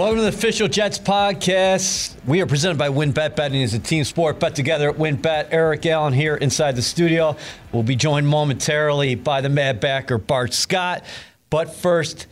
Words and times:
Welcome 0.00 0.16
to 0.16 0.22
the 0.22 0.28
official 0.28 0.66
Jets 0.66 0.98
podcast. 0.98 2.16
We 2.24 2.40
are 2.40 2.46
presented 2.46 2.78
by 2.78 2.88
WynnBET. 2.88 3.36
Betting 3.36 3.60
is 3.60 3.74
a 3.74 3.78
team 3.78 4.04
sport. 4.04 4.40
Bet 4.40 4.54
together 4.54 4.88
at 4.88 4.96
WynnBET. 4.96 5.48
Eric 5.50 5.84
Allen 5.84 6.14
here 6.14 6.36
inside 6.36 6.74
the 6.74 6.80
studio. 6.80 7.36
We'll 7.70 7.82
be 7.82 7.96
joined 7.96 8.26
momentarily 8.26 9.14
by 9.14 9.42
the 9.42 9.50
mad 9.50 9.78
backer 9.78 10.16
Bart 10.16 10.54
Scott. 10.54 11.04
But 11.50 11.74
first, 11.74 12.28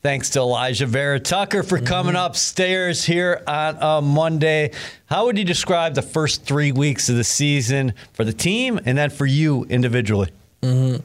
thanks 0.00 0.30
to 0.30 0.38
Alijah 0.38 0.86
Vera 0.86 1.18
Tucker 1.18 1.64
for 1.64 1.80
coming 1.80 2.14
upstairs 2.14 3.04
here 3.04 3.42
on 3.48 3.78
a 3.80 4.00
Monday. 4.00 4.70
How 5.06 5.24
would 5.24 5.36
you 5.36 5.44
describe 5.44 5.96
the 5.96 6.02
first 6.02 6.44
three 6.44 6.70
weeks 6.70 7.08
of 7.08 7.16
the 7.16 7.24
season 7.24 7.94
for 8.12 8.22
the 8.22 8.32
team 8.32 8.78
and 8.84 8.96
then 8.96 9.10
for 9.10 9.26
you 9.26 9.64
individually? 9.64 10.30
Uh, 10.62 11.00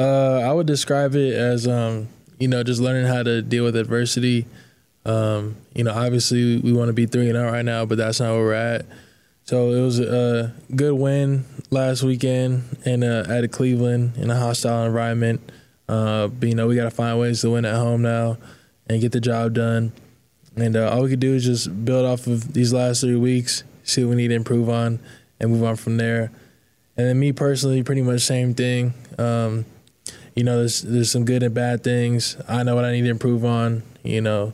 I 0.00 0.52
would 0.52 0.66
describe 0.66 1.14
it 1.14 1.34
as, 1.34 1.68
um, 1.68 2.08
you 2.40 2.48
know, 2.48 2.64
just 2.64 2.80
learning 2.80 3.06
how 3.06 3.22
to 3.22 3.40
deal 3.40 3.62
with 3.62 3.76
adversity. 3.76 4.46
Um, 5.04 5.56
you 5.74 5.84
know, 5.84 5.92
obviously 5.92 6.58
we 6.58 6.72
want 6.72 6.88
to 6.88 6.92
be 6.92 7.06
three 7.06 7.28
and 7.28 7.36
out 7.36 7.52
right 7.52 7.64
now, 7.64 7.84
but 7.84 7.98
that's 7.98 8.20
not 8.20 8.32
where 8.32 8.40
we're 8.40 8.52
at. 8.54 8.86
So 9.44 9.72
it 9.72 9.80
was 9.80 9.98
a 9.98 10.54
good 10.74 10.94
win 10.94 11.44
last 11.70 12.02
weekend 12.02 12.64
and 12.84 13.02
uh, 13.02 13.24
at 13.28 13.50
Cleveland 13.50 14.16
in 14.16 14.30
a 14.30 14.36
hostile 14.36 14.86
environment. 14.86 15.50
Uh, 15.88 16.28
but 16.28 16.48
you 16.48 16.54
know, 16.54 16.68
we 16.68 16.76
got 16.76 16.84
to 16.84 16.90
find 16.90 17.18
ways 17.18 17.40
to 17.40 17.50
win 17.50 17.64
at 17.64 17.74
home 17.74 18.02
now 18.02 18.38
and 18.88 19.00
get 19.00 19.12
the 19.12 19.20
job 19.20 19.54
done. 19.54 19.92
And 20.56 20.76
uh, 20.76 20.90
all 20.90 21.02
we 21.02 21.10
could 21.10 21.20
do 21.20 21.34
is 21.34 21.44
just 21.44 21.84
build 21.84 22.06
off 22.06 22.26
of 22.26 22.52
these 22.52 22.72
last 22.72 23.00
three 23.00 23.16
weeks, 23.16 23.64
see 23.82 24.04
what 24.04 24.10
we 24.10 24.16
need 24.16 24.28
to 24.28 24.34
improve 24.34 24.68
on, 24.68 25.00
and 25.40 25.50
move 25.50 25.64
on 25.64 25.76
from 25.76 25.96
there. 25.96 26.30
And 26.96 27.08
then 27.08 27.18
me 27.18 27.32
personally, 27.32 27.82
pretty 27.82 28.02
much 28.02 28.20
same 28.20 28.54
thing. 28.54 28.94
Um, 29.18 29.64
you 30.36 30.44
know, 30.44 30.58
there's 30.58 30.82
there's 30.82 31.10
some 31.10 31.24
good 31.24 31.42
and 31.42 31.54
bad 31.54 31.82
things. 31.82 32.36
I 32.48 32.62
know 32.62 32.74
what 32.74 32.84
I 32.84 32.92
need 32.92 33.02
to 33.02 33.10
improve 33.10 33.44
on. 33.44 33.82
You 34.02 34.20
know, 34.20 34.52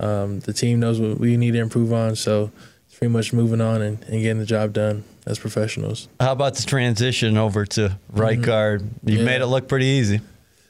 um, 0.00 0.40
the 0.40 0.52
team 0.52 0.80
knows 0.80 1.00
what 1.00 1.18
we 1.18 1.36
need 1.36 1.52
to 1.52 1.58
improve 1.60 1.92
on. 1.92 2.16
So 2.16 2.50
it's 2.88 2.98
pretty 2.98 3.12
much 3.12 3.32
moving 3.32 3.60
on 3.60 3.80
and, 3.82 4.02
and 4.04 4.20
getting 4.22 4.38
the 4.38 4.46
job 4.46 4.72
done 4.72 5.04
as 5.26 5.38
professionals. 5.38 6.08
How 6.18 6.32
about 6.32 6.56
the 6.56 6.62
transition 6.62 7.36
over 7.36 7.64
to 7.66 7.96
right 8.10 8.40
guard? 8.40 8.82
You 9.04 9.18
Yeah. 9.18 9.24
made 9.24 9.40
it 9.42 9.46
look 9.46 9.68
pretty 9.68 9.86
easy. 9.86 10.20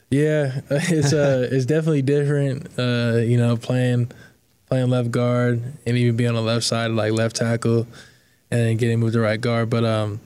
Yeah, 0.09 0.59
it's 0.69 1.13
uh, 1.13 1.47
it's 1.51 1.65
definitely 1.65 2.01
different. 2.03 2.67
Uh, 2.77 3.17
you 3.23 3.37
know, 3.37 3.55
playing 3.57 4.11
playing 4.67 4.89
left 4.89 5.09
guard 5.11 5.61
and 5.85 5.97
even 5.97 6.15
being 6.15 6.29
on 6.29 6.35
the 6.35 6.41
left 6.41 6.65
side, 6.65 6.91
like 6.91 7.13
left 7.13 7.37
tackle, 7.37 7.87
and 8.51 8.59
then 8.59 8.77
getting 8.77 8.99
moved 8.99 9.13
to 9.13 9.21
right 9.21 9.39
guard. 9.39 9.69
But 9.69 9.85
um, 9.85 10.19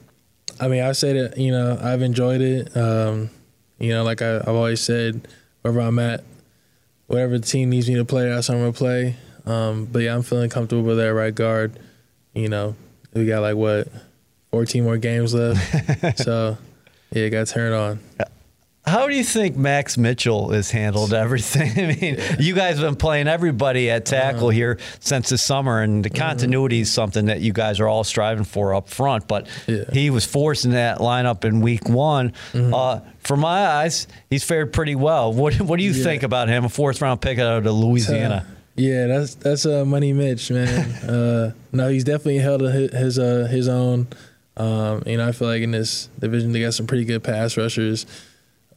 I 0.60 0.66
mean, 0.68 0.82
I 0.82 0.90
say 0.92 1.12
that 1.20 1.38
you 1.38 1.52
know 1.52 1.78
I've 1.80 2.02
enjoyed 2.02 2.40
it. 2.40 2.76
Um, 2.76 3.30
you 3.78 3.90
know, 3.92 4.02
like 4.02 4.22
I, 4.22 4.38
I've 4.38 4.48
always 4.48 4.80
said, 4.80 5.28
wherever 5.62 5.80
I'm 5.80 5.98
at, 6.00 6.24
whatever 7.06 7.38
the 7.38 7.46
team 7.46 7.70
needs 7.70 7.88
me 7.88 7.96
to 7.96 8.04
play, 8.04 8.28
that's 8.28 8.48
what 8.48 8.56
I'm 8.56 8.60
gonna 8.62 8.72
play. 8.72 9.16
Um, 9.44 9.86
but 9.86 10.00
yeah, 10.00 10.14
I'm 10.14 10.22
feeling 10.22 10.50
comfortable 10.50 10.82
with 10.82 10.98
that 10.98 11.14
right 11.14 11.34
guard. 11.34 11.78
You 12.34 12.48
know, 12.48 12.76
we 13.14 13.26
got 13.26 13.40
like 13.40 13.56
what, 13.56 13.88
14 14.50 14.84
more 14.84 14.98
games 14.98 15.34
left, 15.34 16.18
so 16.24 16.58
yeah, 17.12 17.28
got 17.28 17.46
turned 17.46 17.74
on. 17.74 18.00
How 18.86 19.08
do 19.08 19.16
you 19.16 19.24
think 19.24 19.56
Max 19.56 19.98
Mitchell 19.98 20.50
has 20.50 20.70
handled 20.70 21.12
everything? 21.12 21.72
I 21.76 21.96
mean, 22.00 22.18
you 22.38 22.54
guys 22.54 22.76
have 22.78 22.86
been 22.86 22.94
playing 22.94 23.26
everybody 23.26 23.90
at 23.90 24.06
tackle 24.06 24.48
here 24.48 24.78
since 25.00 25.28
the 25.28 25.38
summer, 25.38 25.82
and 25.82 26.04
the 26.04 26.10
continuity 26.10 26.80
is 26.80 26.90
something 26.92 27.26
that 27.26 27.40
you 27.40 27.52
guys 27.52 27.80
are 27.80 27.88
all 27.88 28.04
striving 28.04 28.44
for 28.44 28.74
up 28.76 28.88
front. 28.88 29.26
But 29.26 29.48
Yeah. 29.66 29.84
he 29.92 30.10
was 30.10 30.24
forced 30.24 30.64
in 30.66 30.70
that 30.72 30.98
lineup 30.98 31.44
in 31.44 31.60
week 31.62 31.88
one. 31.88 32.32
Uh, 32.54 33.00
for 33.24 33.36
my 33.36 33.66
eyes, 33.66 34.06
he's 34.30 34.44
fared 34.44 34.72
pretty 34.72 34.94
well. 34.94 35.32
What 35.32 35.60
What 35.60 35.78
do 35.78 35.84
you 35.84 35.90
Yeah. 35.90 36.04
think 36.04 36.22
about 36.22 36.48
him? 36.48 36.64
A 36.64 36.68
fourth 36.68 37.02
round 37.02 37.20
pick 37.20 37.40
out 37.40 37.66
of 37.66 37.74
Louisiana. 37.74 38.46
Yeah, 38.76 39.06
that's 39.08 39.34
that's 39.34 39.66
uh, 39.66 39.84
Money 39.84 40.12
Mitch, 40.12 40.48
man. 40.52 40.68
uh, 41.08 41.52
no, 41.72 41.88
he's 41.88 42.04
definitely 42.04 42.38
held 42.38 42.60
his 42.60 42.92
his, 42.92 43.18
uh, 43.18 43.48
his 43.50 43.66
own. 43.66 44.06
Um, 44.56 45.02
you 45.06 45.16
know, 45.16 45.26
I 45.26 45.32
feel 45.32 45.48
like 45.48 45.62
in 45.62 45.72
this 45.72 46.08
division 46.20 46.52
they 46.52 46.60
got 46.60 46.72
some 46.74 46.86
pretty 46.86 47.04
good 47.04 47.24
pass 47.24 47.56
rushers, 47.56 48.06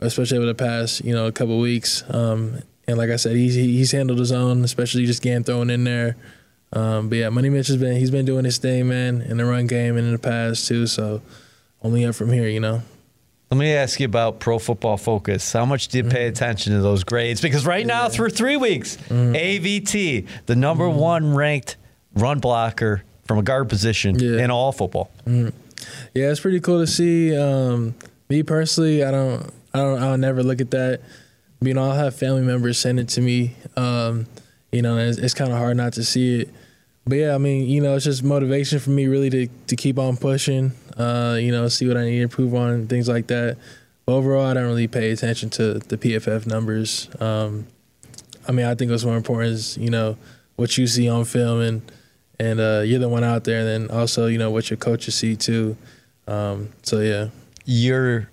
especially 0.02 0.38
over 0.38 0.48
the 0.48 0.56
past 0.56 1.04
you 1.04 1.14
know 1.14 1.28
a 1.28 1.32
couple 1.32 1.60
weeks. 1.60 2.04
Um, 2.10 2.60
and 2.88 2.98
like 2.98 3.10
I 3.10 3.16
said, 3.18 3.36
he's 3.36 3.56
he's 3.56 3.92
handled 3.92 4.20
his 4.20 4.32
own, 4.32 4.64
especially 4.64 5.06
just 5.06 5.22
getting 5.22 5.44
thrown 5.44 5.70
in 5.70 5.84
there. 5.84 6.16
Um, 6.74 7.10
but 7.10 7.18
yeah, 7.18 7.30
Money 7.30 7.50
Mitch 7.50 7.68
has 7.68 7.78
been 7.78 7.96
he's 7.98 8.12
been 8.12 8.26
doing 8.26 8.46
his 8.46 8.58
thing, 8.58 8.88
man, 8.88 9.22
in 9.22 9.38
the 9.38 9.46
run 9.46 9.68
game 9.68 9.98
and 9.98 10.06
in 10.08 10.14
the 10.14 10.20
past 10.20 10.68
too. 10.68 10.86
So 10.88 11.22
only 11.84 12.06
up 12.06 12.16
from 12.16 12.32
here, 12.32 12.48
you 12.48 12.60
know. 12.60 12.82
Let 13.52 13.58
me 13.58 13.74
ask 13.74 14.00
you 14.00 14.06
about 14.06 14.40
Pro 14.40 14.60
Football 14.60 14.98
Focus. 14.98 15.52
How 15.54 15.66
much 15.66 15.88
do 15.88 15.98
you 15.98 16.04
Mm-hmm. 16.04 16.12
pay 16.12 16.28
attention 16.28 16.74
to 16.74 16.82
those 16.82 17.04
grades? 17.04 17.42
Because 17.42 17.66
right 17.66 17.84
now, 17.86 18.08
through 18.08 18.30
three 18.30 18.58
weeks, 18.58 18.98
AVT, 19.10 20.28
the 20.46 20.56
number 20.56 20.84
Mm-hmm. 20.86 21.00
one 21.00 21.34
ranked 21.36 21.76
run 22.14 22.40
blocker 22.40 23.04
from 23.26 23.40
a 23.40 23.42
guard 23.42 23.68
position 23.70 24.20
Yeah. 24.20 24.44
in 24.44 24.52
all 24.52 24.72
football. 24.72 25.10
Yeah, 25.26 25.50
it's 26.14 26.40
pretty 26.40 26.60
cool 26.60 26.80
to 26.80 26.88
see. 26.88 27.36
Um, 27.36 27.96
me 28.30 28.44
personally, 28.44 29.04
I 29.04 29.10
don't, 29.12 29.52
I 29.74 29.80
don't, 29.80 30.02
I'll 30.02 30.18
never 30.18 30.44
look 30.44 30.62
at 30.62 30.72
that. 30.72 31.02
You 31.62 31.74
know, 31.74 31.84
I'll 31.84 31.96
have 31.96 32.16
family 32.16 32.42
members 32.42 32.80
send 32.80 33.00
it 33.00 33.10
to 33.10 33.22
me. 33.22 33.56
Um, 33.76 34.26
you 34.72 34.82
know, 34.82 34.98
it's, 34.98 35.18
it's 35.18 35.34
kind 35.34 35.52
of 35.52 35.58
hard 35.58 35.78
not 35.78 35.94
to 35.94 36.04
see 36.04 36.42
it. 36.42 36.50
But 37.06 37.18
yeah, 37.18 37.36
I 37.36 37.38
mean, 37.38 37.68
you 37.68 37.82
know, 37.82 37.96
it's 37.96 38.06
just 38.06 38.24
motivation 38.24 38.80
for 38.80 38.92
me 38.92 39.08
really 39.08 39.30
to 39.32 39.48
to 39.68 39.76
keep 39.76 39.98
on 39.98 40.16
pushing. 40.18 40.74
Uh, 40.98 41.38
you 41.40 41.52
know, 41.52 41.68
see 41.68 41.88
what 41.88 41.98
I 41.98 42.06
need 42.06 42.18
to 42.18 42.24
improve 42.24 42.54
on 42.54 42.88
things 42.88 43.08
like 43.08 43.28
that. 43.28 43.58
But 44.06 44.14
overall, 44.14 44.46
I 44.46 44.54
don't 44.54 44.66
really 44.66 44.88
pay 44.88 45.12
attention 45.12 45.50
to 45.52 45.76
the 45.80 45.98
PFF 45.98 46.46
numbers. 46.46 47.10
Um, 47.20 47.68
I 48.48 48.52
mean, 48.52 48.66
I 48.66 48.76
think 48.76 48.92
what's 48.92 49.06
more 49.06 49.18
important 49.18 49.54
is 49.54 49.78
you 49.78 49.90
know 49.90 50.18
what 50.56 50.78
you 50.78 50.88
see 50.88 51.10
on 51.10 51.26
film 51.26 51.62
and 51.62 51.82
and 52.40 52.60
uh, 52.60 52.82
you're 52.86 53.00
the 53.00 53.10
one 53.10 53.24
out 53.24 53.44
there. 53.44 53.60
And 53.60 53.90
then 53.90 53.98
also, 53.98 54.28
you 54.28 54.38
know, 54.38 54.52
what 54.52 54.70
your 54.70 54.78
coaches 54.78 55.16
see 55.16 55.36
too. 55.36 55.78
Um, 56.28 56.70
so 56.84 57.00
yeah, 57.00 57.30
You're 57.66 58.30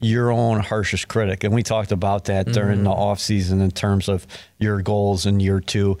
your 0.00 0.30
own 0.32 0.60
harshest 0.60 1.08
critic, 1.08 1.44
and 1.44 1.54
we 1.54 1.62
talked 1.62 1.92
about 1.92 2.24
that 2.26 2.46
during 2.46 2.78
Mm-hmm. 2.78 2.84
the 2.84 2.90
offseason 2.90 3.60
in 3.62 3.70
terms 3.70 4.08
of 4.08 4.26
your 4.58 4.80
goals 4.82 5.26
in 5.26 5.40
year 5.40 5.60
2 5.60 5.96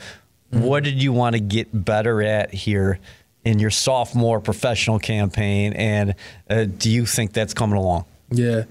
Mm-hmm. 0.52 0.64
What 0.64 0.82
did 0.82 1.00
you 1.00 1.12
want 1.12 1.34
to 1.36 1.40
get 1.40 1.68
better 1.84 2.20
at 2.22 2.52
here 2.52 2.98
in 3.44 3.60
your 3.60 3.70
sophomore 3.70 4.40
professional 4.40 4.98
campaign, 4.98 5.72
and 5.74 6.14
uh, 6.48 6.64
do 6.64 6.90
you 6.90 7.06
think 7.06 7.32
that's 7.32 7.54
coming 7.54 7.76
along? 7.78 8.04
yeah. 8.30 8.64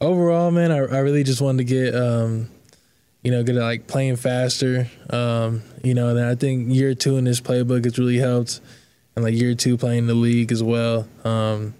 Overall, 0.00 0.50
man, 0.50 0.72
I, 0.72 0.78
I 0.78 0.98
really 1.00 1.22
just 1.24 1.40
wanted 1.42 1.58
to 1.68 1.74
get, 1.74 1.94
um, 1.94 2.48
you 3.22 3.30
know, 3.30 3.42
get 3.42 3.54
at, 3.56 3.62
like 3.62 3.86
playing 3.86 4.16
faster. 4.16 4.88
Um, 5.10 5.62
you 5.84 5.92
know, 5.94 6.08
and 6.08 6.18
I 6.24 6.34
think 6.34 6.74
year 6.74 6.94
two 6.94 7.16
in 7.18 7.24
this 7.24 7.40
playbook 7.40 7.84
has 7.84 7.98
really 7.98 8.16
helped, 8.18 8.60
and 9.14 9.24
like 9.24 9.34
year 9.34 9.54
two 9.54 9.76
playing 9.76 10.06
the 10.08 10.14
league 10.14 10.50
as 10.52 10.62
well. 10.62 11.06
Um, 11.22 11.74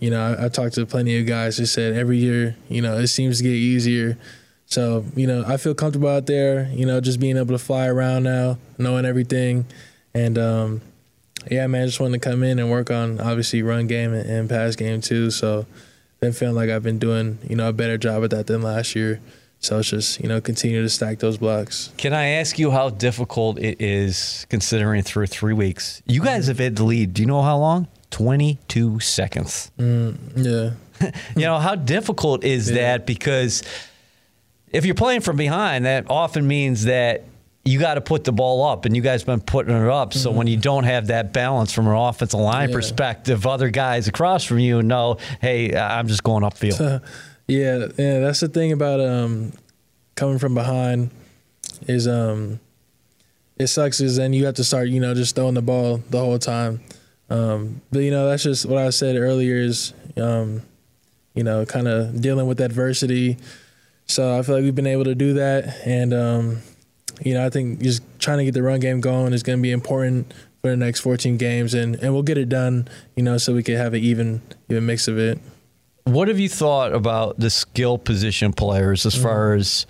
you 0.00 0.10
know, 0.10 0.36
I, 0.38 0.48
talked 0.48 0.74
to 0.74 0.86
plenty 0.86 1.18
of 1.18 1.26
guys 1.26 1.58
who 1.58 1.66
said 1.66 1.94
every 1.94 2.18
year, 2.18 2.56
you 2.68 2.82
know, 2.82 2.96
it 2.98 3.08
seems 3.08 3.38
to 3.38 3.44
get 3.44 3.52
easier. 3.52 4.18
So, 4.66 5.04
you 5.14 5.26
know, 5.26 5.44
I 5.46 5.58
feel 5.58 5.74
comfortable 5.74 6.08
out 6.08 6.26
there, 6.26 6.70
you 6.72 6.86
know, 6.86 7.00
just 7.00 7.20
being 7.20 7.36
able 7.36 7.56
to 7.56 7.58
fly 7.58 7.86
around 7.86 8.22
now, 8.22 8.58
knowing 8.78 9.04
everything. 9.04 9.66
And 10.14 10.38
um, 10.38 10.80
yeah, 11.50 11.66
man, 11.66 11.82
I 11.82 11.86
just 11.86 12.00
wanted 12.00 12.22
to 12.22 12.30
come 12.30 12.42
in 12.42 12.58
and 12.58 12.70
work 12.70 12.90
on 12.90 13.20
obviously 13.20 13.62
run 13.62 13.86
game 13.86 14.12
and, 14.14 14.28
and 14.28 14.48
pass 14.48 14.76
game 14.76 15.00
too. 15.00 15.30
So 15.30 15.66
been 16.20 16.32
feeling 16.32 16.54
like 16.54 16.70
I've 16.70 16.82
been 16.82 16.98
doing, 16.98 17.38
you 17.48 17.56
know, 17.56 17.68
a 17.68 17.72
better 17.72 17.98
job 17.98 18.24
at 18.24 18.30
that 18.30 18.46
than 18.46 18.62
last 18.62 18.94
year. 18.94 19.20
So 19.58 19.78
it's 19.78 19.90
just, 19.90 20.20
you 20.20 20.28
know, 20.28 20.40
continue 20.40 20.82
to 20.82 20.88
stack 20.88 21.20
those 21.20 21.36
blocks. 21.36 21.92
Can 21.96 22.12
I 22.12 22.26
ask 22.26 22.58
you 22.58 22.70
how 22.70 22.90
difficult 22.90 23.58
it 23.58 23.80
is 23.80 24.46
considering 24.48 25.02
through 25.02 25.26
three 25.26 25.52
weeks? 25.52 26.02
You 26.06 26.22
guys 26.22 26.48
have 26.48 26.58
had 26.58 26.76
the 26.76 26.84
lead. 26.84 27.14
Do 27.14 27.22
you 27.22 27.28
know 27.28 27.42
how 27.42 27.58
long? 27.58 27.86
22 28.12 29.00
seconds. 29.00 29.70
Yeah. 29.78 30.70
You 31.34 31.42
know, 31.42 31.58
how 31.58 31.74
difficult 31.74 32.44
is 32.44 32.70
Yeah. 32.70 32.76
that? 32.96 33.06
Because 33.06 33.64
if 34.70 34.86
you're 34.86 34.94
playing 34.94 35.22
from 35.22 35.36
behind, 35.36 35.84
that 35.84 36.08
often 36.08 36.46
means 36.46 36.84
that 36.84 37.24
you 37.64 37.80
got 37.80 37.94
to 37.94 38.00
put 38.00 38.22
the 38.22 38.30
ball 38.32 38.64
up, 38.64 38.84
and 38.84 38.94
you 38.94 39.02
guys 39.02 39.24
been 39.24 39.40
putting 39.40 39.74
it 39.74 39.88
up. 39.88 40.14
So 40.14 40.30
when 40.30 40.46
you 40.46 40.56
don't 40.56 40.84
have 40.84 41.08
that 41.08 41.32
balance 41.32 41.72
from 41.72 41.88
an 41.88 41.94
offensive 41.96 42.38
line 42.38 42.68
Yeah. 42.68 42.74
perspective, 42.76 43.46
other 43.48 43.68
guys 43.70 44.06
across 44.06 44.44
from 44.44 44.60
you 44.60 44.80
know, 44.82 45.16
hey, 45.40 45.76
I'm 45.76 46.06
just 46.06 46.22
going 46.22 46.44
upfield. 46.44 47.02
Yeah, 47.48 47.88
yeah, 47.98 48.20
that's 48.20 48.38
the 48.38 48.48
thing 48.48 48.70
about 48.70 49.00
um 49.00 49.52
coming 50.14 50.38
from 50.38 50.54
behind 50.54 51.10
is 51.88 52.06
um 52.06 52.60
it 53.58 53.66
sucks 53.66 54.00
is 54.00 54.16
then 54.16 54.32
you 54.32 54.46
have 54.46 54.54
to 54.54 54.64
start, 54.64 54.88
you 54.88 55.00
know, 55.00 55.12
just 55.14 55.34
throwing 55.34 55.54
the 55.54 55.62
ball 55.62 56.00
the 56.10 56.18
whole 56.20 56.38
time. 56.38 56.80
Um 57.32 57.80
but 57.90 58.00
you 58.00 58.10
know, 58.10 58.28
that's 58.28 58.42
just 58.42 58.66
what 58.66 58.78
I 58.78 58.90
said 58.90 59.16
earlier 59.16 59.56
is 59.56 59.94
um 60.16 60.62
you 61.34 61.42
know, 61.42 61.64
kind 61.64 61.88
of 61.88 62.20
dealing 62.20 62.46
with 62.46 62.60
adversity. 62.60 63.38
So 64.06 64.38
I 64.38 64.42
feel 64.42 64.56
like 64.56 64.64
we've 64.64 64.74
been 64.74 64.86
able 64.86 65.04
to 65.04 65.14
do 65.14 65.34
that 65.34 65.86
and 65.86 66.12
um 66.12 66.58
you 67.22 67.34
know, 67.34 67.46
I 67.46 67.50
think 67.50 67.80
just 67.80 68.02
trying 68.18 68.38
to 68.38 68.44
get 68.44 68.54
the 68.54 68.62
run 68.62 68.80
game 68.80 69.00
going 69.00 69.32
is 69.32 69.42
going 69.42 69.58
to 69.58 69.62
be 69.62 69.70
important 69.70 70.32
for 70.60 70.70
the 70.70 70.76
next 70.76 71.00
14 71.00 71.36
games 71.36 71.74
and 71.74 71.96
and 71.96 72.12
we'll 72.12 72.22
get 72.22 72.38
it 72.38 72.48
done, 72.48 72.88
you 73.16 73.22
know, 73.22 73.38
so 73.38 73.54
we 73.54 73.62
can 73.62 73.76
have 73.76 73.94
an 73.94 74.00
even 74.00 74.42
even 74.68 74.86
mix 74.86 75.08
of 75.08 75.18
it. 75.18 75.38
What 76.04 76.28
have 76.28 76.38
you 76.40 76.48
thought 76.48 76.94
about 76.94 77.38
the 77.38 77.48
skill 77.48 77.96
position 77.96 78.52
players 78.52 79.06
as 79.06 79.14
far 79.14 79.54
as 79.54 79.86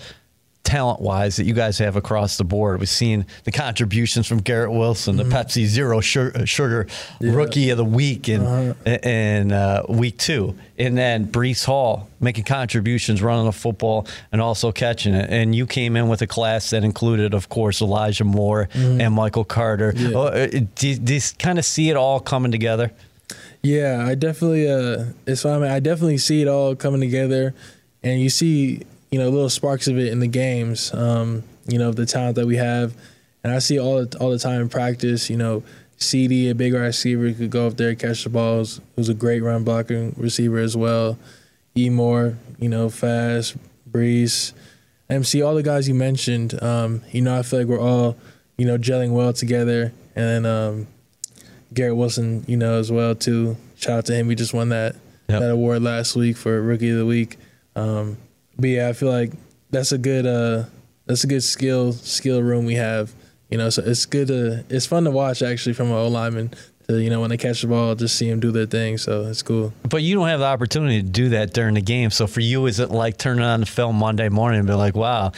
talent 0.64 1.00
wise 1.00 1.37
that 1.37 1.44
you 1.44 1.55
guys 1.55 1.79
have 1.79 1.97
across 1.97 2.37
the 2.38 2.44
board. 2.44 2.79
We've 2.79 2.88
seen 2.88 3.26
the 3.44 3.50
contributions 3.53 4.26
from 4.29 4.38
Garrett 4.38 4.70
Wilson, 4.70 5.17
the 5.17 5.25
Pepsi 5.25 5.64
Zero 5.67 6.00
Sugar, 6.00 6.47
sugar 6.47 6.87
Rookie 7.20 7.70
of 7.70 7.79
the 7.79 7.85
Week 7.85 8.29
in 8.29 8.75
in 8.87 9.50
uh, 9.53 9.82
week 9.88 10.19
two, 10.19 10.55
and 10.79 10.97
then 10.97 11.26
Breece 11.26 11.64
Hall 11.64 12.09
making 12.20 12.44
contributions, 12.44 13.20
running 13.23 13.44
the 13.47 13.53
football, 13.53 14.06
and 14.31 14.41
also 14.41 14.70
catching 14.70 15.14
it. 15.14 15.29
And 15.31 15.55
you 15.55 15.67
came 15.67 15.97
in 15.97 16.09
with 16.09 16.23
a 16.23 16.26
class 16.29 16.70
that 16.70 16.85
included, 16.85 17.35
of 17.35 17.49
course, 17.49 17.81
Elijah 17.82 18.25
Moore 18.25 18.69
and 18.75 19.12
Michael 19.15 19.44
Carter. 19.44 19.93
Yeah. 19.97 20.11
Oh, 20.15 20.23
uh, 20.29 20.47
do, 20.76 20.88
you- 20.88 20.97
do 20.99 21.15
you 21.15 21.20
kind 21.38 21.58
of 21.58 21.65
see 21.65 21.91
it 21.91 21.97
all 21.97 22.20
coming 22.20 22.53
together? 22.53 22.93
Yeah, 23.62 24.05
I 24.06 24.15
definitely. 24.15 24.69
Uh, 24.70 25.06
it's 25.26 25.43
fine. 25.43 25.62
I 25.62 25.81
definitely 25.81 26.19
see 26.19 26.43
it 26.43 26.49
all 26.49 26.75
coming 26.76 27.00
together, 27.00 27.55
and 28.03 28.20
you 28.20 28.29
see, 28.31 28.82
you 29.12 29.19
know, 29.20 29.29
little 29.29 29.49
sparks 29.50 29.87
of 29.87 29.97
it 29.99 30.09
in 30.11 30.19
the 30.19 30.26
games. 30.26 30.93
Um, 30.93 31.44
you 31.69 31.79
know, 31.79 31.93
the 31.93 32.06
talent 32.06 32.35
that 32.37 32.47
we 32.47 32.56
have, 32.56 32.94
and 33.44 33.53
I 33.53 33.61
see 33.61 33.79
all 33.79 34.05
the, 34.05 34.19
all 34.19 34.31
the 34.31 34.38
time 34.38 34.61
in 34.61 34.69
practice. 34.69 35.31
You 35.31 35.37
know, 35.37 35.62
CD, 35.99 36.49
a 36.50 36.55
big 36.55 36.75
receiver, 36.75 37.32
could 37.32 37.50
go 37.50 37.69
up 37.69 37.76
there 37.76 37.94
catch 37.94 38.25
the 38.25 38.31
balls. 38.31 38.81
Who's 38.97 39.09
a 39.09 39.14
great 39.14 39.41
run 39.43 39.62
blocking 39.62 40.14
receiver 40.17 40.59
as 40.59 40.76
well. 40.76 41.17
E 41.76 41.88
Moore, 41.88 42.37
you 42.59 42.69
know, 42.69 42.88
fast. 42.88 43.56
Breece, 43.88 44.53
MC, 45.11 45.43
all 45.43 45.55
the 45.55 45.62
guys 45.62 45.87
you 45.87 45.94
mentioned. 45.94 46.61
Um, 46.62 47.03
you 47.12 47.20
know, 47.20 47.38
I 47.38 47.43
feel 47.43 47.61
like 47.61 47.69
we're 47.69 47.79
all, 47.81 48.17
you 48.56 48.67
know, 48.67 48.79
gelling 48.79 49.12
well 49.12 49.32
together, 49.32 49.93
and 50.17 50.44
then. 50.44 50.47
Um, 50.47 50.87
Garrett 51.75 51.97
Wilson, 51.97 52.44
you 52.47 52.58
know, 52.58 52.79
as 52.79 52.93
well 52.93 53.15
too. 53.15 53.56
Shout 53.76 53.97
out 53.99 54.05
to 54.05 54.15
him. 54.15 54.29
He 54.29 54.35
just 54.35 54.53
won 54.53 54.69
that 54.70 54.94
Yep. 55.29 55.41
that 55.41 55.50
award 55.50 55.81
last 55.82 56.15
week 56.17 56.37
for 56.37 56.61
Rookie 56.61 56.91
of 56.91 56.99
the 56.99 57.06
Week. 57.06 57.38
Um, 57.75 58.19
but 58.59 58.69
yeah, 58.69 58.89
I 58.89 58.93
feel 58.93 59.11
like 59.11 59.33
that's 59.71 59.93
a 59.93 59.99
good 59.99 60.27
uh, 60.27 60.65
that's 61.07 61.25
a 61.25 61.27
good 61.27 61.43
skill 61.43 61.93
skill 61.93 62.43
room 62.43 62.65
we 62.65 62.75
have. 62.75 63.13
You 63.51 63.59
know, 63.59 63.69
so 63.69 63.83
it's 63.85 64.07
good 64.07 64.29
to 64.29 64.65
it's 64.69 64.87
fun 64.87 65.05
to 65.05 65.11
watch 65.11 65.43
actually 65.43 65.75
from 65.75 65.89
an 65.89 65.95
O 65.95 66.09
lineman 66.09 66.55
to 66.89 67.03
you 67.03 67.11
know 67.11 67.21
when 67.21 67.31
they 67.31 67.37
catch 67.37 67.63
the 67.63 67.69
ball, 67.69 67.95
just 67.95 68.17
see 68.17 68.29
them 68.29 68.41
do 68.41 68.51
their 68.51 68.67
thing. 68.67 68.99
So 68.99 69.27
it's 69.27 69.43
cool. 69.43 69.73
But 69.89 70.03
you 70.03 70.15
don't 70.15 70.29
have 70.29 70.41
the 70.41 70.47
opportunity 70.47 71.03
to 71.03 71.09
do 71.09 71.31
that 71.31 71.53
during 71.53 71.75
the 71.75 71.83
game. 71.83 72.11
So 72.11 72.27
for 72.27 72.41
you, 72.41 72.67
is 72.67 72.81
it 72.81 72.91
like 72.91 73.19
turning 73.19 73.45
on 73.45 73.61
the 73.61 73.67
film 73.67 73.97
Monday 73.97 74.29
morning 74.29 74.61
and 74.61 74.69
be 74.69 74.75
like, 74.75 74.95
wow, 74.95 75.33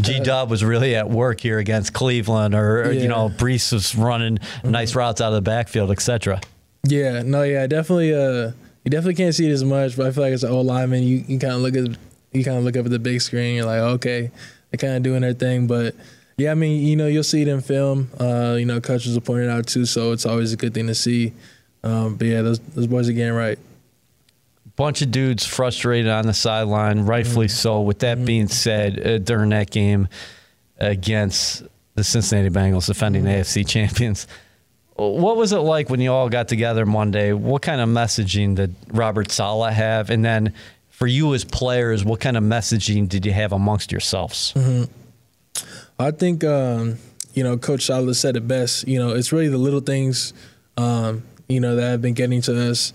G 0.00 0.20
Dub 0.20 0.50
was 0.50 0.64
really 0.64 0.94
at 0.96 1.08
work 1.08 1.40
here 1.40 1.58
against 1.58 1.92
Cleveland, 1.92 2.54
or, 2.54 2.84
or, 2.84 2.92
you 2.92 3.08
know, 3.08 3.28
Breece 3.28 3.72
was 3.72 3.94
running 3.94 4.38
nice 4.64 4.94
routes 4.94 5.20
out 5.20 5.28
of 5.28 5.34
the 5.34 5.42
backfield, 5.42 5.90
etc. 5.90 6.40
Yeah, 6.86 7.22
no, 7.22 7.42
yeah, 7.42 7.66
definitely. 7.66 8.12
Uh, 8.12 8.52
you 8.84 8.90
definitely 8.90 9.14
can't 9.14 9.34
see 9.34 9.48
it 9.48 9.52
as 9.52 9.64
much, 9.64 9.96
but 9.96 10.06
I 10.06 10.10
feel 10.10 10.24
like 10.24 10.32
as 10.32 10.44
an 10.44 10.50
old 10.50 10.66
lineman, 10.66 11.02
you, 11.02 11.24
you 11.26 11.38
kind 11.38 11.54
of 11.54 11.60
look 11.60 11.76
at 11.76 11.96
you 12.34 12.44
kind 12.44 12.58
of 12.58 12.64
look 12.64 12.76
up 12.76 12.84
at 12.84 12.90
the 12.90 12.98
big 12.98 13.20
screen. 13.22 13.56
You're 13.56 13.66
like, 13.66 13.80
okay, 13.80 14.30
they're 14.70 14.78
kind 14.78 14.96
of 14.96 15.02
doing 15.02 15.22
their 15.22 15.34
thing, 15.34 15.66
but 15.66 15.94
yeah, 16.36 16.50
I 16.50 16.54
mean, 16.54 16.84
you 16.84 16.96
know, 16.96 17.06
you'll 17.06 17.22
see 17.22 17.42
it 17.42 17.48
in 17.48 17.60
film. 17.60 18.10
Uh, 18.18 18.56
you 18.58 18.66
know, 18.66 18.80
coaches 18.80 19.14
will 19.14 19.20
point 19.20 19.44
it 19.44 19.50
out 19.50 19.66
too, 19.68 19.86
so 19.86 20.12
it's 20.12 20.26
always 20.26 20.52
a 20.52 20.56
good 20.56 20.74
thing 20.74 20.88
to 20.88 20.94
see. 20.94 21.32
Um, 21.84 22.16
but 22.16 22.26
yeah, 22.26 22.42
those 22.42 22.58
those 22.58 22.86
boys 22.86 23.08
are 23.08 23.12
getting 23.12 23.34
right. 23.34 23.58
Bunch 24.76 25.02
of 25.02 25.12
dudes 25.12 25.46
frustrated 25.46 26.10
on 26.10 26.26
the 26.26 26.34
sideline, 26.34 27.06
rightfully 27.06 27.46
so. 27.46 27.82
With 27.82 28.00
that 28.00 28.24
being 28.24 28.48
said, 28.48 29.06
uh, 29.06 29.18
during 29.18 29.50
that 29.50 29.70
game 29.70 30.08
against 30.78 31.62
the 31.94 32.02
Cincinnati 32.02 32.50
Bengals, 32.50 32.86
defending 32.86 33.22
AFC 33.24 33.68
champions, 33.68 34.26
what 34.96 35.36
was 35.36 35.52
it 35.52 35.58
like 35.58 35.90
when 35.90 36.00
you 36.00 36.12
all 36.12 36.28
got 36.28 36.48
together 36.48 36.84
Monday? 36.86 37.32
What 37.32 37.62
kind 37.62 37.80
of 37.80 37.88
messaging 37.88 38.56
did 38.56 38.74
Robert 38.88 39.30
Saleh 39.30 39.72
have? 39.72 40.10
And 40.10 40.24
then 40.24 40.52
for 40.94 41.08
you 41.08 41.34
as 41.34 41.44
players, 41.44 42.04
what 42.04 42.20
kind 42.20 42.36
of 42.36 42.44
messaging 42.44 43.08
did 43.08 43.26
you 43.26 43.32
have 43.32 43.52
amongst 43.52 43.90
yourselves? 43.90 44.54
I 45.98 46.10
think 46.12 46.44
um, 46.44 46.98
you 47.34 47.42
know 47.42 47.58
Coach 47.58 47.86
Saleh 47.86 48.14
said 48.14 48.36
it 48.36 48.46
best. 48.46 48.86
You 48.86 49.00
know, 49.00 49.10
it's 49.10 49.32
really 49.32 49.48
the 49.48 49.58
little 49.58 49.80
things, 49.80 50.32
um, 50.76 51.24
you 51.48 51.58
know, 51.58 51.74
that 51.76 51.90
have 51.90 52.00
been 52.00 52.14
getting 52.14 52.40
to 52.42 52.70
us, 52.70 52.92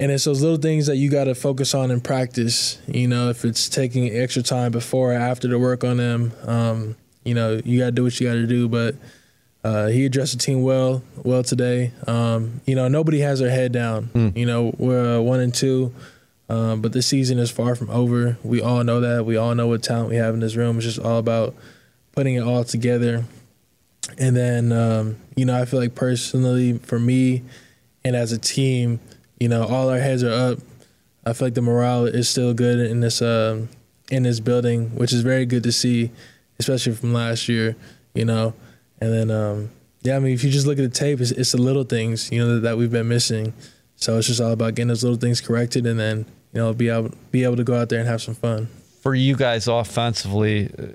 and 0.00 0.10
it's 0.10 0.24
those 0.24 0.42
little 0.42 0.58
things 0.58 0.86
that 0.88 0.96
you 0.96 1.08
got 1.08 1.24
to 1.24 1.36
focus 1.36 1.72
on 1.72 1.92
in 1.92 2.00
practice. 2.00 2.80
You 2.88 3.06
know, 3.06 3.30
if 3.30 3.44
it's 3.44 3.68
taking 3.68 4.08
extra 4.14 4.42
time 4.42 4.72
before 4.72 5.12
or 5.12 5.16
after 5.16 5.48
to 5.48 5.58
work 5.58 5.84
on 5.84 5.98
them, 5.98 6.32
um, 6.46 6.96
you 7.24 7.34
know, 7.34 7.60
you 7.64 7.78
got 7.78 7.86
to 7.86 7.92
do 7.92 8.02
what 8.04 8.18
you 8.18 8.26
got 8.26 8.34
to 8.34 8.46
do. 8.46 8.68
But 8.68 8.96
uh, 9.62 9.86
he 9.86 10.04
addressed 10.04 10.32
the 10.32 10.38
team 10.38 10.62
well, 10.62 11.02
well 11.22 11.44
today. 11.44 11.92
Um, 12.08 12.60
you 12.66 12.74
know, 12.74 12.88
nobody 12.88 13.20
has 13.20 13.38
their 13.38 13.50
head 13.50 13.70
down. 13.70 14.10
You 14.36 14.46
know, 14.46 14.74
we're 14.78 15.18
uh, 15.18 15.20
one 15.20 15.38
and 15.40 15.54
two. 15.54 15.94
Um, 16.48 16.80
but 16.80 16.92
the 16.92 17.02
season 17.02 17.38
is 17.38 17.50
far 17.50 17.74
from 17.74 17.90
over. 17.90 18.38
We 18.42 18.62
all 18.62 18.82
know 18.82 19.00
that. 19.00 19.26
We 19.26 19.36
all 19.36 19.54
know 19.54 19.66
what 19.66 19.82
talent 19.82 20.08
we 20.08 20.16
have 20.16 20.34
in 20.34 20.40
this 20.40 20.56
room. 20.56 20.76
It's 20.76 20.86
just 20.86 20.98
all 20.98 21.18
about 21.18 21.54
putting 22.12 22.36
it 22.36 22.42
all 22.42 22.64
together. 22.64 23.24
And 24.16 24.34
then, 24.34 24.72
um, 24.72 25.16
you 25.36 25.44
know, 25.44 25.60
I 25.60 25.66
feel 25.66 25.78
like 25.80 25.94
personally 25.94 26.78
for 26.78 26.98
me 26.98 27.42
and 28.04 28.16
as 28.16 28.32
a 28.32 28.38
team, 28.38 29.00
you 29.38 29.48
know, 29.48 29.64
all 29.64 29.90
our 29.90 29.98
heads 29.98 30.22
are 30.24 30.32
up. 30.32 30.58
I 31.26 31.34
feel 31.34 31.46
like 31.46 31.54
the 31.54 31.62
morale 31.62 32.06
is 32.06 32.28
still 32.28 32.54
good 32.54 32.78
in 32.80 33.00
this 33.00 33.20
um, 33.20 33.68
in 34.10 34.22
this 34.22 34.40
building, 34.40 34.96
which 34.96 35.12
is 35.12 35.20
very 35.20 35.44
good 35.44 35.62
to 35.64 35.72
see, 35.72 36.10
especially 36.58 36.94
from 36.94 37.12
last 37.12 37.48
year. 37.48 37.76
You 38.14 38.24
know, 38.24 38.54
and 39.00 39.12
then 39.12 39.30
um, 39.30 39.70
yeah, 40.02 40.16
I 40.16 40.20
mean, 40.20 40.32
if 40.32 40.42
you 40.42 40.50
just 40.50 40.66
look 40.66 40.78
at 40.78 40.82
the 40.82 40.88
tape, 40.88 41.20
it's, 41.20 41.30
it's 41.30 41.52
the 41.52 41.60
little 41.60 41.84
things 41.84 42.32
you 42.32 42.38
know 42.38 42.54
that, 42.54 42.60
that 42.60 42.78
we've 42.78 42.90
been 42.90 43.08
missing. 43.08 43.52
So 43.96 44.16
it's 44.16 44.28
just 44.28 44.40
all 44.40 44.52
about 44.52 44.74
getting 44.74 44.88
those 44.88 45.04
little 45.04 45.18
things 45.18 45.40
corrected, 45.40 45.86
and 45.86 46.00
then 46.00 46.24
you 46.52 46.60
know 46.60 46.72
be 46.72 46.88
able 46.88 47.10
be 47.30 47.44
able 47.44 47.56
to 47.56 47.64
go 47.64 47.74
out 47.80 47.88
there 47.88 48.00
and 48.00 48.08
have 48.08 48.22
some 48.22 48.34
fun. 48.34 48.68
For 49.02 49.14
you 49.14 49.36
guys 49.36 49.68
offensively, 49.68 50.70
uh, 50.78 50.86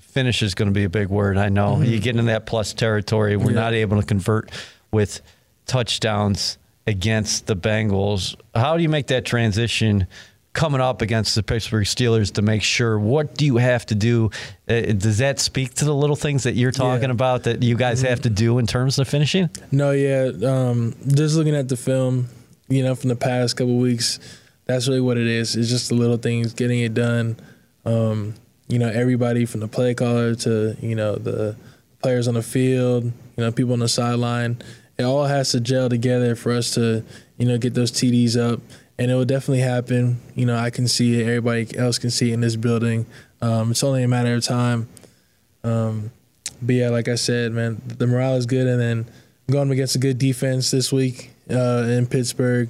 finish 0.00 0.42
is 0.42 0.54
going 0.54 0.68
to 0.68 0.74
be 0.74 0.84
a 0.84 0.88
big 0.90 1.08
word. 1.08 1.36
I 1.38 1.48
know 1.48 1.80
you 1.80 1.98
get 2.00 2.16
in 2.16 2.26
that 2.26 2.46
plus 2.46 2.74
territory. 2.74 3.36
We're 3.36 3.46
Mm-hmm. 3.46 3.54
Yeah. 3.54 3.60
not 3.60 3.74
able 3.74 4.00
to 4.00 4.06
convert 4.06 4.50
with 4.92 5.20
touchdowns 5.66 6.58
against 6.86 7.46
the 7.46 7.56
Bengals. 7.56 8.34
How 8.54 8.76
do 8.76 8.82
you 8.82 8.88
make 8.88 9.06
that 9.08 9.24
transition 9.24 10.06
coming 10.52 10.80
up 10.80 11.00
against 11.00 11.34
the 11.36 11.42
Pittsburgh 11.44 11.86
Steelers 11.86 12.32
to 12.34 12.42
make 12.42 12.62
sure? 12.62 12.98
What 12.98 13.36
do 13.36 13.46
you 13.46 13.56
have 13.58 13.86
to 13.86 13.94
do? 13.94 14.30
Uh, 14.68 14.80
does 14.92 15.18
that 15.18 15.38
speak 15.38 15.74
to 15.74 15.84
the 15.84 15.94
little 15.94 16.16
things 16.16 16.42
that 16.42 16.54
you're 16.54 16.72
talking 16.72 17.02
Yeah. 17.02 17.06
Mm-hmm. 17.06 17.10
about 17.12 17.44
that 17.44 17.62
you 17.62 17.76
guys 17.76 18.02
have 18.02 18.22
to 18.22 18.30
do 18.30 18.58
in 18.58 18.66
terms 18.66 18.98
of 18.98 19.08
finishing? 19.08 19.48
No, 19.70 19.92
yeah. 19.92 20.30
Um, 20.44 20.94
just 21.06 21.36
looking 21.36 21.54
at 21.54 21.68
the 21.68 21.76
film, 21.76 22.28
you 22.68 22.82
know, 22.82 22.94
from 22.96 23.08
the 23.08 23.16
past 23.16 23.56
couple 23.56 23.78
weeks, 23.78 24.18
that's 24.70 24.88
really 24.88 25.00
what 25.00 25.18
it 25.18 25.26
is. 25.26 25.56
It's 25.56 25.68
just 25.68 25.88
the 25.88 25.94
little 25.94 26.16
things, 26.16 26.54
getting 26.54 26.80
it 26.80 26.94
done. 26.94 27.36
Um, 27.84 28.34
you 28.68 28.78
know, 28.78 28.88
everybody 28.88 29.44
from 29.46 29.60
the 29.60 29.68
play 29.68 29.94
caller 29.94 30.34
to 30.36 30.76
you 30.80 30.94
know 30.94 31.16
the 31.16 31.56
players 32.02 32.28
on 32.28 32.34
the 32.34 32.42
field, 32.42 33.04
you 33.04 33.12
know, 33.44 33.50
people 33.52 33.72
on 33.72 33.80
the 33.80 33.88
sideline. 33.88 34.62
It 34.96 35.02
all 35.02 35.24
has 35.24 35.50
to 35.52 35.60
gel 35.60 35.88
together 35.88 36.36
for 36.36 36.52
us 36.52 36.74
to 36.74 37.04
you 37.36 37.46
know 37.46 37.58
get 37.58 37.74
those 37.74 37.90
TDs 37.90 38.36
up, 38.36 38.60
and 38.98 39.10
it 39.10 39.14
will 39.14 39.24
definitely 39.24 39.62
happen. 39.62 40.20
You 40.34 40.46
know, 40.46 40.56
I 40.56 40.70
can 40.70 40.86
see 40.86 41.20
it. 41.20 41.26
Everybody 41.26 41.76
else 41.76 41.98
can 41.98 42.10
see 42.10 42.30
it 42.30 42.34
in 42.34 42.40
this 42.40 42.56
building. 42.56 43.06
Um, 43.42 43.72
it's 43.72 43.82
only 43.82 44.02
a 44.02 44.08
matter 44.08 44.34
of 44.34 44.44
time. 44.44 44.88
Um, 45.64 46.12
but 46.62 46.74
yeah, 46.74 46.90
like 46.90 47.08
I 47.08 47.14
said, 47.16 47.52
man, 47.52 47.80
the 47.86 48.06
morale 48.06 48.36
is 48.36 48.46
good, 48.46 48.66
and 48.66 48.80
then 48.80 49.06
going 49.50 49.70
against 49.70 49.96
a 49.96 49.98
good 49.98 50.18
defense 50.18 50.70
this 50.70 50.92
week 50.92 51.32
uh, 51.50 51.86
in 51.88 52.06
Pittsburgh, 52.06 52.68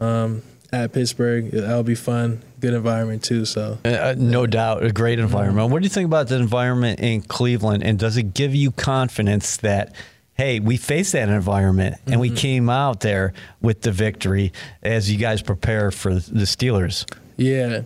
um, 0.00 0.42
at 0.72 0.92
Pittsburgh, 0.92 1.50
that'll 1.50 1.82
be 1.82 1.94
fun. 1.94 2.40
Good 2.60 2.74
environment 2.74 3.22
too. 3.22 3.44
So 3.44 3.78
Uh, 3.84 4.14
no 4.16 4.46
doubt, 4.46 4.84
a 4.84 4.92
great 4.92 5.18
environment. 5.18 5.70
What 5.70 5.80
do 5.80 5.84
you 5.84 5.90
think 5.90 6.06
about 6.06 6.28
the 6.28 6.36
environment 6.36 7.00
in 7.00 7.22
Cleveland, 7.22 7.82
and 7.82 7.98
does 7.98 8.16
it 8.16 8.34
give 8.34 8.54
you 8.54 8.70
confidence 8.70 9.56
that, 9.58 9.94
hey, 10.34 10.60
we 10.60 10.76
faced 10.76 11.12
that 11.12 11.28
environment 11.28 11.96
and 12.06 12.20
we 12.20 12.30
came 12.30 12.70
out 12.70 13.00
there 13.00 13.32
with 13.60 13.82
the 13.82 13.92
victory 13.92 14.52
as 14.82 15.10
you 15.10 15.18
guys 15.18 15.42
prepare 15.42 15.90
for 15.90 16.14
the 16.14 16.44
Steelers? 16.44 17.04
yeah, 17.36 17.82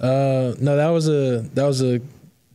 uh, 0.00 0.54
no, 0.60 0.76
that 0.76 0.88
was 0.88 1.08
a 1.08 1.40
that 1.54 1.64
was 1.64 1.82
a 1.82 2.00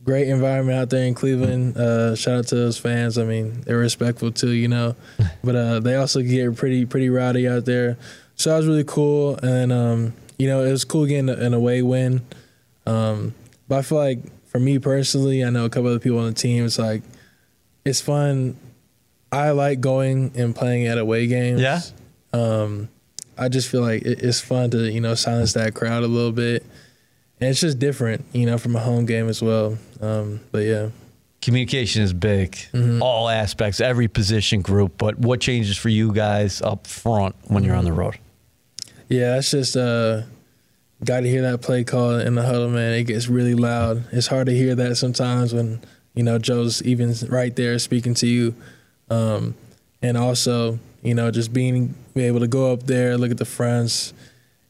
great 0.04 0.28
environment 0.28 0.78
out 0.78 0.90
there 0.90 1.04
in 1.06 1.14
Cleveland. 1.14 1.76
Uh, 1.76 2.14
shout 2.14 2.38
out 2.40 2.46
to 2.48 2.54
those 2.56 2.76
fans. 2.76 3.16
I 3.16 3.24
mean, 3.24 3.62
they're 3.62 3.78
respectful 3.78 4.30
too, 4.30 4.50
you 4.50 4.68
know, 4.68 4.94
but 5.44 5.56
uh, 5.56 5.80
they 5.80 5.96
also 5.96 6.20
get 6.20 6.54
pretty 6.56 6.84
pretty 6.86 7.08
rowdy 7.08 7.48
out 7.48 7.64
there. 7.64 7.96
So 8.36 8.50
that 8.50 8.56
was 8.56 8.66
really 8.66 8.84
cool, 8.84 9.36
and 9.42 9.72
um, 9.72 10.14
you 10.38 10.48
know, 10.48 10.64
it 10.64 10.70
was 10.70 10.84
cool 10.84 11.06
getting 11.06 11.28
an 11.28 11.54
away 11.54 11.82
win. 11.82 12.24
Um, 12.86 13.34
but 13.68 13.78
I 13.78 13.82
feel 13.82 13.98
like 13.98 14.18
for 14.46 14.58
me 14.58 14.78
personally, 14.78 15.44
I 15.44 15.50
know 15.50 15.64
a 15.64 15.70
couple 15.70 15.88
other 15.88 15.98
people 15.98 16.18
on 16.18 16.26
the 16.26 16.32
team. 16.32 16.64
It's 16.64 16.78
like 16.78 17.02
it's 17.84 18.00
fun. 18.00 18.56
I 19.32 19.50
like 19.50 19.80
going 19.80 20.32
and 20.36 20.54
playing 20.54 20.86
at 20.86 20.98
away 20.98 21.26
games. 21.26 21.60
Yeah? 21.60 21.80
Um, 22.32 22.88
I 23.36 23.48
just 23.48 23.68
feel 23.68 23.80
like 23.80 24.02
it, 24.02 24.22
it's 24.22 24.40
fun 24.40 24.70
to 24.70 24.90
you 24.90 25.00
know 25.00 25.14
silence 25.14 25.54
that 25.54 25.74
crowd 25.74 26.02
a 26.02 26.08
little 26.08 26.32
bit, 26.32 26.62
and 27.40 27.50
it's 27.50 27.60
just 27.60 27.78
different, 27.78 28.24
you 28.32 28.46
know, 28.46 28.58
from 28.58 28.76
a 28.76 28.80
home 28.80 29.06
game 29.06 29.28
as 29.28 29.42
well. 29.42 29.78
Um, 30.00 30.40
but 30.52 30.64
yeah. 30.64 30.90
Communication 31.42 32.02
is 32.02 32.14
big, 32.14 32.56
all 33.02 33.28
aspects, 33.28 33.78
every 33.78 34.08
position 34.08 34.62
group. 34.62 34.96
But 34.96 35.18
what 35.18 35.42
changes 35.42 35.76
for 35.76 35.90
you 35.90 36.10
guys 36.10 36.62
up 36.62 36.86
front 36.86 37.34
when 37.48 37.64
you're 37.64 37.76
on 37.76 37.84
the 37.84 37.92
road? 37.92 38.18
Yeah, 39.08 39.34
that's 39.34 39.50
just 39.50 39.76
uh, 39.76 40.22
got 41.04 41.20
to 41.20 41.28
hear 41.28 41.42
that 41.42 41.60
play 41.62 41.84
call 41.84 42.18
in 42.18 42.34
the 42.34 42.42
huddle, 42.42 42.70
man. 42.70 42.94
It 42.94 43.04
gets 43.04 43.28
really 43.28 43.54
loud. 43.54 44.04
It's 44.12 44.26
hard 44.26 44.46
to 44.46 44.54
hear 44.54 44.74
that 44.74 44.96
sometimes 44.96 45.52
when 45.52 45.80
you 46.14 46.22
know 46.22 46.38
Joe's 46.38 46.82
even 46.82 47.14
right 47.28 47.54
there 47.54 47.78
speaking 47.78 48.14
to 48.14 48.26
you, 48.26 48.54
um, 49.10 49.54
and 50.02 50.16
also 50.16 50.78
you 51.02 51.14
know 51.14 51.30
just 51.30 51.52
being 51.52 51.94
be 52.14 52.22
able 52.24 52.40
to 52.40 52.48
go 52.48 52.72
up 52.72 52.84
there, 52.84 53.18
look 53.18 53.30
at 53.30 53.38
the 53.38 53.44
fronts, 53.44 54.14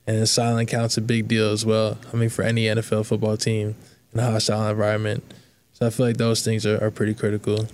and 0.06 0.28
silent 0.28 0.68
count's 0.68 0.96
a 0.96 1.02
big 1.02 1.28
deal 1.28 1.50
as 1.50 1.64
well. 1.64 1.98
I 2.12 2.16
mean, 2.16 2.28
for 2.28 2.42
any 2.42 2.64
NFL 2.64 3.06
football 3.06 3.36
team 3.36 3.76
in 4.12 4.20
a 4.20 4.30
hostile 4.30 4.68
environment. 4.68 5.22
So 5.74 5.86
I 5.86 5.90
feel 5.90 6.06
like 6.06 6.16
those 6.16 6.44
things 6.44 6.64
are, 6.66 6.82
are 6.82 6.90
pretty 6.90 7.14
critical. 7.14 7.66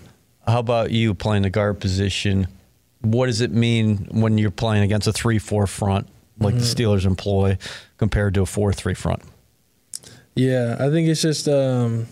How 0.47 0.59
about 0.59 0.90
you 0.90 1.14
playing 1.14 1.43
the 1.43 1.50
guard 1.50 1.81
position? 1.81 2.49
What 3.02 3.26
does 3.26 3.40
it 3.40 3.50
mean 3.50 4.09
when 4.11 4.38
you're 4.38 4.50
playing 4.50 4.83
against 4.83 5.07
a 5.07 5.12
three-four 5.12 5.67
front 5.67 6.07
like 6.40 6.54
mm-hmm. 6.54 6.61
the 6.61 6.64
Steelers 6.64 7.06
employ 7.06 7.59
compared 7.99 8.35
to 8.35 8.42
a 8.42 8.47
four-three 8.47 8.94
front? 8.94 9.23
Yeah, 10.35 10.76
I 10.78 10.90
think 10.90 11.09
it's 11.09 11.23
just 11.23 11.49
um, 11.49 12.06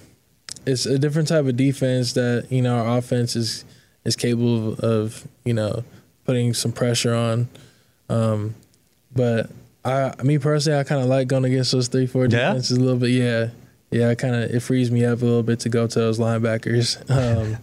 it's 0.67 0.87
a 0.87 0.99
different 0.99 1.29
type 1.29 1.47
of 1.47 1.57
defense 1.57 2.13
that 2.13 2.47
you 2.51 2.63
know 2.63 2.77
our 2.77 2.99
offense 2.99 3.37
is 3.37 3.65
is 4.05 4.17
capable 4.17 4.73
of, 4.73 4.81
of 4.81 5.29
you 5.45 5.55
know 5.55 5.85
putting 6.25 6.55
some 6.55 6.73
pressure 6.73 7.15
on. 7.15 7.49
Um, 8.09 8.55
but 9.15 9.51
I, 9.85 10.15
me 10.23 10.39
personally, 10.39 10.79
I 10.79 10.85
kind 10.85 11.01
of 11.01 11.07
like 11.09 11.29
going 11.29 11.45
against 11.45 11.73
those 11.73 11.89
three 11.89 12.07
four 12.07 12.29
defenses 12.29 12.77
yeah? 12.77 12.83
a 12.83 12.85
little 12.85 12.99
bit. 12.99 13.11
Yeah, 13.11 13.49
yeah, 13.91 14.11
I 14.11 14.15
kind 14.15 14.35
of 14.35 14.51
it 14.51 14.61
frees 14.61 14.91
me 14.91 15.05
up 15.05 15.23
a 15.23 15.25
little 15.25 15.43
bit 15.43 15.61
to 15.61 15.69
go 15.69 15.87
to 15.87 15.99
those 15.99 16.19
linebackers. 16.19 16.99
Um, 17.11 17.59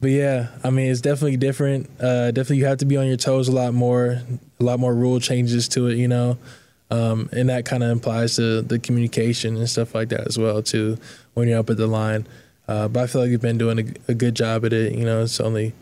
but 0.00 0.10
yeah, 0.10 0.48
I 0.62 0.70
mean 0.70 0.90
it's 0.90 1.00
definitely 1.00 1.36
different. 1.36 1.90
Uh, 2.00 2.30
definitely 2.30 2.58
you 2.58 2.66
have 2.66 2.78
to 2.78 2.86
be 2.86 2.96
on 2.96 3.06
your 3.06 3.16
toes 3.16 3.48
a 3.48 3.52
lot 3.52 3.74
more. 3.74 4.22
A 4.60 4.64
lot 4.64 4.80
more 4.80 4.94
rule 4.94 5.20
changes 5.20 5.68
to 5.68 5.86
it, 5.86 5.96
you 5.96 6.08
know, 6.08 6.38
um, 6.90 7.28
and 7.32 7.48
that 7.48 7.64
kind 7.64 7.82
of 7.82 7.90
implies 7.90 8.36
to 8.36 8.62
the 8.62 8.78
communication 8.78 9.56
and 9.56 9.68
stuff 9.68 9.94
like 9.94 10.08
that 10.08 10.26
as 10.26 10.38
well 10.38 10.62
too 10.62 10.98
when 11.34 11.48
you're 11.48 11.58
up 11.58 11.70
at 11.70 11.76
the 11.76 11.86
line. 11.86 12.26
Uh, 12.66 12.86
but 12.88 13.04
I 13.04 13.06
feel 13.06 13.22
like 13.22 13.30
you've 13.30 13.40
been 13.40 13.58
doing 13.58 13.78
a, 13.78 14.12
a, 14.12 14.14
good 14.14 14.34
job 14.34 14.64
at 14.66 14.74
it. 14.74 14.92
You 14.94 15.04
know, 15.04 15.22
it's 15.22 15.40
only. 15.40 15.72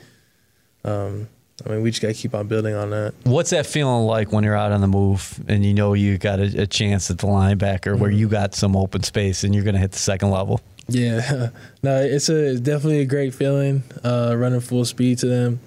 Um, 0.85 1.29
I 1.65 1.71
mean, 1.71 1.83
we 1.83 1.91
just 1.91 2.03
got 2.03 2.09
to 2.09 2.15
keep 2.15 2.35
on 2.35 2.47
building 2.49 2.75
on 2.75 2.91
that. 2.91 3.15
What's 3.25 3.51
that 3.51 3.67
feeling 3.67 4.07
like 4.07 4.31
when 4.31 4.45
you're 4.45 4.57
out 4.57 4.73
on 4.73 4.83
the 4.83 4.87
move 4.87 5.43
and 5.49 5.65
you 5.65 5.73
know 5.73 5.95
you 5.95 6.19
got 6.19 6.39
a, 6.39 6.63
a 6.63 6.67
chance 6.67 7.11
at 7.11 7.19
the 7.19 7.27
linebacker 7.27 7.93
mm-hmm. 7.93 7.99
where 7.99 8.11
you 8.11 8.29
got 8.29 8.55
some 8.55 8.77
open 8.77 9.03
space 9.03 9.43
and 9.43 9.55
you're 9.55 9.65
going 9.65 9.75
to 9.75 9.81
hit 9.81 9.93
the 9.93 9.99
second 9.99 10.31
level? 10.31 10.61
Yeah, 10.89 11.51
no, 11.83 12.01
it's 12.01 12.29
a 12.29 12.53
it's 12.53 12.61
definitely 12.61 13.01
a 13.01 13.07
great 13.07 13.35
feeling 13.35 13.83
uh, 14.05 14.35
running 14.37 14.61
full 14.61 14.85
speed 14.85 15.19
to 15.19 15.27
them. 15.27 15.61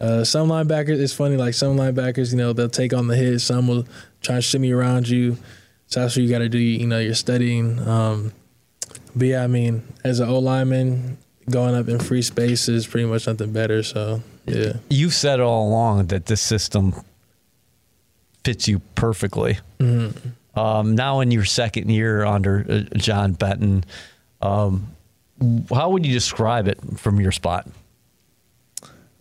Uh, 0.00 0.24
some 0.24 0.48
linebackers, 0.48 0.98
it's 1.00 1.12
funny, 1.12 1.36
like 1.36 1.54
some 1.54 1.76
linebackers, 1.76 2.32
you 2.32 2.38
know, 2.38 2.52
they'll 2.52 2.68
take 2.68 2.92
on 2.92 3.06
the 3.06 3.16
hit. 3.16 3.40
Some 3.40 3.68
will 3.68 3.86
try 4.20 4.36
and 4.36 4.44
shimmy 4.44 4.72
around 4.72 5.08
you. 5.08 5.36
So 5.86 6.00
that's 6.00 6.16
what 6.16 6.24
you 6.24 6.28
got 6.28 6.38
to 6.38 6.48
do. 6.48 6.58
You 6.58 6.86
know, 6.88 6.98
you're 6.98 7.14
studying. 7.14 7.78
Um, 7.86 8.32
but 9.14 9.28
yeah, 9.28 9.44
I 9.44 9.46
mean, 9.46 9.86
as 10.02 10.18
an 10.18 10.28
O 10.28 10.40
lineman, 10.40 11.18
going 11.50 11.74
up 11.74 11.88
in 11.88 11.98
free 11.98 12.22
space 12.22 12.68
is 12.68 12.86
pretty 12.86 13.06
much 13.06 13.26
nothing 13.26 13.52
better. 13.52 13.82
So 13.82 14.22
yeah, 14.46 14.74
you've 14.88 15.14
said 15.14 15.38
all 15.38 15.68
along 15.68 16.06
that 16.06 16.26
this 16.26 16.40
system 16.40 16.94
fits 18.44 18.66
you 18.68 18.80
perfectly. 18.94 19.58
Mm-hmm. 19.78 20.58
Um, 20.58 20.94
now 20.94 21.20
in 21.20 21.30
your 21.30 21.44
second 21.44 21.90
year 21.90 22.24
under 22.24 22.66
uh, 22.68 22.98
John 22.98 23.32
Benton, 23.32 23.84
um, 24.42 24.94
how 25.70 25.90
would 25.90 26.04
you 26.04 26.12
describe 26.12 26.68
it 26.68 26.78
from 26.98 27.20
your 27.20 27.32
spot? 27.32 27.68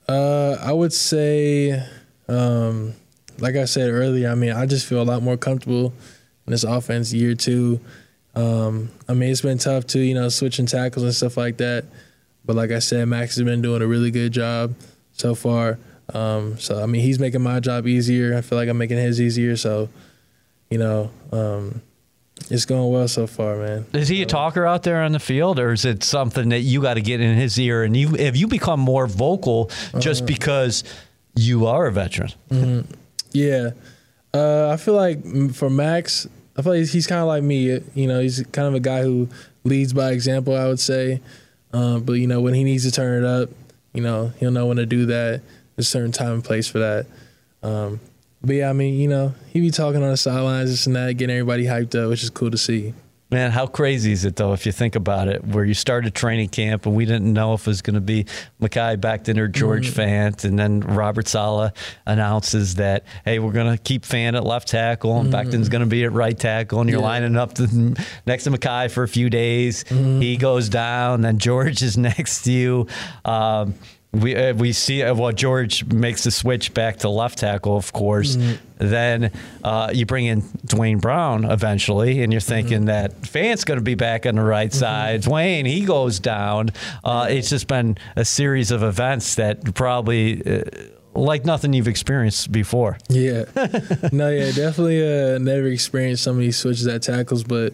Uh, 0.08 0.58
I 0.62 0.74
would 0.74 0.92
say, 0.92 1.82
um, 2.28 2.94
like 3.40 3.56
I 3.56 3.66
said 3.66 3.90
earlier, 3.90 4.30
I 4.30 4.36
mean, 4.36 4.52
I 4.52 4.66
just 4.66 4.86
feel 4.86 5.02
a 5.02 5.04
lot 5.04 5.24
more 5.24 5.38
comfortable 5.38 5.94
in 6.46 6.52
this 6.52 6.64
offense 6.64 7.14
year 7.14 7.36
two. 7.36 7.80
Um, 8.36 8.92
I 9.08 9.14
mean, 9.14 9.32
it's 9.32 9.42
been 9.42 9.58
tough 9.58 9.88
too, 9.88 10.00
you 10.00 10.14
know, 10.14 10.30
switching 10.30 10.66
tackles 10.66 11.04
and 11.04 11.14
stuff 11.14 11.38
like 11.38 11.58
that. 11.58 11.86
But 12.44 12.56
like 12.56 12.72
I 12.72 12.80
said, 12.80 13.08
Max 13.08 13.36
has 13.36 13.44
been 13.46 13.62
doing 13.62 13.82
a 13.82 13.88
really 13.88 14.12
good 14.12 14.32
job 14.32 14.76
so 15.14 15.36
far. 15.36 15.78
Um, 16.14 16.58
so 16.58 16.82
I 16.82 16.88
mean, 16.88 17.02
he's 17.02 17.20
making 17.20 17.42
my 17.42 17.60
job 17.60 17.88
easier. 17.88 18.36
I 18.36 18.42
feel 18.42 18.58
like 18.58 18.68
I'm 18.68 18.78
making 18.78 18.98
his 18.98 19.22
easier. 19.22 19.56
So, 19.56 19.90
you 20.70 20.78
know, 20.78 21.12
um, 21.32 21.82
it's 22.50 22.66
going 22.66 22.92
well 22.92 23.08
so 23.08 23.28
far, 23.28 23.58
man. 23.58 23.86
Is 23.94 24.08
he 24.08 24.22
a 24.22 24.26
talker 24.26 24.66
out 24.66 24.84
there 24.84 25.02
on 25.02 25.12
the 25.12 25.20
field, 25.20 25.60
or 25.60 25.72
is 25.72 25.86
it 25.86 26.04
something 26.04 26.50
that 26.50 26.62
you 26.62 26.82
got 26.82 26.96
to 26.96 27.02
get 27.02 27.22
in 27.22 27.36
his 27.36 27.60
ear? 27.60 27.84
And 27.84 27.96
you 27.96 28.16
have 28.16 28.36
you 28.36 28.48
become 28.48 28.80
more 28.80 29.08
vocal 29.08 29.70
just 30.00 30.24
uh, 30.24 30.26
because 30.26 30.84
you 31.36 31.68
are 31.68 31.88
a 31.88 31.92
veteran? 31.92 32.32
Mm-hmm. 32.50 32.94
Yeah, 33.32 33.72
uh, 34.34 34.70
I 34.70 34.78
feel 34.78 34.96
like 34.96 35.54
for 35.54 35.70
Max, 35.70 36.28
I 36.58 36.62
feel 36.62 36.74
like 36.74 36.80
he's, 36.80 36.94
he's 36.94 37.08
kind 37.08 37.22
of 37.22 37.28
like 37.28 37.44
me. 37.44 37.80
You 37.94 38.08
know, 38.08 38.20
he's 38.20 38.44
kind 38.52 38.68
of 38.68 38.74
a 38.74 38.80
guy 38.80 39.04
who 39.04 39.30
leads 39.64 39.94
by 39.94 40.12
example. 40.12 40.56
I 40.56 40.68
would 40.68 40.80
say, 40.80 41.22
uh, 41.74 42.00
but 42.00 42.14
you 42.14 42.28
know, 42.28 42.42
when 42.42 42.54
he 42.54 42.64
needs 42.64 42.84
to 42.84 42.92
turn 42.92 43.24
it 43.24 43.28
up, 43.28 43.50
you 43.94 44.02
know, 44.02 44.34
he'll 44.40 44.52
know 44.52 44.68
when 44.68 44.78
to 44.78 44.86
do 44.86 45.06
that. 45.08 45.42
There's 45.76 45.88
a 45.88 45.90
certain 45.90 46.12
time 46.12 46.34
and 46.34 46.44
place 46.44 46.68
for 46.68 46.80
that. 46.80 47.06
Um, 47.64 48.00
but 48.44 48.56
yeah, 48.56 48.70
I 48.70 48.74
mean, 48.74 48.96
you 49.00 49.08
know, 49.08 49.34
he 49.50 49.62
be 49.62 49.72
talking 49.72 50.04
on 50.04 50.10
the 50.10 50.18
sidelines, 50.18 50.70
this 50.70 50.88
and 50.88 50.96
that, 50.96 51.14
getting 51.14 51.36
everybody 51.36 51.66
hyped 51.66 52.02
up, 52.02 52.10
which 52.10 52.24
is 52.24 52.30
cool 52.30 52.52
to 52.52 52.58
see. 52.58 52.94
Man, 53.32 53.52
how 53.52 53.66
crazy 53.66 54.12
is 54.12 54.26
it 54.26 54.36
though 54.36 54.52
if 54.52 54.66
you 54.66 54.74
think 54.74 54.96
about 54.96 55.30
it? 55.30 55.46
Where 55.46 55.64
you 55.64 55.74
started 55.74 56.14
training 56.14 56.50
camp 56.50 56.86
and 56.86 56.94
we 56.94 57.06
didn't 57.06 57.32
know 57.32 57.54
if 57.54 57.62
it 57.62 57.68
was 57.68 57.82
going 57.82 57.94
to 57.94 58.02
be 58.02 58.26
Mekhi 58.62 58.98
Becton 58.98 59.38
or 59.38 59.48
George 59.48 59.90
mm-hmm. 59.90 60.02
Fant, 60.02 60.44
and 60.44 60.60
then 60.60 60.82
Robert 60.82 61.30
Saleh 61.30 61.74
announces 62.06 62.76
that 62.76 63.06
hey, 63.24 63.40
we're 63.40 63.54
going 63.54 63.74
to 63.74 63.82
keep 63.82 64.04
Fant 64.04 64.36
at 64.36 64.44
left 64.44 64.68
tackle 64.68 65.18
and 65.18 65.32
mm-hmm. 65.32 65.50
Becton's 65.50 65.70
going 65.70 65.80
to 65.80 65.88
be 65.88 66.04
at 66.04 66.12
right 66.12 66.38
tackle, 66.38 66.82
and 66.82 66.90
you're 66.90 67.00
yeah. 67.00 67.06
lining 67.06 67.38
up 67.38 67.54
to, 67.54 67.96
next 68.26 68.44
to 68.44 68.52
Mekhi 68.52 68.92
for 68.92 69.04
a 69.04 69.08
few 69.08 69.30
days. 69.30 69.86
Mm-hmm. 69.86 70.20
He 70.20 70.36
goes 70.36 70.68
down, 70.68 71.22
then 71.22 71.38
George 71.38 71.82
is 71.82 71.98
next 71.98 72.42
to 72.44 72.52
you. 72.52 72.88
Um, 73.24 73.76
we 74.14 74.36
uh, 74.36 74.54
we 74.54 74.74
see 74.74 75.04
uh, 75.04 75.16
well 75.16 75.32
George 75.32 75.86
makes 75.86 76.24
the 76.26 76.32
switch 76.32 76.74
back 76.74 76.98
to 76.98 77.10
left 77.10 77.40
tackle, 77.40 77.78
of 77.78 77.94
course. 77.94 78.36
Mm-hmm. 78.36 78.56
Then 78.78 79.32
uh, 79.64 79.92
you 79.94 80.06
bring 80.06 80.26
in 80.26 80.44
Duane 80.66 80.98
Brown 80.98 81.46
eventually, 81.46 82.22
and 82.22 82.34
you're 82.34 82.42
thinking 82.42 82.80
mm-hmm. 82.80 82.86
that 82.88 83.26
Fant's 83.26 83.64
going 83.64 83.80
to 83.80 83.84
be 83.84 83.96
back 83.96 84.26
on 84.26 84.36
the 84.36 84.44
right 84.44 84.70
mm-hmm. 84.70 84.80
side. 84.80 85.22
Duane 85.22 85.66
he 85.66 85.86
goes 85.86 86.20
down. 86.20 86.72
Uh, 87.04 87.28
it's 87.30 87.50
just 87.50 87.68
been 87.68 87.98
a 88.16 88.26
series 88.26 88.72
of 88.72 88.84
events 88.84 89.36
that 89.36 89.74
probably. 89.76 90.46
Uh, 90.46 90.64
like 91.14 91.44
nothing 91.44 91.74
you've 91.74 91.90
experienced 91.90 92.54
before. 92.54 92.98
Yeah, 93.10 93.44
no, 94.14 94.30
yeah, 94.30 94.50
definitely 94.54 95.04
uh, 95.04 95.40
never 95.40 95.68
experienced 95.68 96.24
so 96.24 96.32
many 96.32 96.52
switches 96.52 96.88
at 96.88 97.02
tackles, 97.02 97.44
but 97.44 97.74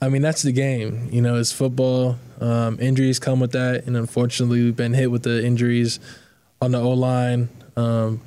I 0.00 0.08
mean, 0.08 0.22
that's 0.22 0.42
the 0.42 0.52
game. 0.52 1.08
You 1.10 1.20
know, 1.20 1.34
it's 1.34 1.50
football. 1.50 2.18
Um, 2.40 2.78
injuries 2.80 3.18
come 3.18 3.40
with 3.40 3.52
that, 3.52 3.86
and 3.86 3.96
unfortunately, 3.96 4.62
we've 4.62 4.76
been 4.76 4.94
hit 4.94 5.10
with 5.10 5.22
the 5.22 5.44
injuries 5.44 6.00
on 6.60 6.72
the 6.72 6.80
O 6.80 6.90
line. 6.90 7.48
Um, 7.76 8.20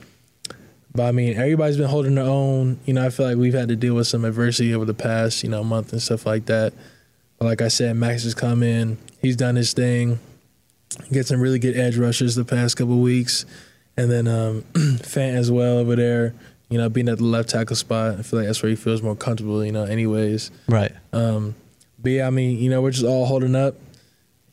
but 0.94 1.04
I 1.04 1.12
mean, 1.12 1.38
everybody's 1.38 1.78
been 1.78 1.88
holding 1.88 2.16
their 2.16 2.26
own. 2.26 2.80
You 2.86 2.94
know, 2.94 3.06
I 3.06 3.10
feel 3.10 3.28
like 3.28 3.38
we've 3.38 3.54
had 3.54 3.70
to 3.70 3.76
deal 3.76 3.96
with 3.96 4.08
some 4.08 4.26
adversity 4.26 4.74
over 4.74 4.86
the 4.86 4.94
past, 4.94 5.44
you 5.44 5.50
know, 5.50 5.64
month 5.64 5.94
and 5.94 6.02
stuff 6.02 6.26
like 6.26 6.46
that. 6.48 6.74
But 7.38 7.46
like 7.46 7.62
I 7.62 7.70
said, 7.70 7.96
Max 7.96 8.24
has 8.24 8.36
come 8.36 8.64
in. 8.64 8.98
He's 9.22 9.36
done 9.36 9.56
his 9.56 9.74
thing. 9.74 10.20
Get 11.12 11.28
some 11.28 11.40
really 11.40 11.60
good 11.60 11.78
edge 11.78 11.98
rushers 11.98 12.36
the 12.36 12.44
past 12.44 12.76
couple 12.76 13.00
weeks, 13.00 13.46
and 13.96 14.12
then 14.12 14.28
um, 14.28 14.62
Fant 14.74 15.36
as 15.36 15.50
well 15.50 15.78
over 15.78 15.96
there 15.96 16.34
you 16.72 16.78
know, 16.78 16.88
being 16.88 17.10
at 17.10 17.18
the 17.18 17.26
left 17.26 17.50
tackle 17.50 17.76
spot. 17.76 18.18
I 18.18 18.22
feel 18.22 18.40
like 18.40 18.48
that's 18.48 18.64
where 18.64 18.70
he 18.70 18.78
feels 18.78 19.02
more 19.02 19.16
comfortable, 19.16 19.64
you 19.64 19.74
know, 19.74 19.84
anyways. 19.84 20.52
Right. 20.68 20.94
Um, 21.12 21.54
but 22.00 22.12
yeah, 22.12 22.28
I 22.28 22.30
mean, 22.30 22.58
you 22.60 22.70
know, 22.70 22.82
we're 22.82 22.92
just 22.92 23.06
all 23.06 23.26
holding 23.26 23.56
up 23.56 23.76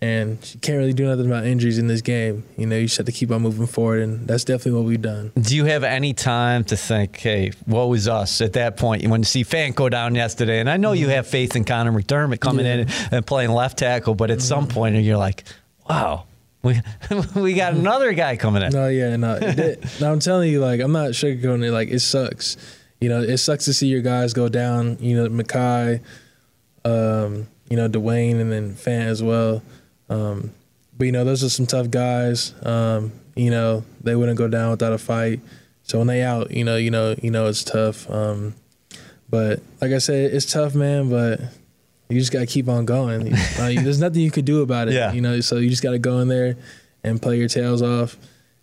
and 0.00 0.38
you 0.55 0.61
can't 0.61 0.78
really 0.78 0.93
do 0.93 1.07
nothing 1.07 1.26
about 1.26 1.45
injuries 1.45 1.78
in 1.78 1.88
this 1.88 2.02
game. 2.02 2.45
You 2.57 2.67
know, 2.67 2.76
you 2.76 2.87
just 2.87 2.99
have 2.99 3.07
to 3.07 3.12
keep 3.12 3.33
on 3.33 3.43
moving 3.43 3.67
forward, 3.67 4.00
and 4.00 4.28
that's 4.28 4.45
definitely 4.45 4.81
what 4.81 4.85
we've 4.87 5.02
done. 5.02 5.33
Do 5.40 5.57
you 5.57 5.64
have 5.64 5.83
any 5.83 6.14
time 6.14 6.62
to 6.64 6.76
think, 6.76 7.17
hey, 7.17 7.52
what 7.67 7.88
was 7.88 8.07
us 8.07 8.40
at 8.40 8.52
that 8.52 8.76
point? 8.76 9.07
When 9.09 9.23
You 9.23 9.25
see 9.25 9.45
Fant 9.45 9.75
go 9.75 9.88
down 9.88 10.14
yesterday, 10.14 10.61
and 10.61 10.71
I 10.71 10.76
know 10.76 10.93
mm-hmm. 10.93 11.02
you 11.02 11.09
have 11.09 11.26
faith 11.26 11.57
in 11.57 11.64
Connor 11.64 11.93
McDermott 11.93 12.40
coming 12.40 12.64
yeah. 12.64 12.75
in 12.75 12.88
and 13.11 13.26
playing 13.26 13.50
left 13.50 13.78
tackle, 13.78 14.14
but 14.14 14.31
at 14.31 14.38
mm-hmm. 14.38 14.47
some 14.47 14.69
point 14.69 14.95
you're 14.97 15.17
like, 15.17 15.43
wow, 15.90 16.26
we 16.62 16.81
we 17.35 17.55
got 17.55 17.75
another 17.75 18.12
guy 18.12 18.37
coming 18.37 18.62
in. 18.62 18.73
No, 18.73 18.88
yeah, 18.88 19.17
no. 19.17 19.38
no, 20.00 20.12
I'm 20.12 20.21
telling 20.21 20.50
you, 20.50 20.61
like, 20.61 20.81
I'm 20.81 20.93
not 20.93 21.11
sugarcoating 21.11 21.64
it. 21.64 21.73
Like, 21.73 21.88
it 21.88 22.00
sucks. 22.00 22.57
You 23.00 23.09
know, 23.09 23.21
it 23.21 23.38
sucks 23.38 23.64
to 23.64 23.75
see 23.75 23.88
your 23.88 24.02
guys 24.02 24.33
go 24.33 24.49
down. 24.49 24.99
You 25.00 25.17
know, 25.17 25.28
Mekhi, 25.28 26.00
um, 26.85 27.49
you 27.69 27.76
know, 27.76 27.88
Duane, 27.88 28.38
and 28.38 28.52
then 28.52 28.75
Fant 28.75 29.07
as 29.07 29.25
well. 29.25 29.62
Um, 30.09 30.53
but 30.97 31.05
you 31.05 31.12
know, 31.12 31.25
those 31.25 31.45
are 31.45 31.49
some 31.49 31.67
tough 31.67 31.91
guys. 31.91 32.55
Um, 32.65 33.12
you 33.37 33.50
know, 33.50 33.85
they 34.03 34.17
wouldn't 34.17 34.38
go 34.38 34.49
down 34.49 34.71
without 34.71 34.93
a 34.93 34.99
fight. 34.99 35.41
So 35.85 35.99
when 35.99 36.07
they 36.07 36.23
out, 36.23 36.50
you 36.50 36.65
know, 36.65 36.77
you 36.77 36.91
know, 36.91 37.15
you 37.23 37.31
know, 37.31 37.47
it's 37.47 37.65
tough. 37.65 38.11
Um, 38.11 38.55
but 39.31 39.61
like 39.81 39.93
I 39.93 39.99
said, 39.99 40.33
it's 40.33 40.50
tough, 40.50 40.75
man. 40.75 41.09
But 41.09 41.41
you 42.09 42.19
just 42.19 42.33
got 42.33 42.41
to 42.41 42.47
keep 42.47 42.69
on 42.69 42.85
going. 42.85 43.31
there's 43.57 44.00
nothing 44.00 44.23
you 44.23 44.31
could 44.31 44.45
do 44.45 44.62
about 44.62 44.88
it. 44.88 44.95
Yeah. 44.95 45.12
You 45.12 45.21
know, 45.21 45.41
so 45.41 45.57
you 45.57 45.71
just 45.71 45.83
got 45.83 45.93
to 45.93 45.99
go 45.99 46.19
in 46.19 46.29
there 46.29 46.57
and 47.05 47.23
play 47.23 47.38
your 47.38 47.49
tails 47.49 47.81
off 47.81 48.17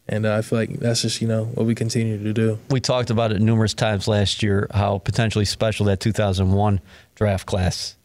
and 0.08 0.26
uh, 0.26 0.36
I 0.36 0.42
feel 0.42 0.60
like 0.60 0.80
that's 0.80 1.02
just 1.02 1.22
you 1.22 1.28
know 1.28 1.46
what 1.46 1.66
we 1.66 1.76
continue 1.76 2.22
to 2.22 2.34
do. 2.34 2.60
We 2.70 2.80
talked 2.80 3.10
about 3.10 3.32
it 3.32 3.42
numerous 3.42 3.74
times 3.74 4.08
last 4.08 4.44
year 4.44 4.68
how 4.72 5.00
potentially 5.00 5.46
special 5.46 5.88
that 5.88 6.00
2001 6.00 6.80
draft 7.16 7.46
class 7.46 7.96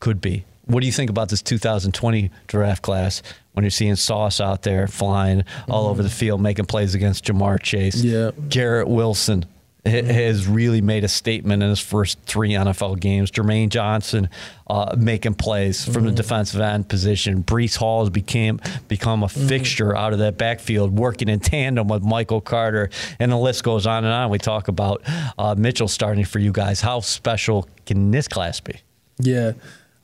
could 0.00 0.20
be. 0.20 0.44
What 0.66 0.80
do 0.80 0.86
you 0.86 0.92
think 0.92 1.10
about 1.10 1.28
this 1.28 1.42
2020 1.42 2.30
draft 2.48 2.82
class 2.82 3.22
when 3.52 3.64
you're 3.64 3.70
seeing 3.70 3.96
Sauce 3.96 4.40
out 4.40 4.62
there 4.62 4.88
flying 4.88 5.44
all 5.68 5.84
mm-hmm. 5.84 5.90
over 5.90 6.02
the 6.02 6.10
field, 6.10 6.40
making 6.40 6.66
plays 6.66 6.94
against 6.94 7.24
Ja'Marr 7.24 7.62
Chase? 7.62 8.02
Yeah. 8.02 8.32
Garrett 8.48 8.88
Wilson 8.88 9.46
mm-hmm. 9.84 10.06
has 10.08 10.46
really 10.48 10.80
made 10.80 11.04
a 11.04 11.08
statement 11.08 11.62
in 11.62 11.68
his 11.68 11.78
first 11.78 12.18
three 12.22 12.50
NFL 12.50 12.98
games. 12.98 13.30
Jermaine 13.30 13.68
Johnson 13.68 14.28
uh, 14.66 14.96
making 14.98 15.34
plays 15.34 15.84
from 15.84 15.94
mm-hmm. 15.94 16.06
the 16.06 16.12
defensive 16.12 16.60
end 16.60 16.88
position. 16.88 17.44
Breece 17.44 17.76
Hall 17.76 18.00
has 18.00 18.10
became 18.10 18.60
become 18.88 19.22
a 19.22 19.26
mm-hmm. 19.26 19.46
fixture 19.46 19.96
out 19.96 20.12
of 20.12 20.18
that 20.18 20.36
backfield, 20.36 20.98
working 20.98 21.28
in 21.28 21.40
tandem 21.40 21.86
with 21.86 22.02
Michael 22.02 22.40
Carter, 22.40 22.90
and 23.20 23.30
the 23.30 23.38
list 23.38 23.62
goes 23.62 23.86
on 23.86 24.04
and 24.04 24.12
on. 24.12 24.30
We 24.30 24.38
talk 24.38 24.68
about 24.68 25.02
uh, 25.38 25.54
Mitchell 25.56 25.88
starting 25.88 26.24
for 26.24 26.40
you 26.40 26.52
guys. 26.52 26.80
How 26.80 27.00
special 27.00 27.68
can 27.86 28.10
this 28.10 28.26
class 28.26 28.58
be? 28.58 28.80
Yeah. 29.18 29.52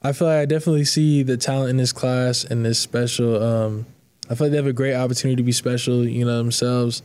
I 0.05 0.13
feel 0.13 0.29
like 0.29 0.39
I 0.39 0.47
definitely 0.47 0.85
see 0.85 1.23
the 1.23 1.37
talent 1.37 1.71
in 1.71 1.77
this 1.77 1.93
class 1.93 2.45
and 2.45 2.65
this 2.65 2.81
special. 2.81 3.41
Um, 3.41 3.87
I 4.29 4.35
feel 4.35 4.47
like 4.47 4.51
they 4.53 4.57
have 4.57 4.67
a 4.67 4.73
great 4.73 4.95
opportunity 4.95 5.37
to 5.37 5.43
be 5.45 5.53
special, 5.53 6.07
you 6.07 6.25
know, 6.25 6.39
themselves. 6.39 7.03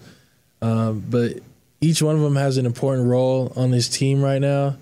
Um, 0.61 1.03
but 1.07 1.33
each 1.79 2.01
one 2.01 2.15
of 2.15 2.21
them 2.21 2.35
has 2.35 2.57
an 2.57 2.65
important 2.65 3.07
role 3.07 3.53
on 3.55 3.69
this 3.69 3.87
team 3.87 4.23
right 4.23 4.41
now, 4.41 4.77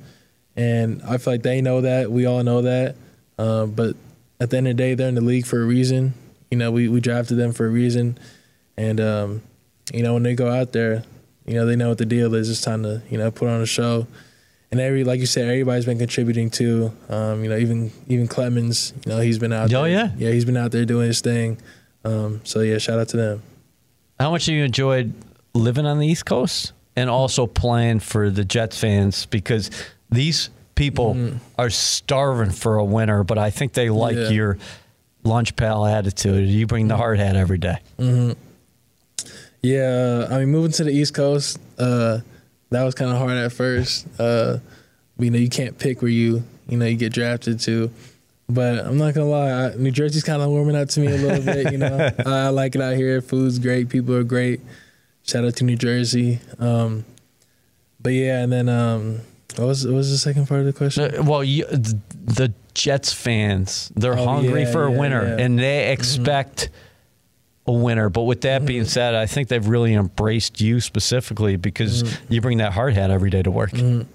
and 0.55 1.01
I 1.03 1.17
feel 1.17 1.33
like 1.33 1.43
they 1.43 1.61
know 1.61 1.81
that. 1.81 2.09
We 2.09 2.25
all 2.25 2.41
know 2.43 2.61
that. 2.61 2.95
Um, 3.37 3.71
but 3.71 3.97
at 4.39 4.49
the 4.49 4.57
end 4.57 4.67
of 4.67 4.77
the 4.77 4.83
day, 4.83 4.93
they're 4.95 5.09
in 5.09 5.15
the 5.15 5.21
league 5.21 5.45
for 5.45 5.61
a 5.61 5.65
reason. 5.65 6.13
You 6.49 6.57
know, 6.57 6.71
we, 6.71 6.87
we 6.87 7.01
drafted 7.01 7.37
them 7.37 7.51
for 7.51 7.65
a 7.65 7.69
reason, 7.69 8.17
and 8.77 9.01
um, 9.01 9.41
you 9.93 10.03
know 10.03 10.13
when 10.13 10.23
they 10.23 10.35
go 10.35 10.49
out 10.49 10.71
there, 10.71 11.03
you 11.45 11.55
know 11.55 11.65
they 11.65 11.75
know 11.75 11.89
what 11.89 11.97
the 11.97 12.05
deal 12.05 12.33
is. 12.33 12.49
It's 12.49 12.61
time 12.61 12.83
to 12.83 13.01
you 13.09 13.17
know 13.17 13.29
put 13.29 13.49
on 13.49 13.61
a 13.61 13.65
show 13.65 14.07
and 14.71 14.79
every 14.79 15.03
like 15.03 15.19
you 15.19 15.25
said, 15.25 15.45
everybody's 15.45 15.85
been 15.85 15.97
contributing 15.97 16.49
too. 16.49 16.91
Um, 17.09 17.43
you 17.43 17.49
know, 17.49 17.57
even 17.57 17.91
even 18.07 18.27
Clemons, 18.27 18.93
you 19.05 19.11
know, 19.11 19.19
he's 19.19 19.39
been 19.39 19.53
out. 19.53 19.73
Oh 19.73 19.83
there. 19.83 19.91
yeah, 19.91 20.11
yeah, 20.17 20.31
he's 20.31 20.45
been 20.45 20.57
out 20.57 20.71
there 20.71 20.85
doing 20.85 21.07
his 21.07 21.21
thing. 21.21 21.57
Um, 22.03 22.41
so 22.43 22.61
yeah, 22.61 22.77
shout 22.77 22.99
out 22.99 23.09
to 23.09 23.17
them. 23.17 23.43
How 24.19 24.31
much 24.31 24.45
have 24.45 24.55
you 24.55 24.63
enjoyed 24.63 25.13
living 25.53 25.85
on 25.85 25.99
the 25.99 26.07
East 26.07 26.25
Coast 26.25 26.73
and 26.95 27.09
also 27.09 27.47
playing 27.47 27.99
for 27.99 28.29
the 28.29 28.45
Jets 28.45 28.79
fans 28.79 29.25
because 29.25 29.69
these 30.09 30.49
people 30.75 31.15
mm-hmm. 31.15 31.37
are 31.57 31.69
starving 31.69 32.51
for 32.51 32.77
a 32.77 32.85
winner, 32.85 33.23
but 33.23 33.37
I 33.37 33.49
think 33.49 33.73
they 33.73 33.89
like 33.89 34.15
yeah. 34.15 34.29
your 34.29 34.57
lunch 35.23 35.55
pal 35.55 35.85
attitude. 35.85 36.47
You 36.47 36.67
bring 36.67 36.87
the 36.87 36.97
hard 36.97 37.19
hat 37.19 37.35
every 37.35 37.57
day. 37.57 37.77
Mm-hmm. 37.97 38.39
Yeah, 39.61 40.27
I 40.29 40.39
mean, 40.39 40.49
moving 40.49 40.71
to 40.73 40.83
the 40.83 40.91
East 40.91 41.15
Coast. 41.15 41.59
Uh, 41.77 42.19
that 42.69 42.83
was 42.83 42.95
kind 42.95 43.11
of 43.11 43.17
hard 43.17 43.31
at 43.31 43.51
first. 43.51 44.07
Uh, 44.19 44.59
you 45.17 45.29
know, 45.29 45.37
you 45.37 45.49
can't 45.49 45.77
pick 45.77 46.01
where 46.01 46.11
you 46.11 46.43
you 46.67 46.77
know 46.77 46.85
you 46.85 46.97
get 46.97 47.13
drafted 47.13 47.59
to. 47.61 47.91
But 48.47 48.85
I'm 48.85 48.97
not 48.97 49.15
gonna 49.15 49.27
lie, 49.27 49.51
I, 49.51 49.75
New 49.75 49.91
Jersey's 49.91 50.23
kind 50.23 50.41
of 50.41 50.49
warming 50.49 50.75
up 50.75 50.89
to 50.89 50.99
me 50.99 51.07
a 51.07 51.17
little 51.17 51.43
bit. 51.43 51.71
You 51.71 51.79
know, 51.79 52.11
I, 52.25 52.49
like 52.49 52.75
it 52.75 52.81
out 52.81 52.95
here. 52.95 53.21
Food's 53.21 53.57
great. 53.57 53.89
People 53.89 54.13
are 54.15 54.23
great. 54.23 54.61
Shout 55.23 55.45
out 55.45 55.55
to 55.55 55.63
New 55.63 55.75
Jersey. 55.75 56.39
Um, 56.59 57.05
but 57.99 58.13
yeah, 58.13 58.43
and 58.43 58.51
then 58.51 58.69
um, 58.69 59.21
what 59.55 59.65
was 59.65 59.87
what 59.87 59.95
was 59.95 60.11
the 60.11 60.19
second 60.19 60.47
part 60.47 60.59
of 60.59 60.67
the 60.67 60.73
question? 60.73 61.15
Uh, 61.15 61.23
well, 61.23 61.43
you, 61.43 61.65
the 61.65 62.53
Jets 62.75 63.11
fans, 63.11 63.91
they're 63.95 64.17
oh, 64.17 64.25
hungry 64.25 64.63
yeah, 64.63 64.71
for 64.71 64.85
a 64.85 64.91
yeah, 64.91 64.99
winner, 64.99 65.25
yeah. 65.25 65.43
and 65.43 65.57
they 65.57 65.83
mm-hmm. 65.83 65.93
expect. 65.93 66.65
Mm-hmm 66.65 66.81
a 67.67 67.71
winner. 67.71 68.09
But 68.09 68.23
with 68.23 68.41
that 68.41 68.65
being 68.65 68.81
mm-hmm. 68.81 68.89
said, 68.89 69.15
I 69.15 69.25
think 69.25 69.47
they've 69.47 69.67
really 69.67 69.93
embraced 69.93 70.61
you 70.61 70.79
specifically 70.79 71.55
because 71.55 72.03
mm-hmm. 72.03 72.33
you 72.33 72.41
bring 72.41 72.59
that 72.59 72.73
hard 72.73 72.93
hat 72.93 73.11
every 73.11 73.29
day 73.29 73.43
to 73.43 73.51
work. 73.51 73.71
Mm-hmm. 73.71 74.09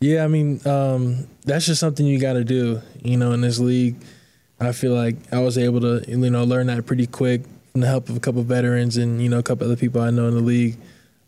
Yeah, 0.00 0.24
I 0.24 0.28
mean, 0.28 0.66
um, 0.66 1.26
that's 1.44 1.66
just 1.66 1.80
something 1.80 2.04
you 2.04 2.20
got 2.20 2.34
to 2.34 2.44
do. 2.44 2.82
You 3.02 3.16
know, 3.16 3.32
in 3.32 3.40
this 3.40 3.58
league, 3.58 3.96
I 4.60 4.72
feel 4.72 4.94
like 4.94 5.16
I 5.32 5.40
was 5.40 5.56
able 5.56 5.80
to, 5.80 6.04
you 6.06 6.30
know, 6.30 6.44
learn 6.44 6.66
that 6.66 6.84
pretty 6.86 7.06
quick 7.06 7.42
from 7.72 7.82
the 7.82 7.86
help 7.86 8.08
of 8.08 8.16
a 8.16 8.20
couple 8.20 8.40
of 8.40 8.46
veterans 8.46 8.96
and 8.96 9.20
you 9.20 9.28
know 9.28 9.38
a 9.38 9.42
couple 9.42 9.66
other 9.66 9.76
people 9.76 10.00
I 10.00 10.08
know 10.08 10.28
in 10.28 10.34
the 10.34 10.40
league 10.40 10.78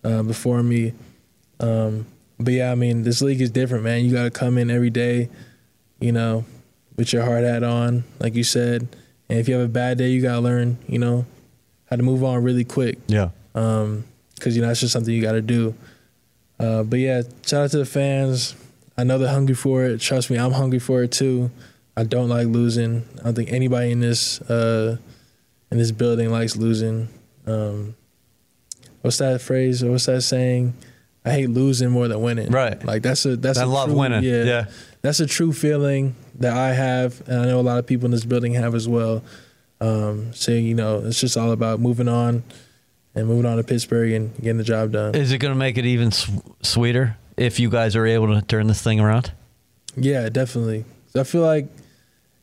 uh, 0.03 0.23
before 0.23 0.63
me. 0.63 0.95
Um, 1.61 2.07
but 2.39 2.55
yeah, 2.55 2.73
I 2.73 2.75
mean, 2.75 3.03
this 3.03 3.21
league 3.21 3.41
is 3.41 3.51
different, 3.51 3.85
man. 3.85 4.05
You 4.05 4.13
got 4.13 4.23
to 4.23 4.31
come 4.31 4.57
in 4.57 4.71
every 4.71 4.91
day, 4.91 5.29
you 6.01 6.13
know, 6.13 6.45
with 6.97 7.13
your 7.13 7.23
hard 7.23 7.45
hat 7.45 7.63
on, 7.63 8.05
like 8.19 8.35
you 8.35 8.45
said. 8.45 8.89
And 9.29 9.39
if 9.39 9.47
you 9.47 9.57
have 9.57 9.65
a 9.65 9.69
bad 9.69 9.99
day, 9.99 10.09
you 10.09 10.23
got 10.23 10.37
to 10.37 10.41
learn, 10.41 10.79
you 10.87 10.99
know, 10.99 11.27
had 11.91 11.97
to 11.99 12.03
move 12.03 12.23
on 12.23 12.43
really 12.43 12.65
quick. 12.65 12.99
Yeah. 13.07 13.31
Um, 13.55 14.05
because 14.35 14.55
you 14.55 14.63
know 14.63 14.69
that's 14.69 14.81
just 14.81 14.93
something 14.93 15.13
you 15.13 15.21
got 15.21 15.33
to 15.33 15.43
do. 15.43 15.75
Uh, 16.61 16.83
but 16.83 16.99
yeah, 16.99 17.23
shout 17.45 17.65
out 17.65 17.71
to 17.73 17.79
the 17.79 17.87
fans. 17.87 18.55
I 18.97 19.05
know 19.05 19.19
they're 19.19 19.29
hungry 19.29 19.55
for 19.55 19.85
it. 19.85 20.01
Trust 20.01 20.31
me, 20.31 20.39
I'm 20.39 20.53
hungry 20.53 20.79
for 20.79 21.03
it 21.03 21.13
too. 21.13 21.51
I 21.97 22.05
don't 22.05 22.29
like 22.29 22.47
losing. 22.47 23.05
I 23.21 23.25
don't 23.25 23.35
think 23.35 23.53
anybody 23.53 23.91
in 23.91 24.01
this 24.01 24.41
uh, 24.43 24.97
in 25.71 25.79
this 25.79 25.91
building 25.91 26.31
likes 26.31 26.57
losing. 26.57 27.09
Um, 27.47 27.97
what's 29.03 29.19
that 29.19 29.41
phrase? 29.41 29.85
What's 29.85 30.07
that 30.07 30.23
saying? 30.23 30.75
I 31.25 31.33
hate 31.33 31.51
losing 31.51 31.91
more 31.91 32.09
than 32.09 32.21
winning. 32.23 32.51
Right. 32.51 32.83
Like 32.85 33.03
that's 33.03 33.25
a 33.27 33.37
that's 33.37 33.59
I 33.59 33.65
a 33.65 33.67
love 33.67 33.89
true, 33.89 33.99
winning. 33.99 34.23
Yeah, 34.23 34.45
yeah. 34.45 34.65
That's 35.03 35.21
a 35.21 35.27
true 35.27 35.53
feeling 35.53 36.15
that 36.37 36.57
I 36.57 36.73
have, 36.73 37.23
and 37.29 37.41
I 37.41 37.45
know 37.47 37.61
a 37.61 37.63
lot 37.63 37.79
of 37.79 37.87
people 37.87 38.07
in 38.07 38.11
this 38.11 38.25
building 38.25 38.55
have 38.55 38.75
as 38.75 38.89
well. 38.89 39.23
Um, 39.81 40.33
saying 40.35 40.67
you 40.67 40.75
know 40.75 41.03
it's 41.05 41.21
just 41.21 41.37
all 41.37 41.53
about 41.53 41.79
moving 41.79 42.09
on 42.09 42.43
and 43.15 43.27
moving 43.27 43.47
on 43.47 43.57
to 43.57 43.65
Pittsburgh 43.65 44.13
and 44.13 44.35
getting 44.37 44.59
the 44.59 44.65
job 44.65 44.93
done. 44.93 45.15
Is 45.15 45.33
it 45.33 45.39
going 45.39 45.53
to 45.53 45.59
make 45.59 45.79
it 45.79 45.87
even 45.87 46.11
sweeter 46.63 47.17
if 47.37 47.61
you 47.61 47.71
guys 47.71 47.97
are 47.97 48.07
able 48.07 48.29
to 48.35 48.43
turn 48.43 48.67
this 48.67 48.83
thing 48.83 49.01
around? 49.01 49.33
Yeah, 49.97 50.29
definitely. 50.29 50.85
I 51.17 51.25
feel 51.25 51.43
like, 51.43 51.67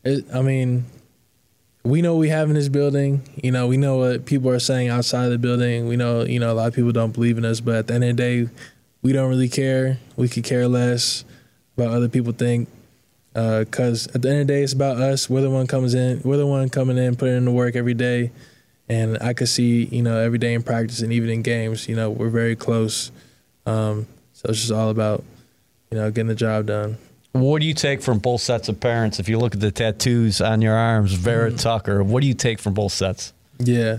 it, 0.04 0.26
I 0.34 0.42
mean, 0.42 0.86
we 1.84 2.02
know 2.02 2.16
we 2.16 2.30
have 2.30 2.50
in 2.50 2.56
this 2.56 2.68
building. 2.68 3.22
You 3.42 3.52
know, 3.52 3.68
we 3.68 3.78
know 3.78 3.98
what 3.98 4.26
people 4.26 4.50
are 4.50 4.60
saying 4.60 4.90
outside 4.90 5.26
of 5.26 5.32
the 5.32 5.38
building. 5.38 5.88
We 5.88 5.96
know, 5.96 6.24
you 6.24 6.40
know, 6.40 6.52
a 6.52 6.56
lot 6.56 6.68
of 6.68 6.74
people 6.74 6.92
don't 6.92 7.12
believe 7.12 7.38
in 7.38 7.46
us, 7.46 7.62
but 7.62 7.76
at 7.76 7.88
the 7.88 7.94
end 7.94 8.04
of 8.04 8.18
the 8.18 8.22
day, 8.46 8.50
we 9.02 9.14
don't 9.14 9.30
really 9.30 9.50
care. 9.50 10.00
We 10.18 10.28
could 10.28 10.44
care 10.44 10.68
less 10.68 11.24
about 11.78 11.94
other 11.94 12.10
people 12.10 12.34
think 12.34 12.68
because 13.36 14.08
uh, 14.08 14.12
at 14.16 14.22
the 14.22 14.30
end 14.30 14.42
of 14.42 14.48
the 14.48 14.54
day, 14.54 14.64
it's 14.64 14.72
about 14.72 14.98
us. 14.98 15.30
We're 15.30 15.42
the 15.42 15.50
one 15.50 15.68
comes 15.68 15.94
in. 15.94 16.22
We're 16.24 16.38
the 16.38 16.48
one 16.48 16.70
coming 16.70 16.98
in, 16.98 17.18
putting 17.18 17.36
in 17.36 17.44
the 17.44 17.52
work 17.52 17.76
every 17.76 17.94
day, 17.94 18.32
and 18.88 19.18
I 19.22 19.34
could 19.34 19.50
see, 19.50 19.86
you 19.86 20.02
know, 20.02 20.18
every 20.18 20.38
day 20.38 20.54
in 20.54 20.64
practice 20.64 21.02
and 21.02 21.12
even 21.12 21.30
in 21.30 21.42
games, 21.42 21.90
you 21.90 21.98
know, 21.98 22.10
we're 22.10 22.30
very 22.30 22.56
close. 22.56 23.12
Um, 23.66 24.08
so 24.32 24.48
it's 24.50 24.60
just 24.60 24.72
all 24.72 24.90
about, 24.90 25.24
you 25.92 25.98
know, 25.98 26.10
getting 26.12 26.28
the 26.28 26.36
job 26.36 26.68
done. 26.68 26.98
What 27.34 27.60
do 27.60 27.68
you 27.68 27.74
take 27.74 28.02
from 28.02 28.20
both 28.20 28.40
sets 28.40 28.70
of 28.70 28.80
parents? 28.80 29.20
If 29.20 29.28
you 29.28 29.38
look 29.38 29.54
at 29.54 29.60
the 29.60 29.72
tattoos 29.72 30.40
on 30.40 30.62
your 30.62 30.76
arms, 30.76 31.12
Vera 31.12 31.52
mm. 31.52 31.60
Tucker, 31.60 32.02
what 32.04 32.22
do 32.22 32.28
you 32.28 32.34
take 32.34 32.60
from 32.60 32.74
both 32.74 32.94
sets? 32.94 33.34
Yeah, 33.60 33.98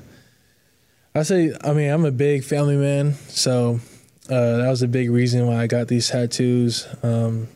I 1.15 1.25
say, 1.25 1.53
I 1.63 1.75
mean, 1.75 1.91
I'm 1.91 2.07
a 2.07 2.11
big 2.11 2.43
family 2.45 2.77
man, 2.77 3.13
so 3.29 3.81
uh, 4.31 4.57
that 4.57 4.69
was 4.69 4.83
a 4.83 4.89
big 4.89 5.11
reason 5.11 5.47
why 5.47 5.57
I 5.57 5.67
got 5.67 5.89
these 5.89 6.09
tattoos. 6.09 6.89
Um, 7.03 7.49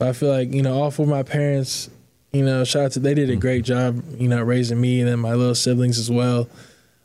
but 0.00 0.08
I 0.08 0.12
feel 0.14 0.30
like 0.30 0.50
you 0.52 0.62
know, 0.62 0.80
all 0.80 0.90
four 0.90 1.04
of 1.04 1.10
my 1.10 1.22
parents, 1.22 1.90
you 2.32 2.42
know, 2.42 2.64
shout 2.64 2.84
out 2.84 2.92
to 2.92 3.00
they 3.00 3.12
did 3.12 3.28
a 3.28 3.36
great 3.36 3.64
job, 3.64 4.02
you 4.18 4.28
know, 4.28 4.42
raising 4.42 4.80
me 4.80 5.00
and 5.00 5.08
then 5.08 5.18
my 5.18 5.34
little 5.34 5.54
siblings 5.54 5.98
as 5.98 6.10
well. 6.10 6.48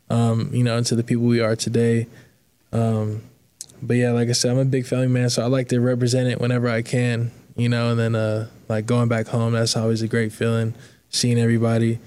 Um, 0.10 0.50
you 0.54 0.64
know, 0.64 0.78
into 0.78 0.96
the 0.96 1.04
people 1.04 1.26
we 1.26 1.42
are 1.42 1.58
today. 1.58 2.08
Um, 2.72 3.22
but 3.82 3.96
yeah, 3.96 4.12
like 4.12 4.30
I 4.30 4.32
said, 4.32 4.52
I'm 4.52 4.60
a 4.60 4.66
big 4.66 4.86
family 4.86 5.08
man, 5.08 5.30
so 5.30 5.44
I 5.44 5.48
like 5.48 5.68
to 5.70 5.82
represent 5.82 6.30
it 6.30 6.40
whenever 6.40 6.70
I 6.70 6.82
can. 6.84 7.32
You 7.58 7.68
know, 7.68 7.92
and 7.92 8.00
then 8.00 8.16
uh, 8.16 8.48
like 8.70 8.86
going 8.86 9.10
back 9.10 9.28
home, 9.28 9.52
that's 9.52 9.76
always 9.76 10.02
a 10.02 10.08
great 10.08 10.32
feeling, 10.32 10.74
seeing 11.10 11.38
everybody. 11.38 12.00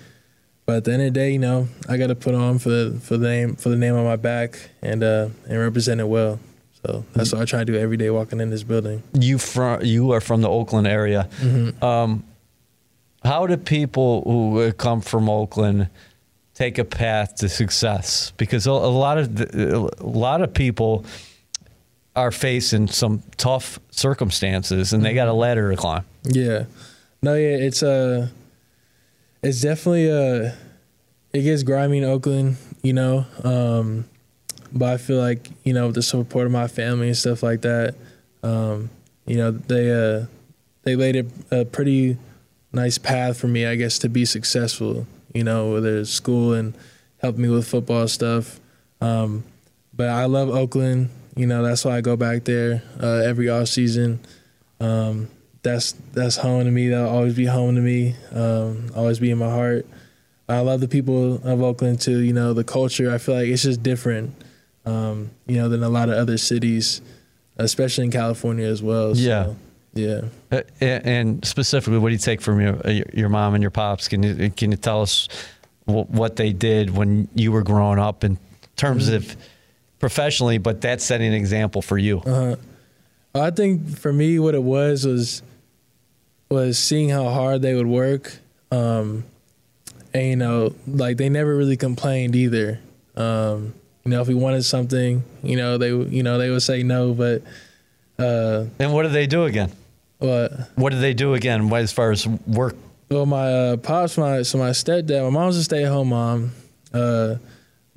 But 0.65 0.77
at 0.77 0.85
the 0.85 0.93
end 0.93 1.03
of 1.03 1.13
the 1.13 1.21
day, 1.21 1.33
you 1.33 1.39
know, 1.39 1.69
I 1.87 1.99
got 1.99 2.07
to 2.07 2.15
put 2.15 2.35
on 2.35 2.59
for 2.59 2.71
the 2.71 2.99
for 3.01 3.19
the 3.19 3.29
name 3.29 3.57
for 3.57 3.69
the 3.69 3.77
name 3.77 3.95
on 3.95 4.05
my 4.05 4.17
back 4.17 4.71
and 4.81 5.03
uh, 5.05 5.29
and 5.47 5.59
represent 5.59 6.01
it 6.01 6.09
well. 6.09 6.41
So 6.85 7.05
that's 7.13 7.33
what 7.33 7.43
I 7.43 7.45
try 7.45 7.61
to 7.61 7.65
do 7.65 7.77
every 7.77 7.97
day 7.97 8.11
walking 8.11 8.41
in 8.41 8.51
this 8.51 8.63
building. 8.63 9.03
You 9.13 9.39
from 9.39 9.83
you 9.83 10.13
are 10.13 10.21
from 10.21 10.43
the 10.43 10.49
Oakland 10.49 10.87
area. 10.87 11.29
Mm-hmm. 11.41 11.85
Um, 11.85 12.25
how 13.25 13.47
do 13.47 13.57
people 13.57 14.23
who 14.23 14.73
come 14.73 15.01
from 15.01 15.29
Oakland 15.29 15.89
take 16.55 16.79
a 16.79 16.85
path 16.85 17.37
to 17.37 17.49
success? 17.49 18.33
Because 18.37 18.67
a, 18.67 18.71
a 18.71 18.73
lot 18.73 19.19
of 19.19 19.41
a 19.55 20.07
lot 20.07 20.41
of 20.41 20.55
people 20.55 21.05
are 22.15 22.31
facing 22.31 22.89
some 22.89 23.23
tough 23.37 23.79
circumstances, 23.91 24.93
and 24.93 25.05
they 25.05 25.15
got 25.15 25.29
a 25.29 25.31
mm-hmm. 25.31 25.41
ladder 25.41 25.71
to 25.71 25.77
climb. 25.77 26.05
Yeah, 26.25 26.65
no, 27.23 27.35
yeah, 27.35 27.57
it's 27.57 27.83
a, 27.83 28.23
uh, 28.23 28.27
it's 29.43 29.61
definitely 29.61 30.09
a, 30.09 30.47
uh, 30.47 30.53
it 31.33 31.43
gets 31.43 31.63
grimy 31.63 31.99
in 31.99 32.05
Oakland, 32.05 32.57
you 32.83 32.93
know. 32.93 33.27
Um, 33.45 34.05
but 34.73 34.93
I 34.93 34.97
feel 34.97 35.19
like 35.19 35.51
you 35.65 35.73
know 35.73 35.91
the 35.91 36.03
support 36.03 36.47
of 36.47 36.53
my 36.53 36.69
family 36.69 37.09
and 37.09 37.17
stuff 37.17 37.43
like 37.43 37.63
that, 37.63 37.95
um, 38.43 38.91
you 39.27 39.37
know 39.37 39.51
they 39.51 39.91
uh, 39.91 40.27
they 40.83 40.97
laid 40.97 41.17
a, 41.17 41.61
a, 41.61 41.65
pretty 41.65 42.17
nice 42.73 42.99
path 42.99 43.39
for 43.39 43.49
me, 43.49 43.67
I 43.67 43.75
guess, 43.75 43.99
to 44.01 44.09
be 44.09 44.25
successful. 44.25 45.07
You 45.35 45.45
know, 45.45 45.73
whether 45.73 45.99
it's 45.99 46.11
school 46.11 46.55
and 46.55 46.75
help 47.19 47.37
me 47.37 47.49
with 47.49 47.67
football 47.69 48.09
stuff. 48.09 48.59
Um, 49.01 49.45
but 49.95 50.09
I 50.09 50.25
love 50.25 50.49
Oakland. 50.49 51.11
You 51.37 51.47
know, 51.47 51.63
that's 51.63 51.85
why 51.85 51.97
I 51.97 52.01
go 52.01 52.17
back 52.17 52.45
there 52.45 52.83
uh, 53.01 53.23
every 53.25 53.49
off 53.49 53.69
season. 53.69 54.21
Um, 54.81 55.29
that's 55.63 55.93
that's 56.13 56.37
home 56.37 56.65
to 56.65 56.71
me. 56.71 56.89
That'll 56.89 57.11
always 57.11 57.35
be 57.35 57.47
home 57.47 57.75
to 57.75 57.81
me. 57.81 58.15
Um, 58.33 58.91
always 58.95 59.19
be 59.19 59.31
in 59.31 59.39
my 59.39 59.51
heart. 59.51 59.87
I 60.49 60.61
love 60.61 60.81
the 60.81 60.89
people 60.89 61.35
of 61.47 61.63
Oakland 61.63 62.01
too. 62.01 62.21
You 62.21 62.33
know, 62.33 62.55
the 62.55 62.65
culture. 62.65 63.13
I 63.13 63.19
feel 63.19 63.35
like 63.35 63.49
it's 63.49 63.63
just 63.63 63.83
different. 63.83 64.35
Um, 64.89 65.31
you 65.47 65.57
know, 65.57 65.69
than 65.69 65.83
a 65.83 65.89
lot 65.89 66.09
of 66.09 66.17
other 66.17 66.39
cities, 66.39 67.03
especially 67.59 68.05
in 68.05 68.11
California 68.11 68.67
as 68.67 68.83
well. 68.83 69.15
So, 69.15 69.21
Yeah. 69.21 69.53
yeah. 69.93 70.21
Uh, 70.51 70.63
and 70.81 71.45
specifically, 71.45 71.99
what 71.99 72.09
do 72.09 72.15
you 72.15 72.19
take 72.19 72.41
from 72.41 72.61
your 72.61 72.75
uh, 72.87 73.03
your 73.13 73.29
mom 73.29 73.55
and 73.55 73.63
your 73.63 73.71
pops? 73.71 74.09
Can 74.09 74.23
you 74.23 74.51
can 74.51 74.71
you 74.71 74.77
tell 74.79 75.03
us 75.03 75.29
wh- 75.85 76.09
what 76.11 76.37
they 76.37 76.53
did 76.53 76.97
when 76.97 77.29
you 77.35 77.53
were 77.53 77.63
growing 77.63 77.99
up 77.99 78.25
in 78.25 78.39
terms 78.77 79.09
of 79.09 79.37
professionally, 79.99 80.57
but 80.59 80.81
that's 80.81 81.05
setting 81.05 81.29
an 81.29 81.35
example 81.35 81.83
for 81.83 81.99
you? 81.99 82.21
Uh-huh. 82.21 82.57
I 83.35 83.51
think 83.51 83.99
for 83.99 84.13
me, 84.13 84.39
what 84.39 84.55
it 84.55 84.63
was 84.63 85.05
was 85.07 85.43
was 86.49 86.79
seeing 86.79 87.11
how 87.11 87.29
hard 87.29 87.61
they 87.61 87.75
would 87.75 87.87
work, 87.87 88.39
um, 88.71 89.25
and 90.15 90.27
you 90.31 90.37
know, 90.37 90.75
like 90.87 91.19
they 91.19 91.29
never 91.29 91.55
really 91.57 91.77
complained 91.77 92.35
either. 92.35 92.81
Um, 93.17 93.75
you 94.05 94.11
know, 94.11 94.21
if 94.23 94.29
we 94.29 94.35
wanted 94.35 94.65
something, 94.65 95.23
you 95.43 95.57
know, 95.57 95.79
they 95.79 95.93
would- 95.93 96.13
you 96.13 96.23
know 96.23 96.39
they 96.39 96.51
would 96.51 96.63
say 96.63 96.83
no, 96.83 97.13
but 97.15 97.43
uh, 98.19 98.65
And 98.79 98.93
what 98.93 99.03
did 99.05 99.13
they 99.13 99.27
do 99.27 99.45
again? 99.45 99.71
what? 100.19 100.53
What 100.75 100.91
did 100.91 101.01
they 101.01 101.15
do 101.15 101.35
again 101.35 101.73
as 101.73 101.93
far 101.93 102.11
as 102.11 102.27
work? 102.27 102.75
Well, 103.11 103.27
my 103.27 103.53
uh, 103.53 103.77
pops, 103.77 104.19
my 104.19 104.43
so 104.43 104.59
my 104.59 104.71
stepdad, 104.71 105.23
my 105.25 105.31
mom's 105.31 105.57
a 105.57 105.65
stay 105.65 105.85
at 105.85 105.91
home 105.93 106.09
mom, 106.09 106.51
uh, 106.93 107.37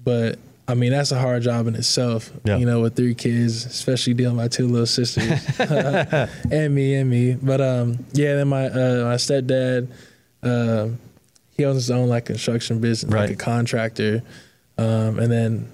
but 0.04 0.38
I 0.68 0.74
mean 0.76 0.92
that's 0.92 1.12
a 1.12 1.20
hard 1.20 1.42
job 1.44 1.68
in 1.68 1.76
itself. 1.76 2.32
Yeah. 2.46 2.58
You 2.58 2.66
know, 2.66 2.80
with 2.82 2.96
three 2.96 3.16
kids, 3.16 3.66
especially 3.66 4.14
dealing 4.14 4.38
with 4.38 4.44
my 4.46 4.48
two 4.48 4.68
little 4.68 4.86
sisters 4.86 5.42
and 6.52 6.74
me 6.76 6.96
and 6.96 7.10
me. 7.10 7.34
But 7.34 7.60
um, 7.62 8.06
yeah, 8.14 8.36
then 8.36 8.48
my 8.48 8.68
uh, 8.68 9.04
my 9.06 9.16
stepdad, 9.16 9.88
uh, 10.44 10.88
he 11.58 11.66
owns 11.66 11.76
his 11.78 11.92
own 11.92 12.08
like 12.08 12.26
construction 12.26 12.80
business, 12.80 13.12
Right. 13.12 13.22
like 13.22 13.32
a 13.32 13.36
contractor, 13.36 14.22
um, 14.78 15.20
and 15.20 15.30
then 15.32 15.68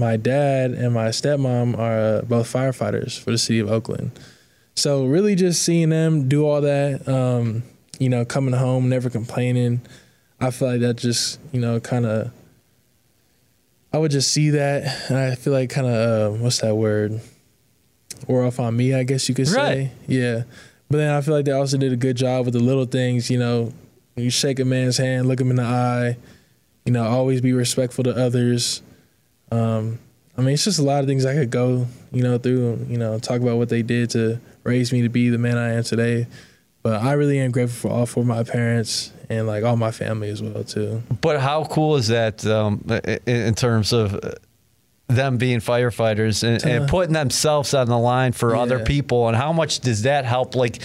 my 0.00 0.16
dad 0.16 0.72
and 0.72 0.94
my 0.94 1.08
stepmom 1.08 1.78
are 1.78 1.98
uh, 1.98 2.22
both 2.22 2.52
firefighters 2.52 3.20
for 3.20 3.30
the 3.30 3.38
city 3.38 3.60
of 3.60 3.70
Oakland. 3.70 4.18
So 4.74 5.04
really, 5.04 5.34
just 5.34 5.62
seeing 5.62 5.90
them 5.90 6.28
do 6.28 6.46
all 6.46 6.62
that, 6.62 7.06
um, 7.06 7.62
you 7.98 8.08
know, 8.08 8.24
coming 8.24 8.54
home, 8.54 8.88
never 8.88 9.10
complaining. 9.10 9.82
I 10.40 10.50
feel 10.50 10.68
like 10.68 10.80
that 10.80 10.96
just, 10.96 11.38
you 11.52 11.60
know, 11.60 11.78
kind 11.78 12.06
of. 12.06 12.32
I 13.92 13.98
would 13.98 14.10
just 14.10 14.32
see 14.32 14.50
that, 14.50 15.10
and 15.10 15.18
I 15.18 15.34
feel 15.34 15.52
like 15.52 15.68
kind 15.68 15.86
of 15.86 16.34
uh, 16.34 16.36
what's 16.38 16.60
that 16.60 16.76
word? 16.76 17.20
Or 18.26 18.44
off 18.44 18.60
on 18.60 18.76
me, 18.76 18.94
I 18.94 19.02
guess 19.02 19.28
you 19.28 19.34
could 19.34 19.48
say. 19.48 19.56
Right. 19.56 19.90
Yeah, 20.06 20.44
but 20.88 20.98
then 20.98 21.12
I 21.12 21.20
feel 21.20 21.34
like 21.34 21.44
they 21.44 21.52
also 21.52 21.76
did 21.76 21.92
a 21.92 21.96
good 21.96 22.16
job 22.16 22.44
with 22.44 22.54
the 22.54 22.60
little 22.60 22.84
things. 22.84 23.30
You 23.30 23.38
know, 23.38 23.72
you 24.16 24.30
shake 24.30 24.60
a 24.60 24.64
man's 24.64 24.96
hand, 24.96 25.28
look 25.28 25.40
him 25.40 25.50
in 25.50 25.56
the 25.56 25.62
eye. 25.62 26.16
You 26.86 26.92
know, 26.92 27.04
always 27.04 27.40
be 27.40 27.52
respectful 27.52 28.04
to 28.04 28.10
others. 28.10 28.82
Um, 29.50 29.98
I 30.36 30.42
mean, 30.42 30.54
it's 30.54 30.64
just 30.64 30.78
a 30.78 30.82
lot 30.82 31.00
of 31.00 31.06
things 31.06 31.26
I 31.26 31.34
could 31.34 31.50
go, 31.50 31.86
you 32.12 32.22
know, 32.22 32.38
through, 32.38 32.86
you 32.88 32.98
know, 32.98 33.18
talk 33.18 33.40
about 33.40 33.58
what 33.58 33.68
they 33.68 33.82
did 33.82 34.10
to 34.10 34.40
raise 34.64 34.92
me 34.92 35.02
to 35.02 35.08
be 35.08 35.28
the 35.28 35.38
man 35.38 35.58
I 35.58 35.74
am 35.74 35.82
today. 35.82 36.26
But 36.82 37.02
I 37.02 37.12
really 37.12 37.38
am 37.38 37.50
grateful 37.50 37.90
for 37.90 37.94
all 37.94 38.06
four 38.06 38.22
of 38.22 38.26
my 38.26 38.42
parents 38.42 39.12
and 39.28 39.46
like 39.46 39.64
all 39.64 39.76
my 39.76 39.90
family 39.90 40.30
as 40.30 40.42
well 40.42 40.64
too. 40.64 41.02
But 41.20 41.40
how 41.40 41.64
cool 41.64 41.96
is 41.96 42.08
that 42.08 42.46
um, 42.46 42.82
in 43.26 43.54
terms 43.54 43.92
of 43.92 44.18
them 45.08 45.36
being 45.36 45.58
firefighters 45.58 46.42
and, 46.42 46.64
and 46.64 46.88
putting 46.88 47.12
themselves 47.12 47.74
on 47.74 47.88
the 47.88 47.98
line 47.98 48.32
for 48.32 48.56
other 48.56 48.78
people? 48.84 49.28
And 49.28 49.36
how 49.36 49.52
much 49.52 49.80
does 49.80 50.02
that 50.02 50.24
help? 50.24 50.54
Like 50.54 50.80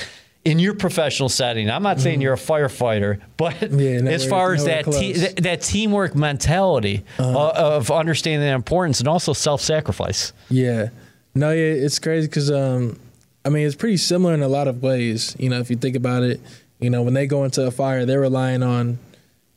in 0.45 0.59
your 0.59 0.75
professional 0.75 1.27
setting, 1.27 1.69
I'm 1.69 1.83
not 1.83 1.99
saying 1.99 2.21
you're 2.21 2.33
a 2.33 2.37
firefighter, 2.37 3.19
but 3.35 3.55
Mm-hmm. 3.55 3.79
Yeah, 4.07 4.11
as 4.13 4.25
far 4.27 4.53
as 4.53 4.65
that 4.65 4.85
te- 4.85 5.13
Uh-huh. 5.13 5.21
that, 5.35 5.35
that 5.43 5.61
teamwork 5.61 6.15
mentality 6.15 7.03
uh, 7.19 7.49
of 7.49 7.89
understanding 7.91 8.47
the 8.47 8.53
importance 8.53 8.99
and 8.99 9.07
also 9.07 9.33
self-sacrifice. 9.33 10.31
Yeah. 10.49 10.89
No, 11.33 11.51
yeah, 11.51 11.85
it's 11.85 11.99
crazy 11.99 12.27
because, 12.27 12.49
um, 12.51 12.97
I 13.43 13.49
mean, 13.49 13.65
it's 13.65 13.75
pretty 13.75 13.97
similar 13.97 14.33
in 14.33 14.41
a 14.43 14.47
lot 14.47 14.67
of 14.67 14.81
ways. 14.83 15.35
You 15.39 15.49
know, 15.49 15.59
if 15.59 15.69
you 15.69 15.75
think 15.75 15.95
about 15.95 16.23
it, 16.23 16.39
you 16.79 16.89
know, 16.89 17.01
when 17.03 17.13
they 17.13 17.25
go 17.27 17.43
into 17.43 17.65
a 17.65 17.71
fire, 17.71 18.05
they're 18.05 18.21
relying 18.21 18.63
on, 18.63 18.99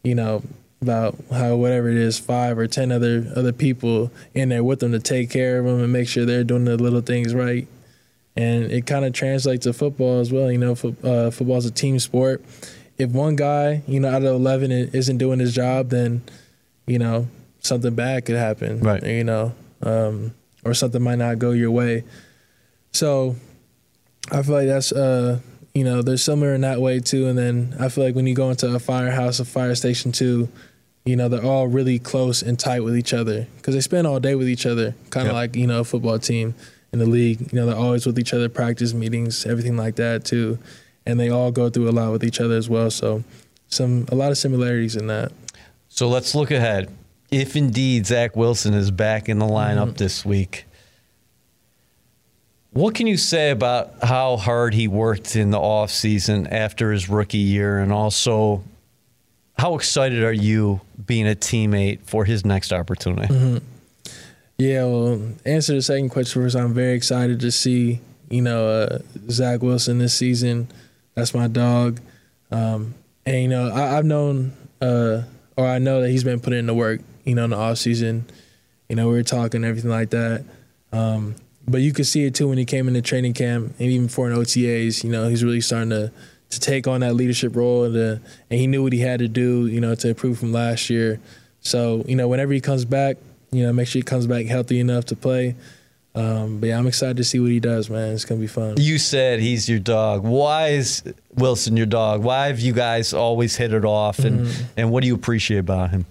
you 0.03 0.15
know, 0.15 0.43
about 0.81 1.17
how 1.33 1.57
whatever 1.57 1.89
it 1.91 1.97
is, 1.97 2.19
five 2.19 2.57
or 2.59 2.67
ten 2.69 2.91
other 2.93 3.31
other 3.37 3.53
people 3.53 4.11
in 4.35 4.49
there 4.49 4.63
with 4.65 4.79
them 4.81 4.93
to 4.93 5.01
take 5.01 5.29
care 5.31 5.59
of 5.59 5.65
them 5.67 5.81
and 5.83 5.93
make 5.93 6.07
sure 6.09 6.25
they're 6.25 6.45
doing 6.45 6.65
the 6.65 6.77
little 6.77 7.01
things 7.01 7.35
right. 7.35 7.67
And 8.39 8.71
it 8.71 8.87
kind 8.87 9.05
of 9.05 9.13
translates 9.13 9.65
to 9.65 9.73
football 9.73 10.21
as 10.21 10.31
well. 10.31 10.51
You 10.53 10.59
know, 10.59 10.75
fo- 10.77 10.95
uh, 11.03 11.31
football's 11.33 11.67
a 11.67 11.73
team 11.73 11.99
sport. 11.99 12.45
If 12.97 13.11
one 13.11 13.35
guy, 13.35 13.83
you 13.89 13.99
know, 13.99 14.09
out 14.09 14.23
of 14.23 14.33
eleven 14.35 14.71
isn't 14.71 15.19
doing 15.19 15.41
his 15.41 15.53
job, 15.55 15.89
then, 15.91 16.23
you 16.87 17.01
know, 17.01 17.27
something 17.61 17.95
bad 17.95 18.25
could 18.27 18.37
happen. 18.37 18.79
Right. 18.81 19.03
You 19.03 19.25
know, 19.25 19.55
um, 19.83 20.35
or 20.65 20.73
something 20.73 21.03
might 21.03 21.19
not 21.19 21.41
go 21.41 21.51
your 21.51 21.73
way. 21.73 22.05
So, 22.93 23.35
I 24.31 24.43
feel 24.43 24.55
like 24.55 24.69
that's 24.69 24.93
uh, 24.93 25.41
you 25.75 25.83
know, 25.85 26.03
they're 26.03 26.17
similar 26.17 26.55
in 26.55 26.61
that 26.61 26.81
way 26.81 27.01
too. 27.01 27.27
And 27.27 27.37
then 27.37 27.75
I 27.81 27.89
feel 27.89 28.05
like 28.05 28.15
when 28.15 28.27
you 28.29 28.35
go 28.35 28.51
into 28.51 28.73
a 28.75 28.79
firehouse, 28.79 29.41
a 29.41 29.45
fire 29.45 29.75
station 29.75 30.13
too, 30.13 30.49
you 31.05 31.17
know, 31.17 31.29
they're 31.29 31.45
all 31.45 31.67
really 31.67 31.99
close 31.99 32.43
and 32.43 32.59
tight 32.59 32.81
with 32.85 32.97
each 32.97 33.13
other 33.15 33.47
because 33.57 33.75
they 33.75 33.81
spend 33.81 34.07
all 34.07 34.21
day 34.21 34.35
with 34.35 34.49
each 34.49 34.67
other, 34.67 34.95
kind 35.11 35.27
of 35.27 35.33
Yep. 35.33 35.35
like 35.35 35.57
you 35.57 35.67
know, 35.67 35.81
a 35.81 35.85
football 35.85 36.19
team 36.21 36.55
in 36.93 36.99
the 36.99 37.07
league. 37.07 37.53
You 37.53 37.61
know, 37.61 37.67
they're 37.67 37.77
always 37.77 38.07
with 38.07 38.19
each 38.19 38.33
other, 38.33 38.49
practice 38.49 38.95
meetings, 38.95 39.47
everything 39.47 39.77
like 39.77 39.97
that 39.97 40.25
too, 40.25 40.59
and 41.07 41.19
they 41.19 41.31
all 41.31 41.51
go 41.51 41.69
through 41.71 41.89
a 41.89 41.93
lot 41.93 42.13
with 42.13 42.25
each 42.25 42.41
other 42.41 42.57
as 42.57 42.69
well. 42.69 42.91
So, 42.91 43.25
some 43.69 44.07
a 44.11 44.15
lot 44.15 44.31
of 44.31 44.39
similarities 44.39 44.97
in 44.97 45.07
that. 45.09 45.33
So 45.89 46.09
let's 46.09 46.35
look 46.35 46.51
ahead. 46.51 46.91
If 47.31 47.57
indeed 47.57 48.07
Zach 48.07 48.37
Wilson 48.37 48.73
is 48.75 48.91
back 48.91 49.29
in 49.29 49.39
the 49.39 49.47
mm-hmm. 49.47 49.79
lineup 49.79 49.97
this 49.97 50.25
week, 50.25 50.65
what 52.71 52.95
can 52.95 53.07
you 53.07 53.17
say 53.17 53.51
about 53.51 54.03
how 54.03 54.37
hard 54.37 54.75
he 54.75 54.89
worked 54.89 55.37
in 55.37 55.51
the 55.51 55.59
offseason 55.59 56.51
after 56.51 56.93
his 56.93 57.09
rookie 57.09 57.39
year? 57.39 57.79
And 57.79 57.93
also, 57.93 58.63
how 59.59 59.75
excited 59.75 60.23
are 60.23 60.33
you 60.33 60.81
being 61.07 61.27
a 61.27 61.35
teammate 61.35 62.01
for 62.03 62.25
his 62.25 62.45
next 62.45 62.73
opportunity? 62.73 63.33
Mm-hmm. 63.33 63.59
Yeah, 64.61 64.87
well, 64.87 65.23
answer 65.47 65.75
the 65.75 65.83
second 65.83 66.09
question 66.09 66.43
first. 66.43 66.57
I'm 66.57 66.75
very 66.75 66.95
excited 66.95 67.39
to 67.41 67.53
see, 67.53 68.01
you 68.29 68.43
know, 68.43 68.67
uh, 68.69 68.99
Zach 69.31 69.63
Wilson 69.63 69.99
this 69.99 70.15
season. 70.15 70.67
That's 71.15 71.33
my 71.33 71.47
dog. 71.47 72.01
Um, 72.51 72.97
and, 73.25 73.37
you 73.41 73.47
know, 73.47 73.71
I, 73.71 73.97
I've 73.97 74.05
known, 74.05 74.57
uh, 74.81 75.23
or 75.57 75.65
I 75.65 75.79
know 75.79 76.03
that 76.03 76.11
he's 76.11 76.25
been 76.25 76.41
putting 76.41 76.59
in 76.59 76.67
the 76.67 76.75
work, 76.75 77.03
you 77.23 77.37
know, 77.37 77.45
in 77.45 77.51
the 77.51 77.57
off 77.57 77.79
season. 77.79 78.25
You 78.89 78.97
know, 78.97 79.07
we 79.07 79.15
were 79.15 79.23
talking, 79.23 79.63
everything 79.63 79.93
like 79.93 80.11
that. 80.11 80.45
Um, 80.91 81.37
but 81.69 81.81
you 81.81 81.93
could 81.93 82.09
see 82.09 82.25
it 82.25 82.35
too 82.35 82.49
when 82.49 82.59
he 82.59 82.65
came 82.65 82.89
into 82.89 83.01
training 83.01 83.35
camp 83.35 83.75
and 83.79 83.89
even 83.89 84.07
before 84.09 84.29
in 84.29 84.37
OTAs, 84.37 85.05
you 85.05 85.11
know, 85.11 85.29
he's 85.29 85.45
really 85.45 85.61
starting 85.61 85.91
to, 85.91 86.11
to 86.51 86.59
take 86.59 86.89
on 86.89 87.03
that 87.03 87.15
leadership 87.15 87.55
role 87.55 87.85
and, 87.85 87.95
to, 87.95 88.21
and 88.51 88.59
he 88.59 88.67
knew 88.67 88.83
what 88.83 88.93
he 88.93 88.99
had 88.99 89.21
to 89.21 89.29
do, 89.29 89.69
you 89.69 89.81
know, 89.81 89.95
to 89.95 90.09
improve 90.09 90.41
from 90.41 90.53
last 90.53 90.91
year. 90.91 91.21
So, 91.61 92.05
you 92.09 92.17
know, 92.17 92.27
whenever 92.27 92.53
he 92.53 92.61
comes 92.61 92.85
back, 92.85 93.19
you 93.51 93.65
know, 93.65 93.73
make 93.73 93.89
sure 93.89 93.99
he 94.01 94.03
comes 94.05 94.27
back 94.27 94.47
healthy 94.47 94.81
enough 94.81 95.07
to 95.07 95.17
play. 95.17 95.57
Um, 96.15 96.59
but 96.59 96.69
yeah, 96.69 96.79
I'm 96.79 96.87
excited 96.87 97.17
to 97.19 97.25
see 97.25 97.39
what 97.39 97.51
he 97.51 97.61
does, 97.61 97.89
man. 97.89 98.13
It's 98.15 98.25
gonna 98.25 98.41
be 98.41 98.47
fun. 98.49 98.75
You 98.79 98.99
said 98.99 99.41
he's 99.41 99.69
your 99.69 99.79
dog. 99.79 100.25
Why 100.25 100.69
is 100.69 101.03
Wilson 101.35 101.77
your 101.77 101.87
dog? 101.87 102.23
Why 102.25 102.49
have 102.49 102.59
you 102.61 102.73
guys 102.73 103.13
always 103.13 103.55
hit 103.57 103.73
it 103.73 103.85
off? 103.85 104.19
And, 104.21 104.49
and 104.77 104.91
what 104.91 105.03
do 105.03 105.07
you 105.07 105.15
appreciate 105.15 105.59
about 105.59 105.91
him? 105.91 106.07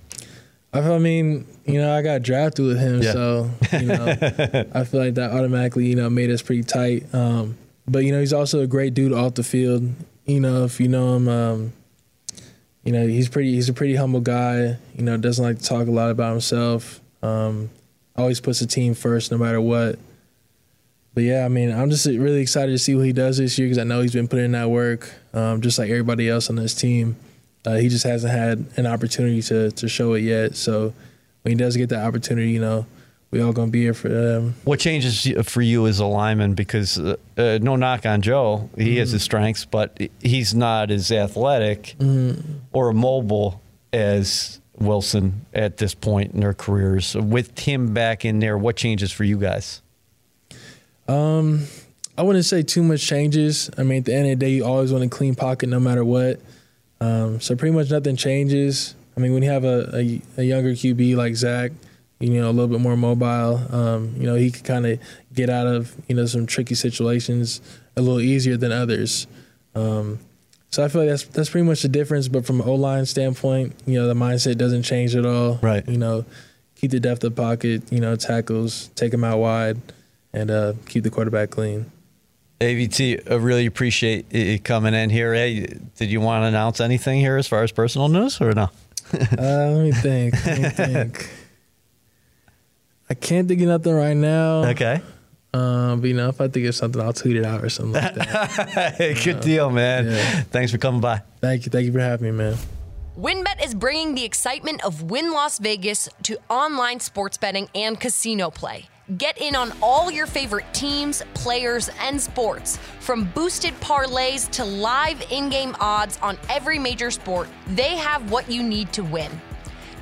I 0.72 0.80
I 0.80 0.98
mean, 1.00 1.46
you 1.66 1.82
know, 1.82 1.94
I 1.94 2.02
got 2.04 2.22
drafted 2.22 2.66
with 2.66 2.80
him, 2.80 3.02
Yeah. 3.02 3.12
so 3.14 3.50
you 3.74 3.86
know, 3.88 4.06
I 4.74 4.84
feel 4.86 5.02
like 5.02 5.16
that 5.16 5.32
automatically, 5.32 5.88
you 5.88 5.96
know, 5.96 6.10
made 6.10 6.30
us 6.30 6.42
pretty 6.42 6.64
tight. 6.64 7.14
Um, 7.14 7.58
but 7.88 8.06
you 8.06 8.12
know, 8.12 8.20
he's 8.20 8.34
also 8.34 8.62
a 8.62 8.68
great 8.68 8.94
dude 8.94 9.12
off 9.14 9.34
the 9.34 9.44
field. 9.44 9.90
You 10.26 10.40
know, 10.40 10.64
if 10.66 10.80
you 10.80 10.88
know 10.88 11.16
him, 11.16 11.28
um, 11.28 11.74
you 12.84 12.92
know, 12.94 13.06
he's 13.08 13.28
pretty. 13.28 13.54
He's 13.56 13.68
a 13.70 13.74
pretty 13.74 13.96
humble 13.96 14.22
guy. 14.22 14.78
You 14.96 15.04
know, 15.04 15.18
doesn't 15.18 15.44
like 15.44 15.60
to 15.60 15.64
talk 15.66 15.88
a 15.88 15.92
lot 15.92 16.12
about 16.12 16.32
himself. 16.32 17.02
Um, 17.22 17.70
always 18.16 18.40
puts 18.42 18.60
the 18.60 18.68
team 18.68 18.94
first, 18.94 19.32
no 19.32 19.38
matter 19.38 19.62
what. 19.62 20.00
But 21.14 21.24
yeah, 21.24 21.46
I 21.46 21.48
mean, 21.50 21.72
I'm 21.72 21.90
just 21.90 22.06
really 22.06 22.42
excited 22.42 22.72
to 22.72 22.78
see 22.78 22.94
what 22.96 23.06
he 23.06 23.14
does 23.14 23.38
this 23.38 23.58
year 23.58 23.68
because 23.68 23.80
I 23.80 23.84
know 23.84 24.02
he's 24.02 24.14
been 24.14 24.28
putting 24.28 24.46
in 24.46 24.52
that 24.52 24.70
work, 24.70 25.12
um, 25.34 25.62
just 25.62 25.80
like 25.80 25.90
everybody 25.90 26.30
else 26.30 26.50
on 26.50 26.56
this 26.56 26.76
team. 26.76 27.16
Uh, 27.66 27.76
he 27.76 27.90
just 27.90 28.04
hasn't 28.04 28.32
had 28.32 28.66
an 28.78 28.86
opportunity 28.86 29.42
to 29.44 29.72
to 29.72 29.90
show 29.90 30.14
it 30.14 30.22
yet. 30.22 30.56
So 30.56 30.94
when 31.42 31.52
he 31.52 31.56
does 31.56 31.76
get 31.76 31.90
that 31.90 32.06
opportunity, 32.06 32.52
you 32.52 32.62
know, 32.62 32.86
we 33.32 33.42
all 33.42 33.52
gonna 33.52 33.72
be 33.72 33.82
here 33.82 33.94
for 33.94 34.10
them. 34.10 34.56
What 34.64 34.80
changes 34.80 35.28
for 35.44 35.62
you 35.62 35.88
as 35.88 36.00
a 36.00 36.06
lineman? 36.06 36.54
Because 36.54 37.00
uh, 37.00 37.16
uh, 37.36 37.60
no 37.62 37.76
knock 37.76 38.06
on 38.06 38.22
Joe, 38.22 38.70
he 38.78 38.98
has 38.98 39.12
his 39.12 39.24
strengths, 39.24 39.66
but 39.66 39.98
he's 40.22 40.54
not 40.54 40.92
as 40.92 41.12
athletic 41.12 41.96
or 42.72 42.94
mobile 42.94 43.62
as 43.92 44.62
Wilson 44.80 45.46
at 45.54 45.78
this 45.78 45.94
point 45.94 46.34
in 46.34 46.40
their 46.40 46.54
careers. 46.54 47.16
With 47.16 47.60
him 47.60 47.94
back 47.94 48.26
in 48.26 48.40
there, 48.40 48.58
what 48.58 48.76
changes 48.76 49.12
for 49.12 49.24
you 49.24 49.38
guys? 49.38 49.82
Um, 51.08 51.66
I 52.18 52.24
wouldn't 52.24 52.46
say 52.46 52.64
too 52.64 52.84
much 52.84 53.06
changes. 53.06 53.70
I 53.78 53.84
mean, 53.84 54.00
at 54.00 54.06
the 54.06 54.14
end 54.14 54.32
of 54.32 54.40
the 54.40 54.46
day, 54.46 54.52
you 54.52 54.66
always 54.66 54.92
want 54.92 55.04
a 55.04 55.10
clean 55.10 55.36
pocket 55.36 55.70
no 55.70 55.80
matter 55.80 56.04
what. 56.04 56.40
Um, 57.00 57.40
so 57.40 57.56
pretty 57.56 57.76
much 57.76 57.92
nothing 57.92 58.16
changes. 58.16 58.96
I 59.16 59.20
mean, 59.20 59.34
when 59.34 59.44
you 59.44 59.50
have 59.50 59.64
a, 59.64 59.96
a, 59.96 60.22
a 60.38 60.44
younger 60.44 60.72
QB 60.72 61.16
like 61.16 61.36
Zach, 61.36 61.72
you 62.20 62.30
know, 62.42 62.50
a 62.50 62.52
little 62.52 62.68
bit 62.68 62.80
more 62.80 62.98
mobile, 62.98 63.62
um, 63.72 64.16
you 64.18 64.24
know, 64.24 64.36
he 64.36 64.50
could 64.50 64.64
kind 64.64 64.86
of 64.86 65.00
get 65.34 65.50
out 65.50 65.68
of, 65.68 65.96
you 66.08 66.16
know, 66.16 66.26
some 66.26 66.46
tricky 66.46 66.76
situations 66.76 67.62
a 67.96 68.02
little 68.02 68.20
easier 68.20 68.58
than 68.58 68.72
others. 68.72 69.28
Um, 69.76 70.20
so 70.78 70.84
I 70.84 70.90
feel 70.90 71.02
like 71.02 71.10
that's 71.10 71.24
that's 71.24 71.50
pretty 71.50 71.66
much 71.66 71.82
the 71.82 71.88
difference. 71.88 72.28
But 72.28 72.46
from 72.46 72.62
an 72.62 72.70
O 72.70 72.76
line 72.76 73.08
standpoint, 73.08 73.74
you 73.88 73.96
know, 74.00 74.08
the 74.08 74.14
mindset 74.14 74.60
doesn't 74.60 74.84
change 74.84 75.16
at 75.16 75.26
all. 75.26 75.58
Right. 75.60 75.84
You 75.90 75.98
know, 75.98 76.24
keep 76.76 76.92
the 76.92 77.00
depth 77.00 77.24
of 77.24 77.36
pocket. 77.36 77.92
You 77.92 78.00
know, 78.00 78.16
tackles, 78.16 78.90
take 78.94 79.10
them 79.10 79.24
out 79.24 79.40
wide, 79.40 79.82
and 80.34 80.52
uh, 80.52 80.74
keep 80.86 81.04
the 81.04 81.10
quarterback 81.10 81.50
clean. 81.50 81.92
AVT, 82.62 83.32
I 83.32 83.36
really 83.38 83.66
appreciate 83.66 84.32
you 84.32 84.60
coming 84.60 84.94
in 84.94 85.10
here. 85.10 85.34
Hey, 85.34 85.66
did 85.96 86.12
you 86.12 86.22
want 86.22 86.44
to 86.44 86.48
announce 86.50 86.80
anything 86.80 87.22
here 87.22 87.38
as 87.38 87.48
far 87.48 87.64
as 87.64 87.72
personal 87.72 88.08
news 88.08 88.40
or 88.40 88.52
no? 88.52 88.70
uh, 89.16 89.18
let 89.32 89.84
me 89.84 89.92
think. 89.94 90.46
Let 90.46 90.60
me 90.60 90.70
think. 90.70 91.30
I 93.10 93.16
can't 93.16 93.48
think 93.48 93.62
of 93.62 93.68
nothing 93.68 93.96
right 93.96 94.16
now. 94.16 94.66
Okay. 94.66 95.02
Um, 95.58 96.02
but 96.02 96.08
you 96.08 96.14
know, 96.14 96.30
if 96.30 96.40
I 96.40 96.48
think 96.48 96.66
of 96.68 96.76
something, 96.76 97.02
I'll 97.02 97.14
tweet 97.14 97.38
it 97.38 97.46
out 97.46 97.64
or 97.64 97.70
something 97.70 97.94
like 97.94 98.16
that. 98.16 98.98
Good 99.24 99.42
deal, 99.42 99.70
man. 99.70 100.08
Yeah. 100.08 100.42
Thanks 100.44 100.72
for 100.72 100.78
coming 100.78 101.02
by. 101.02 101.22
Thank 101.42 101.66
you. 101.66 101.72
Thank 101.72 101.86
you 101.86 101.92
for 101.92 102.00
having 102.00 102.26
me, 102.26 102.32
man. 102.32 102.58
WynnBET 103.18 103.66
is 103.66 103.74
bringing 103.74 104.14
the 104.14 104.24
excitement 104.24 104.86
of 104.86 105.10
Wynn 105.10 105.32
Las 105.32 105.58
Vegas 105.58 106.08
to 106.24 106.38
online 106.50 107.00
sports 107.00 107.38
betting 107.38 107.68
and 107.74 108.00
casino 108.00 108.52
play. 108.52 108.86
Get 109.18 109.42
in 109.42 109.56
on 109.56 109.72
all 109.82 110.12
your 110.12 110.28
favorite 110.28 110.66
teams, 110.74 111.24
players, 111.34 111.90
and 112.02 112.20
sports. 112.22 112.78
From 113.00 113.24
boosted 113.34 113.74
parlays 113.80 114.52
to 114.52 114.66
live 114.66 115.26
in 115.32 115.50
game 115.50 115.76
odds 115.80 116.20
on 116.22 116.38
every 116.50 116.78
major 116.78 117.10
sport, 117.10 117.48
they 117.70 117.96
have 117.96 118.30
what 118.30 118.52
you 118.52 118.62
need 118.62 118.92
to 118.94 119.04
win. 119.04 119.32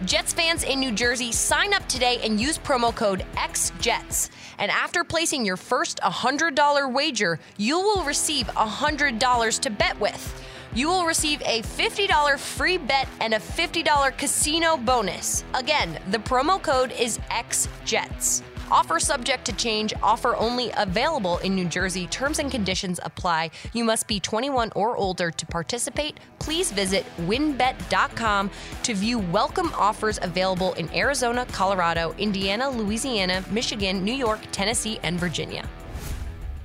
Jets 0.03 0.33
fans 0.33 0.63
in 0.63 0.79
New 0.79 0.91
Jersey, 0.91 1.31
sign 1.31 1.73
up 1.73 1.87
today 1.87 2.19
and 2.21 2.39
use 2.39 2.57
promo 2.57 2.93
code 2.93 3.25
XJETS. 3.35 4.29
And 4.59 4.69
after 4.69 5.03
placing 5.05 5.45
your 5.45 5.55
first 5.55 5.99
$100 6.01 6.93
wager, 6.93 7.39
you 7.57 7.79
will 7.79 8.03
receive 8.03 8.47
$100 8.47 9.59
to 9.61 9.69
bet 9.69 9.99
with. 9.99 10.43
You 10.73 10.89
will 10.89 11.05
receive 11.05 11.41
a 11.41 11.61
$50 11.61 12.37
free 12.37 12.77
bet 12.77 13.07
and 13.21 13.33
a 13.33 13.39
$50 13.39 14.17
casino 14.17 14.75
bonus. 14.75 15.45
Again, 15.53 15.97
the 16.11 16.17
promo 16.17 16.61
code 16.61 16.91
is 16.91 17.17
XJETS. 17.31 18.43
Offer 18.71 18.99
subject 18.99 19.45
to 19.45 19.53
change. 19.53 19.93
Offer 20.01 20.35
only 20.35 20.71
available 20.77 21.37
in 21.39 21.55
New 21.55 21.65
Jersey. 21.65 22.07
Terms 22.07 22.39
and 22.39 22.49
conditions 22.49 22.99
apply. 23.03 23.51
You 23.73 23.83
must 23.83 24.07
be 24.07 24.19
21 24.19 24.71
or 24.75 24.97
older 24.97 25.31
to 25.31 25.45
participate. 25.45 26.19
Please 26.39 26.71
visit 26.71 27.05
wynnbet.com 27.21 28.49
to 28.83 28.93
view 28.93 29.19
welcome 29.19 29.71
offers 29.75 30.19
available 30.21 30.73
in 30.73 30.93
Arizona, 30.95 31.45
Colorado, 31.51 32.15
Indiana, 32.17 32.69
Louisiana, 32.69 33.43
Michigan, 33.51 34.03
New 34.03 34.13
York, 34.13 34.39
Tennessee, 34.51 34.99
and 35.03 35.19
Virginia. 35.19 35.67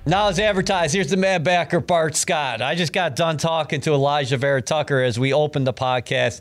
Now 0.07 0.27
let's 0.27 0.39
advertise. 0.39 0.95
Here's 0.95 1.11
the 1.11 1.19
mad 1.19 1.45
backer, 1.45 1.79
Bart 1.79 2.17
Scott. 2.17 2.63
I 2.63 2.75
just 2.75 2.95
got 2.95 3.15
done 3.15 3.37
talking 3.37 3.83
to 3.83 3.91
Alijah 3.91 4.39
Vera-Tucker 4.39 5.03
as 5.03 5.19
we 5.19 5.35
opened 5.35 5.67
the 5.67 5.75
podcast. 5.75 6.41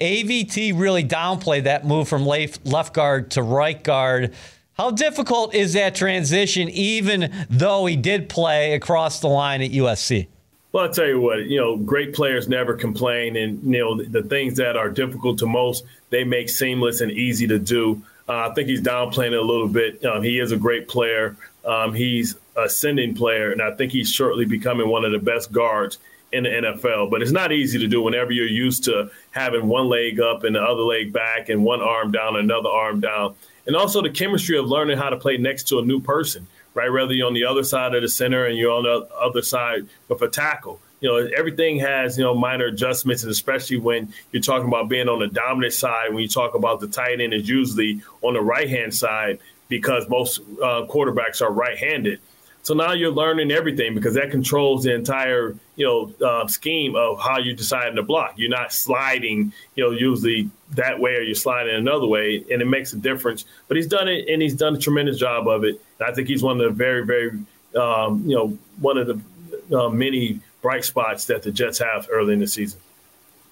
AVT 0.00 0.78
really 0.78 1.02
downplayed 1.02 1.64
that 1.64 1.86
move 1.86 2.06
from 2.06 2.24
left 2.26 2.92
guard 2.92 3.30
to 3.32 3.42
right 3.42 3.82
guard. 3.82 4.34
How 4.78 4.92
difficult 4.92 5.56
is 5.56 5.72
that 5.72 5.96
transition, 5.96 6.68
even 6.68 7.46
though 7.50 7.86
he 7.86 7.96
did 7.96 8.28
play 8.28 8.74
across 8.74 9.18
the 9.18 9.26
line 9.26 9.60
at 9.60 9.72
USC? 9.72 10.28
Well, 10.70 10.84
I'll 10.84 10.92
tell 10.92 11.08
you 11.08 11.20
what, 11.20 11.46
you 11.46 11.58
know, 11.58 11.76
great 11.76 12.14
players 12.14 12.48
never 12.48 12.74
complain. 12.74 13.34
And, 13.34 13.60
you 13.64 13.80
know, 13.80 14.00
the 14.00 14.22
things 14.22 14.56
that 14.58 14.76
are 14.76 14.88
difficult 14.88 15.36
to 15.40 15.46
most, 15.46 15.84
they 16.10 16.22
make 16.22 16.48
seamless 16.48 17.00
and 17.00 17.10
easy 17.10 17.48
to 17.48 17.58
do. 17.58 18.00
Uh, 18.28 18.50
I 18.50 18.54
think 18.54 18.68
he's 18.68 18.80
downplaying 18.80 19.32
it 19.32 19.38
a 19.38 19.42
little 19.42 19.66
bit. 19.66 20.04
Um, 20.04 20.22
he 20.22 20.38
is 20.38 20.52
a 20.52 20.56
great 20.56 20.86
player. 20.86 21.36
Um, 21.64 21.92
he's 21.92 22.36
a 22.56 22.68
sending 22.68 23.16
player, 23.16 23.50
and 23.50 23.60
I 23.60 23.72
think 23.72 23.90
he's 23.90 24.12
shortly 24.12 24.44
becoming 24.44 24.88
one 24.88 25.04
of 25.04 25.10
the 25.10 25.18
best 25.18 25.50
guards 25.50 25.98
in 26.30 26.44
the 26.44 26.50
NFL. 26.50 27.10
But 27.10 27.20
it's 27.20 27.32
not 27.32 27.50
easy 27.50 27.80
to 27.80 27.88
do 27.88 28.00
whenever 28.00 28.30
you're 28.30 28.46
used 28.46 28.84
to 28.84 29.10
having 29.32 29.66
one 29.66 29.88
leg 29.88 30.20
up 30.20 30.44
and 30.44 30.54
the 30.54 30.62
other 30.62 30.82
leg 30.82 31.12
back 31.12 31.48
and 31.48 31.64
one 31.64 31.80
arm 31.80 32.12
down, 32.12 32.36
another 32.36 32.68
arm 32.68 33.00
down 33.00 33.34
and 33.68 33.76
also 33.76 34.02
the 34.02 34.10
chemistry 34.10 34.58
of 34.58 34.66
learning 34.66 34.96
how 34.96 35.10
to 35.10 35.16
play 35.16 35.36
next 35.36 35.68
to 35.68 35.78
a 35.78 35.82
new 35.82 36.00
person, 36.00 36.46
right? 36.74 36.90
Whether 36.90 37.12
you're 37.12 37.26
on 37.26 37.34
the 37.34 37.44
other 37.44 37.62
side 37.62 37.94
of 37.94 38.00
the 38.02 38.08
center 38.08 38.46
and 38.46 38.56
you're 38.56 38.72
on 38.72 38.84
the 38.84 39.06
other 39.14 39.42
side 39.42 39.86
with 40.08 40.22
a 40.22 40.28
tackle. 40.28 40.80
You 41.00 41.08
know, 41.08 41.30
everything 41.36 41.78
has, 41.78 42.18
you 42.18 42.24
know, 42.24 42.34
minor 42.34 42.64
adjustments, 42.64 43.22
and 43.22 43.30
especially 43.30 43.76
when 43.76 44.12
you're 44.32 44.42
talking 44.42 44.66
about 44.66 44.88
being 44.88 45.08
on 45.08 45.20
the 45.20 45.28
dominant 45.28 45.74
side, 45.74 46.12
when 46.12 46.22
you 46.22 46.28
talk 46.28 46.54
about 46.54 46.80
the 46.80 46.88
tight 46.88 47.20
end 47.20 47.32
is 47.34 47.48
usually 47.48 48.02
on 48.22 48.34
the 48.34 48.40
right 48.40 48.68
hand 48.68 48.92
side 48.92 49.38
because 49.68 50.08
most 50.08 50.40
uh, 50.40 50.86
quarterbacks 50.88 51.42
are 51.42 51.52
right 51.52 51.76
handed. 51.76 52.20
So 52.62 52.74
now 52.74 52.92
you're 52.94 53.12
learning 53.12 53.52
everything 53.52 53.94
because 53.94 54.14
that 54.14 54.30
controls 54.30 54.84
the 54.84 54.94
entire, 54.94 55.54
you 55.78 55.86
know, 55.86 56.26
uh, 56.26 56.46
scheme 56.48 56.96
of 56.96 57.20
how 57.20 57.38
you 57.38 57.54
decide 57.54 57.94
to 57.94 58.02
block. 58.02 58.34
You're 58.36 58.50
not 58.50 58.72
sliding, 58.72 59.52
you 59.76 59.84
know, 59.84 59.92
usually 59.92 60.50
that 60.72 60.98
way 60.98 61.14
or 61.14 61.22
you're 61.22 61.36
sliding 61.36 61.76
another 61.76 62.06
way, 62.06 62.44
and 62.50 62.60
it 62.60 62.64
makes 62.66 62.92
a 62.92 62.96
difference. 62.96 63.44
But 63.68 63.76
he's 63.76 63.86
done 63.86 64.08
it, 64.08 64.28
and 64.28 64.42
he's 64.42 64.54
done 64.54 64.74
a 64.74 64.78
tremendous 64.78 65.18
job 65.18 65.46
of 65.46 65.62
it. 65.62 65.80
And 66.00 66.10
I 66.10 66.12
think 66.12 66.26
he's 66.26 66.42
one 66.42 66.60
of 66.60 66.66
the 66.66 66.70
very, 66.70 67.06
very, 67.06 67.30
um, 67.76 68.24
you 68.26 68.34
know, 68.34 68.58
one 68.80 68.98
of 68.98 69.06
the 69.06 69.78
uh, 69.78 69.88
many 69.88 70.40
bright 70.62 70.84
spots 70.84 71.26
that 71.26 71.44
the 71.44 71.52
Jets 71.52 71.78
have 71.78 72.08
early 72.10 72.32
in 72.32 72.40
the 72.40 72.48
season. 72.48 72.80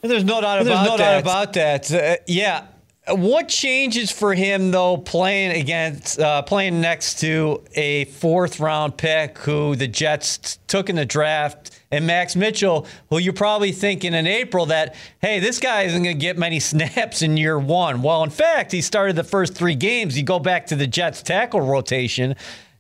There's 0.03 0.25
no 0.25 0.41
doubt 0.41 0.63
about 0.63 0.65
There's 0.65 0.89
no 0.89 0.97
that. 0.97 1.23
doubt 1.23 1.23
about 1.23 1.53
that. 1.53 1.93
Uh, 1.93 2.17
yeah, 2.27 2.67
what 3.09 3.49
changes 3.49 4.11
for 4.11 4.35
him 4.35 4.73
though 4.73 4.97
playing 4.97 5.61
against 5.61 6.19
uh, 6.19 6.43
playing 6.43 6.81
next 6.81 7.21
to 7.21 7.63
a 7.75 8.05
fourth 8.07 8.59
round 8.59 8.97
pick 8.97 9.39
who 9.39 9.77
the 9.77 9.87
Jets 9.87 10.59
took 10.67 10.91
in 10.91 10.97
the 10.97 11.05
draft 11.05 11.81
and 11.93 12.05
Max 12.05 12.35
Mitchell, 12.35 12.85
who 13.09 13.19
you're 13.19 13.33
probably 13.33 13.71
thinking 13.71 14.13
in 14.13 14.27
April 14.27 14.67
that 14.67 14.97
hey 15.21 15.39
this 15.39 15.61
guy 15.61 15.83
isn't 15.83 16.03
going 16.03 16.17
to 16.17 16.21
get 16.21 16.37
many 16.37 16.59
snaps 16.61 17.23
in 17.23 17.37
year 17.37 17.59
one. 17.59 18.03
Well, 18.03 18.25
in 18.25 18.31
fact, 18.31 18.73
he 18.73 18.83
started 18.83 19.15
the 19.15 19.25
first 19.25 19.55
three 19.55 19.77
games. 19.77 20.19
You 20.19 20.25
go 20.25 20.41
back 20.41 20.67
to 20.67 20.77
the 20.77 20.89
Jets 20.89 21.23
tackle 21.23 21.61
rotation, 21.61 22.35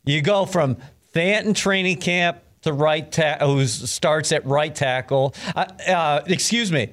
you 0.04 0.22
go 0.22 0.44
from 0.44 0.76
Fant 1.14 1.54
training 1.54 1.98
camp 1.98 2.42
to 2.62 2.72
right 2.72 3.14
who 3.14 3.64
starts 3.66 4.32
at 4.32 4.44
right 4.44 4.74
tackle. 4.74 5.34
Uh, 5.54 5.66
uh, 5.86 6.20
excuse 6.26 6.72
me 6.72 6.90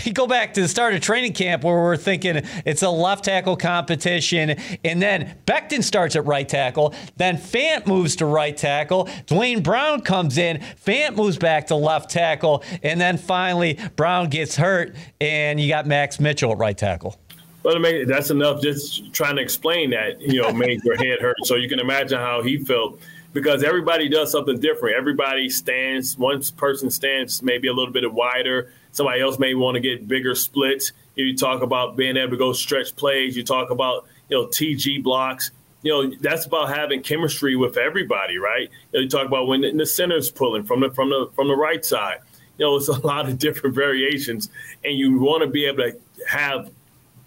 go 0.12 0.26
back 0.26 0.54
to 0.54 0.60
the 0.60 0.68
start 0.68 0.94
of 0.94 1.00
training 1.00 1.32
camp 1.32 1.64
where 1.64 1.76
we're 1.76 1.96
thinking 1.96 2.42
it's 2.64 2.82
a 2.82 2.90
left 2.90 3.24
tackle 3.24 3.56
competition, 3.56 4.56
and 4.84 5.00
then 5.00 5.36
Becton 5.46 5.82
starts 5.82 6.16
at 6.16 6.24
right 6.26 6.48
tackle. 6.48 6.94
Then 7.16 7.36
Fant 7.36 7.86
moves 7.86 8.16
to 8.16 8.26
right 8.26 8.56
tackle. 8.56 9.08
Duane 9.26 9.62
Brown 9.62 10.00
comes 10.00 10.38
in. 10.38 10.58
Fant 10.84 11.16
moves 11.16 11.38
back 11.38 11.68
to 11.68 11.76
left 11.76 12.10
tackle, 12.10 12.64
and 12.82 13.00
then 13.00 13.18
finally 13.18 13.78
Brown 13.96 14.28
gets 14.28 14.56
hurt, 14.56 14.94
and 15.20 15.60
you 15.60 15.68
got 15.68 15.86
Max 15.86 16.20
Mitchell 16.20 16.52
at 16.52 16.58
right 16.58 16.76
tackle. 16.76 17.18
Well, 17.62 17.80
that's 18.06 18.30
enough. 18.30 18.60
Just 18.60 19.12
trying 19.14 19.36
to 19.36 19.42
explain 19.42 19.90
that, 19.90 20.20
you 20.20 20.42
know, 20.42 20.52
made 20.52 20.84
your 20.84 20.96
head 20.96 21.20
hurt. 21.20 21.36
So 21.44 21.54
you 21.54 21.66
can 21.66 21.80
imagine 21.80 22.18
how 22.18 22.42
he 22.42 22.58
felt 22.58 23.00
because 23.32 23.64
everybody 23.64 24.06
does 24.10 24.30
something 24.30 24.60
different. 24.60 24.96
Everybody 24.96 25.48
stands. 25.48 26.18
One 26.18 26.42
person 26.58 26.90
stands 26.90 27.42
maybe 27.42 27.68
a 27.68 27.72
little 27.72 27.92
bit 27.92 28.10
wider 28.12 28.70
Somebody 28.94 29.20
else 29.20 29.40
may 29.40 29.54
want 29.54 29.74
to 29.74 29.80
get 29.80 30.06
bigger 30.06 30.36
splits. 30.36 30.92
You 31.16 31.36
talk 31.36 31.62
about 31.62 31.96
being 31.96 32.16
able 32.16 32.30
to 32.30 32.36
go 32.36 32.52
stretch 32.52 32.94
plays. 32.94 33.36
You 33.36 33.42
talk 33.42 33.70
about 33.70 34.06
you 34.28 34.38
know 34.38 34.46
TG 34.46 35.02
blocks. 35.02 35.50
You 35.82 35.92
know 35.92 36.16
that's 36.20 36.46
about 36.46 36.74
having 36.74 37.02
chemistry 37.02 37.56
with 37.56 37.76
everybody, 37.76 38.38
right? 38.38 38.70
You, 38.92 38.98
know, 38.98 39.00
you 39.00 39.08
talk 39.08 39.26
about 39.26 39.48
when 39.48 39.62
the, 39.62 39.72
the 39.72 39.84
center's 39.84 40.30
pulling 40.30 40.62
from 40.62 40.80
the 40.80 40.90
from 40.90 41.10
the 41.10 41.28
from 41.34 41.48
the 41.48 41.56
right 41.56 41.84
side. 41.84 42.18
You 42.56 42.66
know, 42.66 42.76
it's 42.76 42.86
a 42.86 42.92
lot 43.06 43.28
of 43.28 43.36
different 43.36 43.74
variations, 43.74 44.48
and 44.84 44.96
you 44.96 45.18
want 45.18 45.42
to 45.42 45.48
be 45.48 45.66
able 45.66 45.90
to 45.90 45.98
have 46.28 46.70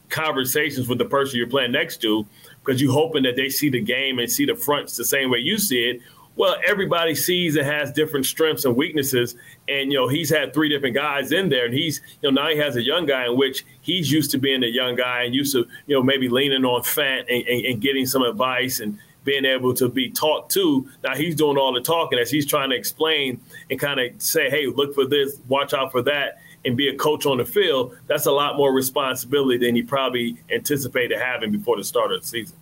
conversations 0.09 0.87
with 0.87 0.99
the 0.99 1.05
person 1.05 1.37
you're 1.37 1.49
playing 1.49 1.73
next 1.73 2.01
to 2.01 2.25
because 2.63 2.81
you're 2.81 2.93
hoping 2.93 3.23
that 3.23 3.35
they 3.35 3.49
see 3.49 3.69
the 3.69 3.81
game 3.81 4.19
and 4.19 4.31
see 4.31 4.45
the 4.45 4.55
fronts 4.55 4.95
the 4.95 5.03
same 5.03 5.29
way 5.29 5.39
you 5.39 5.57
see 5.57 5.83
it, 5.83 6.01
well, 6.37 6.55
everybody 6.65 7.15
sees 7.15 7.55
and 7.55 7.65
has 7.65 7.91
different 7.91 8.25
strengths 8.25 8.63
and 8.63 8.75
weaknesses. 8.75 9.35
And, 9.67 9.91
you 9.91 9.97
know, 9.97 10.07
he's 10.07 10.29
had 10.29 10.53
three 10.53 10.69
different 10.69 10.95
guys 10.95 11.31
in 11.31 11.49
there. 11.49 11.65
And 11.65 11.73
he's, 11.73 11.99
you 12.21 12.31
know, 12.31 12.41
now 12.43 12.49
he 12.49 12.57
has 12.57 12.75
a 12.75 12.81
young 12.81 13.07
guy 13.07 13.25
in 13.25 13.35
which 13.35 13.65
he's 13.81 14.11
used 14.11 14.31
to 14.31 14.37
being 14.37 14.63
a 14.63 14.67
young 14.67 14.95
guy 14.95 15.23
and 15.23 15.33
used 15.33 15.53
to, 15.53 15.65
you 15.87 15.95
know, 15.95 16.03
maybe 16.03 16.29
leaning 16.29 16.63
on 16.63 16.83
Fant 16.83 17.25
and, 17.27 17.45
and, 17.47 17.65
and 17.65 17.81
getting 17.81 18.05
some 18.05 18.21
advice 18.21 18.79
and 18.79 18.99
being 19.23 19.45
able 19.45 19.73
to 19.73 19.89
be 19.89 20.09
talked 20.09 20.51
to. 20.53 20.87
Now 21.03 21.15
he's 21.15 21.35
doing 21.35 21.57
all 21.57 21.73
the 21.73 21.81
talking 21.81 22.19
as 22.19 22.29
he's 22.29 22.45
trying 22.45 22.69
to 22.69 22.75
explain 22.75 23.41
and 23.69 23.79
kind 23.79 23.99
of 23.99 24.21
say, 24.21 24.49
hey, 24.49 24.67
look 24.67 24.93
for 24.93 25.05
this, 25.05 25.39
watch 25.47 25.73
out 25.73 25.91
for 25.91 26.03
that. 26.03 26.39
and 26.65 26.75
be 26.75 26.89
a 26.89 26.95
coach 26.95 27.25
on 27.25 27.37
the 27.37 27.45
field, 27.45 27.95
that's 28.07 28.25
a 28.25 28.31
lot 28.31 28.57
more 28.57 28.73
responsibility 28.73 29.57
than 29.57 29.75
he 29.75 29.81
probably 29.81 30.37
anticipated 30.51 31.17
having 31.17 31.51
before 31.51 31.77
the 31.77 31.83
start 31.83 32.11
of 32.11 32.21
the 32.21 32.27
season. 32.27 32.57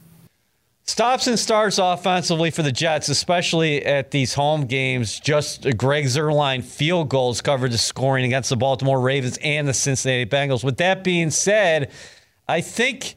Stops 0.87 1.25
and 1.25 1.39
starts 1.39 1.79
offensively 1.79 2.51
for 2.51 2.61
the 2.61 2.71
Jets, 2.71 3.09
especially 3.09 3.83
at 3.83 4.11
these 4.11 4.35
home 4.35 4.67
games. 4.67 5.19
Just 5.19 5.63
Greg 5.77 6.05
Zuerlein 6.05 6.63
field 6.63 7.09
goals 7.09 7.41
covered 7.41 7.71
the 7.71 7.77
scoring 7.79 8.23
against 8.23 8.51
the 8.51 8.55
Baltimore 8.55 9.01
Ravens 9.01 9.39
and 9.41 9.67
the 9.67 9.73
Cincinnati 9.73 10.29
Bengals. 10.29 10.63
With 10.63 10.77
that 10.77 11.03
being 11.03 11.31
said, 11.31 11.91
I 12.47 12.61
think 12.61 13.15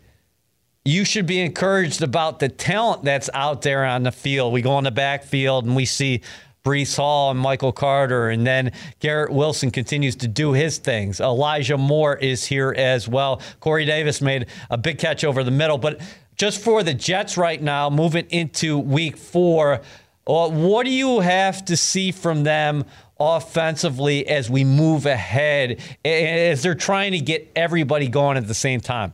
you 0.87 1.05
should 1.05 1.27
be 1.27 1.41
encouraged 1.41 2.01
about 2.01 2.39
the 2.39 2.49
talent 2.49 3.05
that's 3.05 3.29
out 3.35 3.61
there 3.61 3.85
on 3.85 4.03
the 4.03 4.13
field. 4.13 4.55
We 4.55 4.63
go 4.63 4.73
on 4.73 4.85
the 4.85 4.91
backfield 4.91 5.67
and 5.67 5.77
we 5.77 5.85
see 5.85 6.23
Breece 6.65 6.97
Hall 6.97 7.31
and 7.31 7.39
Michael 7.39 7.73
Carter, 7.73 8.31
and 8.31 8.47
then 8.47 8.73
Garrett 8.99 9.31
Wilson 9.31 9.71
continues 9.71 10.17
to 10.17 10.29
do 10.29 10.53
his 10.53 10.79
things. 10.79 11.21
Elijah 11.21 11.77
Moore 11.77 12.17
is 12.17 12.47
here 12.47 12.75
as 12.77 13.07
well. 13.07 13.43
Corey 13.61 13.85
Davis 13.85 14.23
made 14.23 14.47
a 14.71 14.79
big 14.79 14.99
catch 14.99 15.23
over 15.23 15.45
the 15.45 15.51
middle, 15.51 15.77
but 15.77 16.01
just 16.39 16.63
for 16.63 16.83
the 16.83 16.95
Jets 16.95 17.37
right 17.37 17.61
now, 17.61 17.91
moving 17.91 18.27
into 18.31 18.79
week 18.79 19.17
four, 19.17 19.81
uh, 20.27 20.49
what 20.49 20.87
do 20.87 20.93
you 20.93 21.21
have 21.21 21.65
to 21.67 21.77
see 21.77 22.13
from 22.13 22.45
them 22.45 22.85
offensively 23.19 24.27
as 24.29 24.49
we 24.49 24.65
move 24.65 25.05
ahead, 25.05 25.81
as 26.05 26.63
they're 26.63 26.77
trying 26.77 27.13
to 27.13 27.21
get 27.21 27.51
everybody 27.57 28.09
going 28.09 28.37
at 28.37 28.47
the 28.47 28.55
same 28.55 28.81
time? 28.81 29.13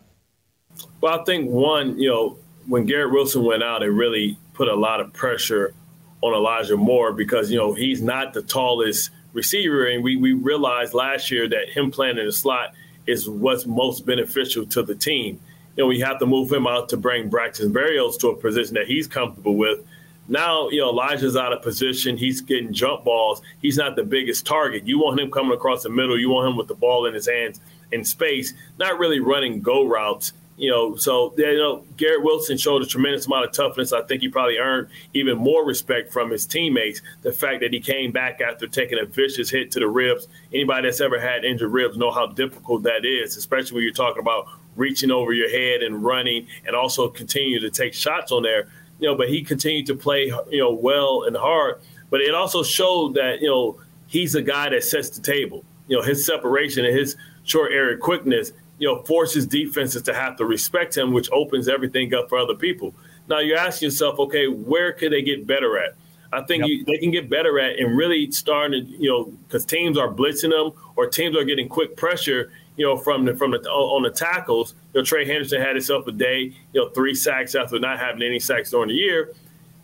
Well, 1.00 1.18
I 1.18 1.24
think 1.24 1.50
one, 1.50 1.98
you 1.98 2.10
know, 2.10 2.38
when 2.68 2.84
Garrett 2.84 3.12
Wilson 3.12 3.44
went 3.44 3.62
out, 3.62 3.82
it 3.82 3.90
really 3.90 4.38
put 4.52 4.68
a 4.68 4.74
lot 4.74 5.00
of 5.00 5.12
pressure 5.12 5.74
on 6.20 6.34
Elijah 6.34 6.76
Moore 6.76 7.12
because, 7.12 7.50
you 7.50 7.58
know, 7.58 7.72
he's 7.72 8.02
not 8.02 8.34
the 8.34 8.42
tallest 8.42 9.10
receiver. 9.32 9.86
And 9.86 10.04
we, 10.04 10.16
we 10.16 10.32
realized 10.32 10.92
last 10.94 11.30
year 11.30 11.48
that 11.48 11.70
him 11.70 11.90
playing 11.90 12.18
in 12.18 12.26
the 12.26 12.32
slot 12.32 12.74
is 13.06 13.28
what's 13.28 13.66
most 13.66 14.06
beneficial 14.06 14.66
to 14.66 14.82
the 14.82 14.94
team 14.94 15.40
you 15.76 15.82
know, 15.82 15.88
we 15.88 16.00
have 16.00 16.18
to 16.20 16.26
move 16.26 16.52
him 16.52 16.66
out 16.66 16.88
to 16.90 16.96
bring 16.96 17.28
Braxton 17.28 17.72
Berrios 17.72 18.18
to 18.20 18.28
a 18.28 18.36
position 18.36 18.74
that 18.74 18.86
he's 18.86 19.06
comfortable 19.06 19.56
with. 19.56 19.80
Now, 20.26 20.70
you 20.70 20.80
know, 20.80 20.90
Elijah's 20.90 21.36
out 21.36 21.52
of 21.52 21.62
position. 21.62 22.16
He's 22.16 22.40
getting 22.40 22.72
jump 22.72 23.04
balls. 23.04 23.42
He's 23.60 23.76
not 23.76 23.94
the 23.94 24.04
biggest 24.04 24.46
target. 24.46 24.86
You 24.86 24.98
want 24.98 25.20
him 25.20 25.30
coming 25.30 25.52
across 25.52 25.82
the 25.82 25.90
middle. 25.90 26.18
You 26.18 26.30
want 26.30 26.48
him 26.48 26.56
with 26.56 26.68
the 26.68 26.74
ball 26.74 27.06
in 27.06 27.14
his 27.14 27.28
hands 27.28 27.60
in 27.92 28.04
space, 28.04 28.54
not 28.78 28.98
really 28.98 29.20
running 29.20 29.60
go 29.60 29.86
routes. 29.86 30.32
You 30.56 30.70
know, 30.70 30.94
so 30.94 31.34
you 31.36 31.58
know, 31.58 31.84
Garrett 31.96 32.22
Wilson 32.22 32.56
showed 32.56 32.80
a 32.80 32.86
tremendous 32.86 33.26
amount 33.26 33.44
of 33.46 33.52
toughness. 33.52 33.92
I 33.92 34.02
think 34.02 34.22
he 34.22 34.28
probably 34.28 34.56
earned 34.56 34.88
even 35.12 35.36
more 35.36 35.66
respect 35.66 36.12
from 36.12 36.30
his 36.30 36.46
teammates. 36.46 37.02
The 37.22 37.32
fact 37.32 37.60
that 37.60 37.72
he 37.72 37.80
came 37.80 38.12
back 38.12 38.40
after 38.40 38.68
taking 38.68 39.00
a 39.00 39.04
vicious 39.04 39.50
hit 39.50 39.72
to 39.72 39.80
the 39.80 39.88
ribs. 39.88 40.28
Anybody 40.52 40.86
that's 40.86 41.00
ever 41.00 41.18
had 41.18 41.44
injured 41.44 41.72
ribs 41.72 41.96
know 41.96 42.12
how 42.12 42.26
difficult 42.26 42.84
that 42.84 43.04
is, 43.04 43.36
especially 43.36 43.74
when 43.74 43.82
you're 43.82 43.92
talking 43.92 44.20
about 44.20 44.46
reaching 44.76 45.10
over 45.10 45.32
your 45.32 45.50
head 45.50 45.82
and 45.82 46.04
running, 46.04 46.46
and 46.66 46.74
also 46.74 47.08
continue 47.08 47.60
to 47.60 47.70
take 47.70 47.94
shots 47.94 48.32
on 48.32 48.42
there. 48.42 48.68
You 49.00 49.08
know, 49.08 49.16
but 49.16 49.28
he 49.28 49.42
continued 49.42 49.86
to 49.86 49.94
play, 49.96 50.26
you 50.50 50.58
know, 50.58 50.72
well 50.72 51.24
and 51.24 51.36
hard. 51.36 51.80
But 52.10 52.20
it 52.20 52.34
also 52.34 52.62
showed 52.62 53.14
that 53.14 53.40
you 53.40 53.48
know 53.48 53.80
he's 54.06 54.34
a 54.34 54.42
guy 54.42 54.68
that 54.68 54.84
sets 54.84 55.10
the 55.10 55.22
table. 55.22 55.64
You 55.88 55.96
know, 55.96 56.02
his 56.02 56.24
separation 56.24 56.84
and 56.84 56.96
his 56.96 57.16
short 57.44 57.72
area 57.72 57.96
quickness, 57.96 58.52
you 58.78 58.88
know, 58.88 59.02
forces 59.02 59.46
defenses 59.46 60.02
to 60.02 60.14
have 60.14 60.36
to 60.36 60.44
respect 60.44 60.96
him, 60.96 61.12
which 61.12 61.30
opens 61.32 61.68
everything 61.68 62.14
up 62.14 62.28
for 62.28 62.38
other 62.38 62.54
people. 62.54 62.94
Now 63.28 63.38
you 63.38 63.54
ask 63.54 63.82
yourself, 63.82 64.18
okay, 64.18 64.48
where 64.48 64.92
could 64.92 65.12
they 65.12 65.22
get 65.22 65.46
better 65.46 65.78
at? 65.78 65.94
I 66.32 66.42
think 66.42 66.62
yep. 66.62 66.68
you, 66.68 66.84
they 66.84 66.98
can 66.98 67.10
get 67.10 67.30
better 67.30 67.58
at 67.60 67.78
and 67.78 67.96
really 67.96 68.30
starting 68.32 68.84
to, 68.84 68.90
you 68.90 69.08
know, 69.08 69.24
because 69.46 69.64
teams 69.64 69.96
are 69.96 70.08
blitzing 70.08 70.50
them 70.50 70.72
or 70.96 71.06
teams 71.06 71.36
are 71.36 71.44
getting 71.44 71.68
quick 71.68 71.96
pressure 71.96 72.50
you 72.76 72.84
know, 72.84 72.96
from 72.96 73.24
the 73.24 73.34
from 73.34 73.52
the 73.52 73.58
on 73.68 74.02
the 74.02 74.10
tackles. 74.10 74.74
You 74.92 75.00
know, 75.00 75.04
Trey 75.04 75.26
Hendrickson 75.26 75.60
had 75.60 75.76
himself 75.76 76.06
a 76.06 76.12
day, 76.12 76.54
you 76.72 76.80
know, 76.80 76.88
three 76.90 77.14
sacks 77.14 77.54
after 77.54 77.78
not 77.78 77.98
having 77.98 78.22
any 78.22 78.40
sacks 78.40 78.70
during 78.70 78.88
the 78.88 78.94
year. 78.94 79.32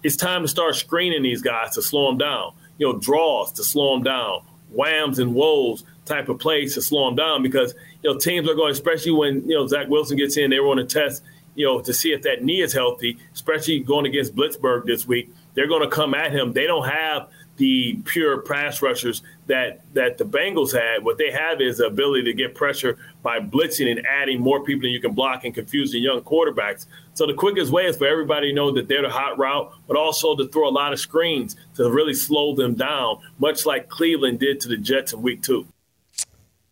It's 0.03 0.17
time 0.17 0.43
to 0.43 0.49
start 0.49 0.77
screening 0.77 1.23
these 1.23 1.43
guys 1.43 1.75
to 1.75 1.83
slow 1.83 2.09
them 2.09 2.19
down. 2.19 2.55
You 2.79 2.93
know, 2.93 2.99
draws 2.99 3.53
to 3.53 3.65
slow 3.65 3.95
them 3.95 4.03
down, 4.03 4.43
whams 4.71 5.19
and 5.19 5.35
woes 5.35 5.85
type 6.07 6.29
of 6.29 6.39
plays 6.39 6.75
to 6.75 6.83
slow 6.83 7.07
them 7.07 7.17
down 7.17 7.43
because 7.43 7.75
you 8.03 8.13
know 8.13 8.19
teams 8.19 8.49
are 8.49 8.55
going, 8.55 8.73
especially 8.73 9.13
when 9.13 9.49
you 9.49 9.55
know 9.55 9.67
Zach 9.67 9.89
Wilson 9.89 10.17
gets 10.17 10.37
in, 10.37 10.51
they 10.51 10.61
want 10.61 10.79
to 10.79 11.01
test, 11.01 11.23
you 11.55 11.67
know, 11.67 11.81
to 11.81 11.93
see 11.93 12.13
if 12.13 12.23
that 12.23 12.43
knee 12.43 12.61
is 12.63 12.73
healthy. 12.73 13.19
Especially 13.33 13.79
going 13.81 14.07
against 14.07 14.35
Blitzburg 14.35 14.87
this 14.87 15.07
week, 15.07 15.31
they're 15.55 15.69
going 15.69 15.83
to 15.83 15.89
come 15.89 16.15
at 16.15 16.33
him. 16.33 16.53
They 16.53 16.67
don't 16.67 16.89
have 16.89 17.29
the 17.61 18.01
pure 18.07 18.41
pass 18.41 18.81
rushers 18.81 19.23
that 19.47 19.83
that 19.93 20.17
the 20.17 20.25
Bengals 20.25 20.73
had. 20.73 21.05
What 21.05 21.19
they 21.19 21.31
have 21.31 21.61
is 21.61 21.77
the 21.77 21.87
ability 21.87 22.25
to 22.25 22.33
get 22.33 22.55
pressure 22.55 22.97
by 23.23 23.39
blitzing 23.39 23.91
and 23.91 24.05
adding 24.07 24.41
more 24.41 24.65
people 24.65 24.83
than 24.83 24.93
you 24.93 25.01
can 25.01 25.13
block 25.13 25.45
and 25.45 25.55
confusing 25.55 26.03
young 26.03 26.23
quarterbacks. 26.23 26.87
So 27.13 27.27
the 27.27 27.35
quickest 27.35 27.71
way 27.71 27.85
is 27.85 27.99
for 27.99 28.07
everybody 28.07 28.49
to 28.49 28.55
know 28.55 28.73
that 28.73 28.89
they're 28.89 29.03
the 29.03 29.11
hot 29.11 29.39
route, 29.39 29.71
but 29.87 29.99
also 29.99 30.35
to 30.37 30.49
throw 30.49 30.69
a 30.69 30.71
lot 30.71 30.95
of 30.95 31.01
screens 31.01 31.55
to 31.75 31.91
really 31.91 32.15
slow 32.15 32.55
them 32.55 32.75
down, 32.75 33.19
much 33.39 33.67
like 33.67 33.91
Cleveland 33.91 34.41
did 34.41 34.59
to 34.61 34.69
the 34.69 34.79
Jets 34.79 35.13
in 35.13 35.21
week 35.21 35.43
two. 35.43 35.67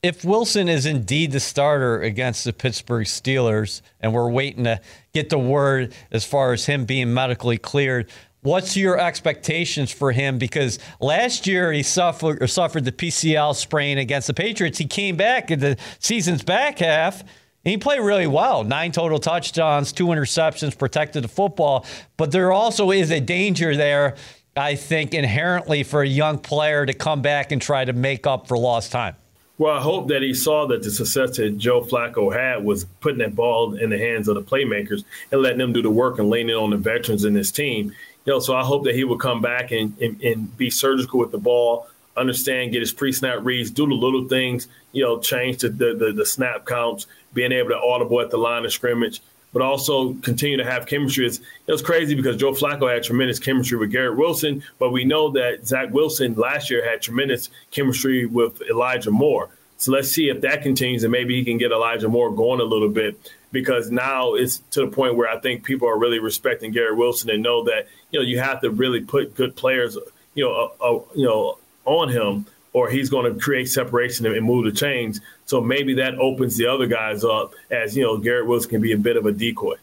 If 0.03 0.24
Wilson 0.24 0.68
is 0.68 0.87
indeed 0.87 1.33
the 1.33 1.40
starter 1.40 2.01
against 2.01 2.44
the 2.44 2.53
Pittsburgh 2.53 3.05
Steelers, 3.05 3.83
and 4.01 4.14
we're 4.14 4.31
waiting 4.31 4.64
to 4.64 4.81
get 5.12 5.29
the 5.29 5.38
word 5.38 5.92
as 6.12 6.24
far 6.24 6.53
as 6.53 6.64
him 6.64 6.85
being 6.85 7.12
medically 7.12 7.59
cleared, 7.59 8.09
What's 8.48 8.78
your 8.78 8.98
expectations 8.98 9.92
for 9.92 10.11
him? 10.11 10.38
Because 10.38 10.78
last 11.00 11.46
year 11.46 11.70
he 11.70 11.82
suffered 11.82 12.48
suffered 12.48 12.87
the 12.87 12.92
PCL 12.92 13.54
sprain 13.54 13.98
against 13.98 14.26
the 14.26 14.32
Patriots. 14.32 14.78
He 14.78 14.87
came 14.87 15.16
back 15.16 15.50
in 15.50 15.61
the 15.61 15.76
season's 15.98 16.42
back 16.42 16.78
half. 16.78 17.20
And 17.20 17.72
he 17.72 17.76
played 17.76 18.00
really 18.00 18.26
well. 18.26 18.64
Nine 18.64 18.90
total 18.90 19.18
touchdowns, 19.18 19.92
two 19.92 20.06
interceptions, 20.06 20.78
protected 20.78 21.24
the 21.24 21.28
football. 21.28 21.84
But 22.16 22.32
there 22.32 22.50
also 22.50 22.90
is 22.90 23.11
a 23.11 23.20
danger 23.20 23.76
there, 23.76 24.16
I 24.56 24.76
think, 24.76 25.12
inherently 25.12 25.82
for 25.82 26.00
a 26.00 26.08
young 26.08 26.38
player 26.38 26.87
to 26.87 26.94
come 26.94 27.20
back 27.20 27.52
and 27.52 27.61
try 27.61 27.84
to 27.84 27.92
make 27.92 28.26
up 28.26 28.48
for 28.48 28.56
lost 28.56 28.92
time. 28.92 29.16
Well, 29.58 29.76
I 29.76 29.82
hope 29.82 30.08
that 30.08 30.22
he 30.22 30.32
saw 30.32 30.66
that 30.68 30.82
the 30.84 30.90
success 30.90 31.37
that 31.37 31.58
Joe 31.58 31.82
Flacco 31.82 32.32
had 32.32 32.64
was 32.64 32.87
putting 33.00 33.18
that 33.18 33.34
ball 33.34 33.74
in 33.74 33.90
the 33.90 33.98
hands 33.98 34.28
of 34.28 34.37
the 34.37 34.42
playmakers 34.42 35.04
and 35.32 35.42
letting 35.42 35.58
them 35.58 35.74
do 35.74 35.82
the 35.82 35.90
work 35.90 36.18
and 36.18 36.30
laying 36.30 36.48
it 36.48 36.54
on 36.54 36.70
the 36.70 36.78
veterans 36.78 37.24
in 37.26 37.34
this 37.34 37.50
team 37.50 37.92
you 38.24 38.33
know, 38.33 38.40
so 38.40 38.54
I 38.54 38.62
hope 38.62 38.85
that 38.85 38.94
he 38.94 39.04
will 39.04 39.18
come 39.18 39.40
back 39.40 39.70
and, 39.70 39.96
and, 40.00 40.20
and 40.22 40.57
be 40.57 40.70
surgical 40.70 41.18
with 41.18 41.33
the 41.33 41.38
ball, 41.38 41.88
understand, 42.16 42.72
get 42.72 42.81
his 42.81 42.92
pre-snap 42.92 43.38
reads, 43.42 43.70
do 43.70 43.87
the 43.87 43.94
little 43.94 44.28
things, 44.28 44.68
you 44.92 45.02
know, 45.02 45.18
change 45.18 45.59
the, 45.59 45.68
the, 45.68 45.94
the, 45.94 46.12
the 46.12 46.26
snap 46.26 46.66
counts, 46.66 47.07
being 47.33 47.52
able 47.52 47.70
to 47.70 47.78
audible 47.78 48.20
at 48.20 48.31
the 48.31 48.37
line 48.37 48.64
of 48.64 48.72
scrimmage, 48.72 49.22
but 49.52 49.62
also 49.62 50.12
continue 50.14 50.57
to 50.57 50.64
have 50.64 50.87
chemistry. 50.87 51.26
It's, 51.26 51.38
it 51.38 51.72
was 51.72 51.83
crazy 51.83 52.14
because 52.14 52.37
Joe 52.37 52.52
Flacco 52.52 52.92
had 52.92 53.02
tremendous 53.02 53.38
chemistry 53.38 53.78
with 53.78 53.92
Garrett 53.92 54.18
Wilson, 54.18 54.62
but 54.78 54.90
we 54.90 55.04
know 55.04 55.31
that 55.31 55.66
Zach 55.66 55.90
Wilson 55.92 56.35
last 56.35 56.70
year 56.70 56.88
had 56.88 57.00
tremendous 57.00 57.50
chemistry 57.70 58.26
with 58.26 58.61
Elijah 58.68 59.11
Moore. 59.11 59.48
So 59.78 59.92
let's 59.92 60.11
see 60.11 60.28
if 60.28 60.40
that 60.40 60.62
continues 60.62 61.04
and 61.04 61.12
maybe 61.12 61.37
he 61.37 61.44
can 61.44 61.57
get 61.57 61.70
Elijah 61.70 62.09
Moore 62.09 62.33
going 62.35 62.61
a 62.61 62.64
little 62.64 62.88
bit 62.88 63.33
because 63.52 63.90
now 63.90 64.34
it's 64.34 64.58
to 64.70 64.80
the 64.82 64.88
point 64.88 65.16
where 65.16 65.28
I 65.28 65.38
think 65.40 65.64
people 65.64 65.88
are 65.88 65.98
really 65.98 66.18
respecting 66.18 66.72
Garrett 66.72 66.96
Wilson 66.96 67.30
and 67.30 67.42
know 67.42 67.64
that 67.64 67.87
you 68.11 68.20
know 68.20 68.24
you 68.24 68.38
have 68.38 68.61
to 68.62 68.70
really 68.70 69.00
put 69.00 69.34
good 69.34 69.56
players 69.56 69.96
you 70.34 70.44
know 70.44 70.70
uh, 70.80 70.84
uh, 70.84 71.00
you 71.14 71.26
know 71.26 71.58
on 71.84 72.08
him 72.08 72.46
or 72.72 72.90
he's 72.90 73.08
going 73.08 73.32
to 73.32 73.40
create 73.40 73.68
separation 73.68 74.26
and 74.26 74.44
move 74.44 74.64
the 74.64 74.72
chains. 74.72 75.20
So 75.46 75.61
maybe 75.61 75.94
that 75.94 76.16
opens 76.16 76.56
the 76.56 76.66
other 76.66 76.87
guys 76.87 77.24
up 77.24 77.54
as 77.70 77.96
you 77.96 78.04
know 78.04 78.18
Garrett 78.18 78.46
Wilson 78.46 78.70
can 78.70 78.80
be 78.80 78.92
a 78.92 78.98
bit 78.98 79.16
of 79.16 79.26
a 79.26 79.32
decoy. 79.32 79.76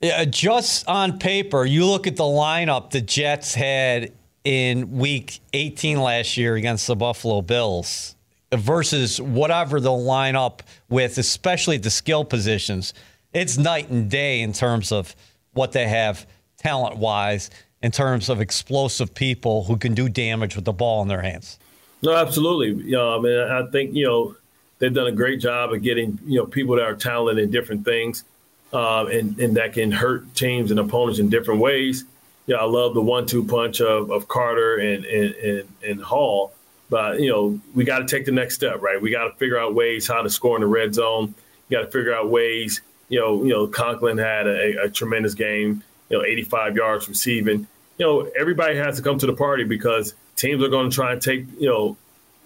Yeah, 0.00 0.24
just 0.24 0.88
on 0.88 1.18
paper, 1.18 1.64
you 1.64 1.86
look 1.86 2.08
at 2.08 2.16
the 2.16 2.24
lineup 2.24 2.90
the 2.90 3.00
Jets 3.00 3.54
had 3.54 4.12
in 4.42 4.98
Week 4.98 5.38
18 5.52 6.00
last 6.00 6.36
year 6.36 6.56
against 6.56 6.88
the 6.88 6.96
Buffalo 6.96 7.40
Bills 7.40 8.16
versus 8.52 9.20
whatever 9.20 9.80
they'll 9.80 10.02
line 10.02 10.36
up 10.36 10.62
with, 10.88 11.18
especially 11.18 11.78
the 11.78 11.90
skill 11.90 12.24
positions, 12.24 12.94
it's 13.32 13.56
night 13.56 13.88
and 13.88 14.10
day 14.10 14.40
in 14.40 14.52
terms 14.52 14.92
of 14.92 15.16
what 15.54 15.72
they 15.72 15.88
have 15.88 16.26
talent 16.58 16.96
wise, 16.96 17.50
in 17.82 17.90
terms 17.90 18.28
of 18.28 18.40
explosive 18.40 19.14
people 19.14 19.64
who 19.64 19.76
can 19.76 19.94
do 19.94 20.08
damage 20.08 20.54
with 20.54 20.64
the 20.64 20.72
ball 20.72 21.02
in 21.02 21.08
their 21.08 21.22
hands. 21.22 21.58
No, 22.02 22.14
absolutely. 22.14 22.84
You 22.84 22.92
know, 22.92 23.16
I 23.16 23.20
mean, 23.20 23.38
I 23.38 23.66
think 23.70 23.94
you 23.94 24.06
know 24.06 24.36
they've 24.78 24.92
done 24.92 25.06
a 25.06 25.12
great 25.12 25.40
job 25.40 25.72
of 25.72 25.82
getting 25.82 26.18
you 26.26 26.38
know 26.38 26.46
people 26.46 26.76
that 26.76 26.84
are 26.84 26.94
talented 26.94 27.42
in 27.44 27.50
different 27.50 27.84
things, 27.84 28.24
uh, 28.72 29.06
and 29.06 29.38
and 29.38 29.56
that 29.56 29.72
can 29.72 29.90
hurt 29.90 30.34
teams 30.34 30.70
and 30.70 30.78
opponents 30.78 31.18
in 31.18 31.28
different 31.28 31.60
ways. 31.60 32.04
Yeah, 32.46 32.56
I 32.56 32.64
love 32.64 32.94
the 32.94 33.00
one-two 33.00 33.44
punch 33.44 33.80
of, 33.80 34.10
of 34.10 34.26
Carter 34.28 34.76
and 34.76 35.04
and, 35.04 35.34
and, 35.34 35.68
and 35.86 36.02
Hall 36.02 36.52
but 36.92 37.20
you 37.20 37.30
know, 37.30 37.58
we 37.74 37.84
got 37.84 38.00
to 38.00 38.04
take 38.04 38.26
the 38.26 38.32
next 38.32 38.54
step, 38.54 38.82
right? 38.82 39.00
We 39.00 39.10
got 39.10 39.24
to 39.24 39.34
figure 39.38 39.58
out 39.58 39.74
ways 39.74 40.06
how 40.06 40.20
to 40.20 40.28
score 40.28 40.58
in 40.58 40.60
the 40.60 40.66
red 40.66 40.94
zone. 40.94 41.34
You 41.70 41.78
got 41.78 41.86
to 41.86 41.90
figure 41.90 42.14
out 42.14 42.28
ways. 42.28 42.82
You 43.08 43.18
know, 43.18 43.42
you 43.44 43.48
know, 43.48 43.66
Conklin 43.66 44.18
had 44.18 44.46
a, 44.46 44.82
a 44.82 44.90
tremendous 44.90 45.32
game. 45.32 45.82
You 46.10 46.18
know, 46.18 46.24
85 46.24 46.76
yards 46.76 47.08
receiving. 47.08 47.66
You 47.96 48.06
know, 48.06 48.30
everybody 48.38 48.76
has 48.76 48.98
to 48.98 49.02
come 49.02 49.18
to 49.20 49.26
the 49.26 49.32
party 49.32 49.64
because 49.64 50.12
teams 50.36 50.62
are 50.62 50.68
going 50.68 50.90
to 50.90 50.94
try 50.94 51.12
and 51.12 51.22
take 51.22 51.46
you 51.58 51.66
know 51.66 51.96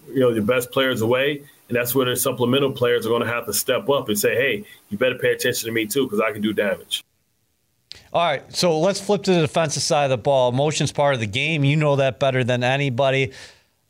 you 0.09 0.21
know, 0.21 0.31
your 0.31 0.45
best 0.45 0.71
players 0.71 1.01
away. 1.01 1.43
And 1.69 1.77
that's 1.77 1.93
where 1.93 2.07
the 2.07 2.15
supplemental 2.15 2.71
players 2.71 3.05
are 3.05 3.09
going 3.09 3.23
to 3.23 3.29
have 3.29 3.47
to 3.47 3.53
step 3.53 3.89
up 3.89 4.09
and 4.09 4.17
say, 4.17 4.37
hey, 4.37 4.65
you 4.91 4.97
better 4.97 5.19
pay 5.19 5.33
attention 5.33 5.67
to 5.67 5.73
me 5.73 5.87
too, 5.87 6.05
because 6.05 6.21
I 6.21 6.31
can 6.31 6.41
do 6.41 6.53
damage. 6.53 7.03
All 8.13 8.25
right, 8.25 8.55
so 8.55 8.79
let's 8.79 9.01
flip 9.01 9.25
to 9.25 9.35
the 9.35 9.41
defensive 9.41 9.83
side 9.83 10.05
of 10.05 10.11
the 10.11 10.19
ball. 10.19 10.53
Motion's 10.53 10.93
part 10.93 11.15
of 11.15 11.21
the 11.21 11.27
game. 11.27 11.65
You 11.65 11.75
know 11.75 11.97
that 11.97 12.21
better 12.21 12.45
than 12.45 12.63
anybody. 12.63 13.33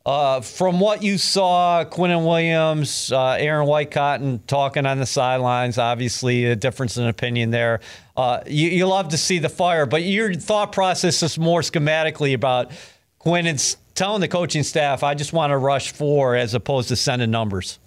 Uh, 0.07 0.39
from 0.39 0.79
what 0.79 1.03
you 1.03 1.17
saw, 1.17 1.83
Quinnen 1.83 2.25
Williams, 2.25 3.11
uh, 3.11 3.31
Aaron 3.31 3.67
Whitecotton 3.67 4.39
talking 4.47 4.85
on 4.85 4.99
the 4.99 5.05
sidelines, 5.05 5.77
obviously 5.77 6.45
a 6.45 6.55
difference 6.55 6.95
in 6.95 7.05
opinion 7.07 7.51
there. 7.51 7.81
Uh, 8.15 8.39
you, 8.47 8.69
you, 8.69 8.87
love 8.87 9.09
to 9.09 9.17
see 9.17 9.37
the 9.37 9.49
fire, 9.49 9.85
but 9.85 10.03
your 10.03 10.33
thought 10.33 10.71
process 10.71 11.21
is 11.21 11.37
more 11.37 11.59
schematically 11.59 12.33
about 12.33 12.71
Quinnen's 13.19 13.75
telling 13.95 14.21
the 14.21 14.29
coaching 14.29 14.63
staff, 14.63 15.03
I 15.03 15.13
just 15.13 15.33
want 15.33 15.51
to 15.51 15.57
rush 15.57 15.91
four 15.91 16.37
as 16.37 16.53
opposed 16.53 16.87
to 16.87 16.95
sending 16.95 17.29
numbers. 17.29 17.77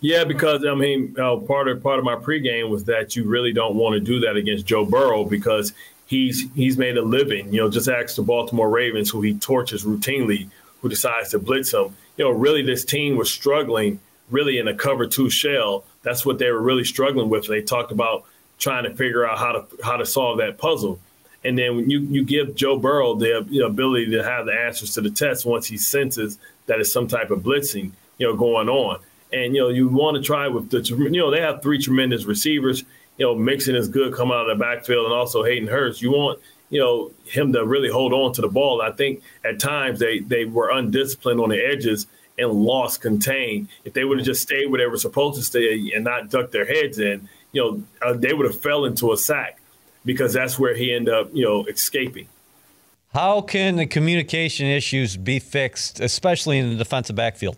Yeah, 0.00 0.22
because 0.22 0.64
I 0.64 0.76
mean, 0.76 1.14
part 1.14 1.66
of 1.66 1.82
part 1.82 1.98
of 1.98 2.04
my 2.04 2.14
pregame 2.14 2.70
was 2.70 2.84
that 2.84 3.16
you 3.16 3.24
really 3.24 3.52
don't 3.52 3.74
want 3.74 3.94
to 3.94 4.00
do 4.00 4.20
that 4.20 4.36
against 4.36 4.66
Joe 4.66 4.84
Burrow 4.84 5.24
because 5.24 5.72
he's 6.06 6.46
he's 6.54 6.78
made 6.78 6.96
a 6.96 7.02
living. 7.02 7.52
You 7.52 7.62
know, 7.62 7.68
just 7.68 7.88
ask 7.88 8.14
the 8.14 8.22
Baltimore 8.22 8.70
Ravens, 8.70 9.10
who 9.10 9.20
he 9.20 9.34
tortures 9.34 9.84
routinely 9.84 10.48
who 10.80 10.88
decides 10.88 11.30
to 11.30 11.38
blitz 11.38 11.72
him. 11.72 11.96
You 12.16 12.24
know, 12.24 12.30
really, 12.30 12.62
this 12.62 12.84
team 12.84 13.16
was 13.16 13.30
struggling 13.30 14.00
really 14.30 14.58
in 14.58 14.68
a 14.68 14.74
cover 14.74 15.06
two 15.06 15.30
shell. 15.30 15.84
That's 16.02 16.24
what 16.24 16.38
they 16.38 16.50
were 16.50 16.60
really 16.60 16.84
struggling 16.84 17.28
with. 17.28 17.46
They 17.46 17.62
talked 17.62 17.92
about 17.92 18.24
trying 18.58 18.84
to 18.84 18.94
figure 18.94 19.26
out 19.26 19.38
how 19.38 19.52
to 19.52 19.66
how 19.82 19.96
to 19.96 20.06
solve 20.06 20.38
that 20.38 20.58
puzzle. 20.58 20.98
And 21.44 21.56
then 21.56 21.76
when 21.76 21.90
you, 21.90 22.00
you 22.00 22.24
give 22.24 22.56
Joe 22.56 22.78
Burrow 22.78 23.14
the 23.14 23.46
you 23.48 23.60
know, 23.60 23.66
ability 23.66 24.10
to 24.10 24.24
have 24.24 24.46
the 24.46 24.52
answers 24.52 24.94
to 24.94 25.00
the 25.00 25.10
test 25.10 25.46
once 25.46 25.66
he 25.66 25.78
senses 25.78 26.36
that 26.66 26.80
it's 26.80 26.92
some 26.92 27.06
type 27.06 27.30
of 27.30 27.40
blitzing, 27.40 27.92
you 28.18 28.26
know, 28.26 28.36
going 28.36 28.68
on. 28.68 28.98
And 29.32 29.54
you 29.54 29.62
know, 29.62 29.68
you 29.68 29.88
want 29.88 30.16
to 30.16 30.22
try 30.22 30.48
with 30.48 30.70
the 30.70 30.80
you 30.80 31.10
know, 31.10 31.30
they 31.30 31.40
have 31.40 31.62
three 31.62 31.78
tremendous 31.78 32.24
receivers. 32.24 32.84
You 33.18 33.26
know, 33.26 33.34
Mixon 33.34 33.74
is 33.74 33.88
good 33.88 34.14
coming 34.14 34.34
out 34.34 34.48
of 34.48 34.58
the 34.58 34.62
backfield 34.62 35.06
and 35.06 35.14
also 35.14 35.44
Hayden 35.44 35.68
Hurst. 35.68 36.02
You 36.02 36.12
want 36.12 36.40
you 36.70 36.80
know 36.80 37.12
him 37.24 37.52
to 37.52 37.64
really 37.64 37.90
hold 37.90 38.12
on 38.12 38.32
to 38.34 38.40
the 38.40 38.48
ball. 38.48 38.82
I 38.82 38.92
think 38.92 39.22
at 39.44 39.60
times 39.60 39.98
they 39.98 40.20
they 40.20 40.44
were 40.44 40.70
undisciplined 40.70 41.40
on 41.40 41.50
the 41.50 41.64
edges 41.64 42.06
and 42.38 42.50
lost 42.52 43.00
contain. 43.00 43.68
If 43.84 43.94
they 43.94 44.04
would 44.04 44.18
have 44.18 44.26
just 44.26 44.42
stayed 44.42 44.70
where 44.70 44.78
they 44.78 44.86
were 44.86 44.98
supposed 44.98 45.38
to 45.38 45.44
stay 45.44 45.92
and 45.94 46.04
not 46.04 46.30
duck 46.30 46.52
their 46.52 46.66
heads 46.66 46.98
in, 46.98 47.28
you 47.52 47.62
know, 47.62 47.82
uh, 48.00 48.12
they 48.12 48.32
would 48.32 48.46
have 48.46 48.60
fell 48.60 48.84
into 48.84 49.12
a 49.12 49.16
sack 49.16 49.60
because 50.04 50.32
that's 50.32 50.58
where 50.58 50.74
he 50.74 50.94
ended 50.94 51.12
up, 51.12 51.30
you 51.32 51.44
know, 51.44 51.64
escaping. 51.66 52.28
How 53.12 53.40
can 53.40 53.76
the 53.76 53.86
communication 53.86 54.66
issues 54.66 55.16
be 55.16 55.38
fixed, 55.38 55.98
especially 55.98 56.58
in 56.58 56.70
the 56.70 56.76
defensive 56.76 57.16
backfield? 57.16 57.56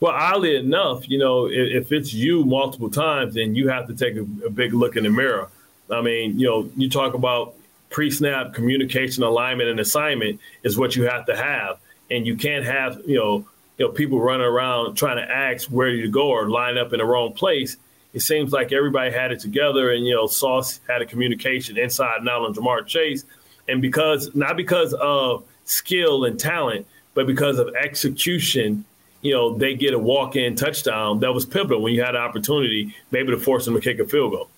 Well, 0.00 0.12
oddly 0.12 0.56
enough, 0.56 1.08
you 1.08 1.18
know, 1.18 1.46
if, 1.46 1.84
if 1.84 1.92
it's 1.92 2.14
you 2.14 2.44
multiple 2.44 2.90
times, 2.90 3.34
then 3.34 3.54
you 3.54 3.68
have 3.68 3.86
to 3.88 3.94
take 3.94 4.16
a, 4.16 4.22
a 4.46 4.50
big 4.50 4.72
look 4.72 4.96
in 4.96 5.04
the 5.04 5.10
mirror. 5.10 5.48
I 5.90 6.00
mean, 6.00 6.38
you 6.38 6.46
know, 6.46 6.70
you 6.76 6.88
talk 6.88 7.14
about 7.14 7.54
pre-snap 7.94 8.52
communication, 8.52 9.22
alignment, 9.22 9.68
and 9.68 9.78
assignment 9.78 10.40
is 10.64 10.76
what 10.76 10.96
you 10.96 11.04
have 11.04 11.24
to 11.26 11.36
have, 11.36 11.78
and 12.10 12.26
you 12.26 12.34
can't 12.36 12.64
have 12.64 13.00
you 13.06 13.16
know 13.16 13.46
you 13.78 13.86
know 13.86 13.92
people 13.92 14.20
running 14.20 14.44
around 14.44 14.96
trying 14.96 15.16
to 15.16 15.32
ask 15.32 15.68
where 15.68 15.88
you 15.88 16.10
go 16.10 16.28
or 16.28 16.50
line 16.50 16.76
up 16.76 16.92
in 16.92 16.98
the 16.98 17.04
wrong 17.04 17.32
place. 17.32 17.76
It 18.12 18.18
seems 18.18 18.50
like 18.50 18.72
everybody 18.72 19.12
had 19.12 19.30
it 19.30 19.38
together, 19.38 19.92
and 19.92 20.04
you 20.04 20.12
know 20.12 20.26
Sauce 20.26 20.80
had 20.88 21.02
a 21.02 21.06
communication 21.06 21.78
inside 21.78 22.26
out 22.28 22.42
on 22.42 22.52
Ja'Marr 22.52 22.84
Chase, 22.84 23.24
and 23.68 23.80
because 23.80 24.34
not 24.34 24.56
because 24.56 24.92
of 24.94 25.44
skill 25.64 26.24
and 26.24 26.38
talent, 26.38 26.88
but 27.14 27.28
because 27.28 27.60
of 27.60 27.76
execution 27.76 28.84
you 29.22 29.32
know, 29.32 29.56
they 29.56 29.74
get 29.74 29.94
a 29.94 29.98
walk 29.98 30.36
in 30.36 30.54
touchdown 30.54 31.20
that 31.20 31.32
was 31.32 31.46
pivotal 31.46 31.80
when 31.80 31.94
you 31.94 32.02
had 32.02 32.14
an 32.14 32.20
opportunity 32.20 32.94
maybe 33.10 33.30
to 33.30 33.38
force 33.38 33.64
them 33.64 33.72
to 33.72 33.80
kick 33.80 33.98
a 33.98 34.04
field 34.04 34.32
goal. 34.32 34.50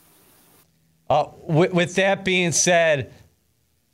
Uh, 1.09 1.29
with, 1.47 1.73
with, 1.73 1.95
that 1.95 2.25
being 2.25 2.51
said, 2.51 3.13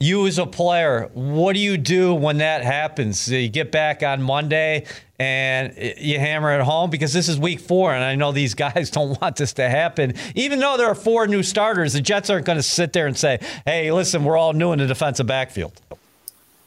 you 0.03 0.27
as 0.27 0.39
a 0.39 0.47
player, 0.47 1.09
what 1.15 1.53
do 1.53 1.61
you 1.61 1.79
do 1.79 2.13
when 2.13 2.39
that 2.39 2.65
happens? 2.65 3.29
You 3.29 3.49
get 3.49 3.71
back 3.71 4.03
on 4.03 4.21
Monday 4.21 4.85
and 5.19 5.75
you 5.97 6.19
hammer 6.19 6.59
it 6.59 6.63
home 6.65 6.91
because 6.91 7.13
this 7.13 7.29
is 7.29 7.39
week 7.39 7.61
four, 7.61 7.95
and 7.95 8.03
I 8.03 8.17
know 8.17 8.33
these 8.33 8.55
guys 8.67 8.91
don't 8.91 9.21
want 9.21 9.37
this 9.37 9.53
to 9.55 9.69
happen. 9.69 10.15
Even 10.35 10.59
though 10.59 10.77
there 10.77 10.89
are 10.89 10.97
four 10.97 11.29
new 11.29 11.45
starters, 11.45 11.93
the 11.93 12.01
Jets 12.01 12.31
aren't 12.31 12.47
going 12.47 12.59
to 12.59 12.63
sit 12.63 12.93
there 12.93 13.07
and 13.07 13.17
say, 13.17 13.39
"Hey, 13.65 13.93
listen, 13.93 14.25
we're 14.25 14.37
all 14.37 14.53
new 14.53 14.73
in 14.73 14.81
the 14.81 14.87
defensive 14.87 15.27
backfield." 15.27 15.81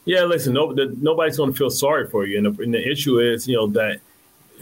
Yeah, 0.06 0.22
listen, 0.22 0.54
no, 0.54 0.72
the, 0.72 0.94
nobody's 1.00 1.36
going 1.36 1.50
to 1.50 1.56
feel 1.56 1.68
sorry 1.68 2.08
for 2.08 2.24
you, 2.24 2.38
and 2.38 2.46
the, 2.46 2.62
and 2.62 2.72
the 2.72 2.90
issue 2.90 3.18
is, 3.18 3.46
you 3.46 3.56
know, 3.56 3.66
that 3.68 4.00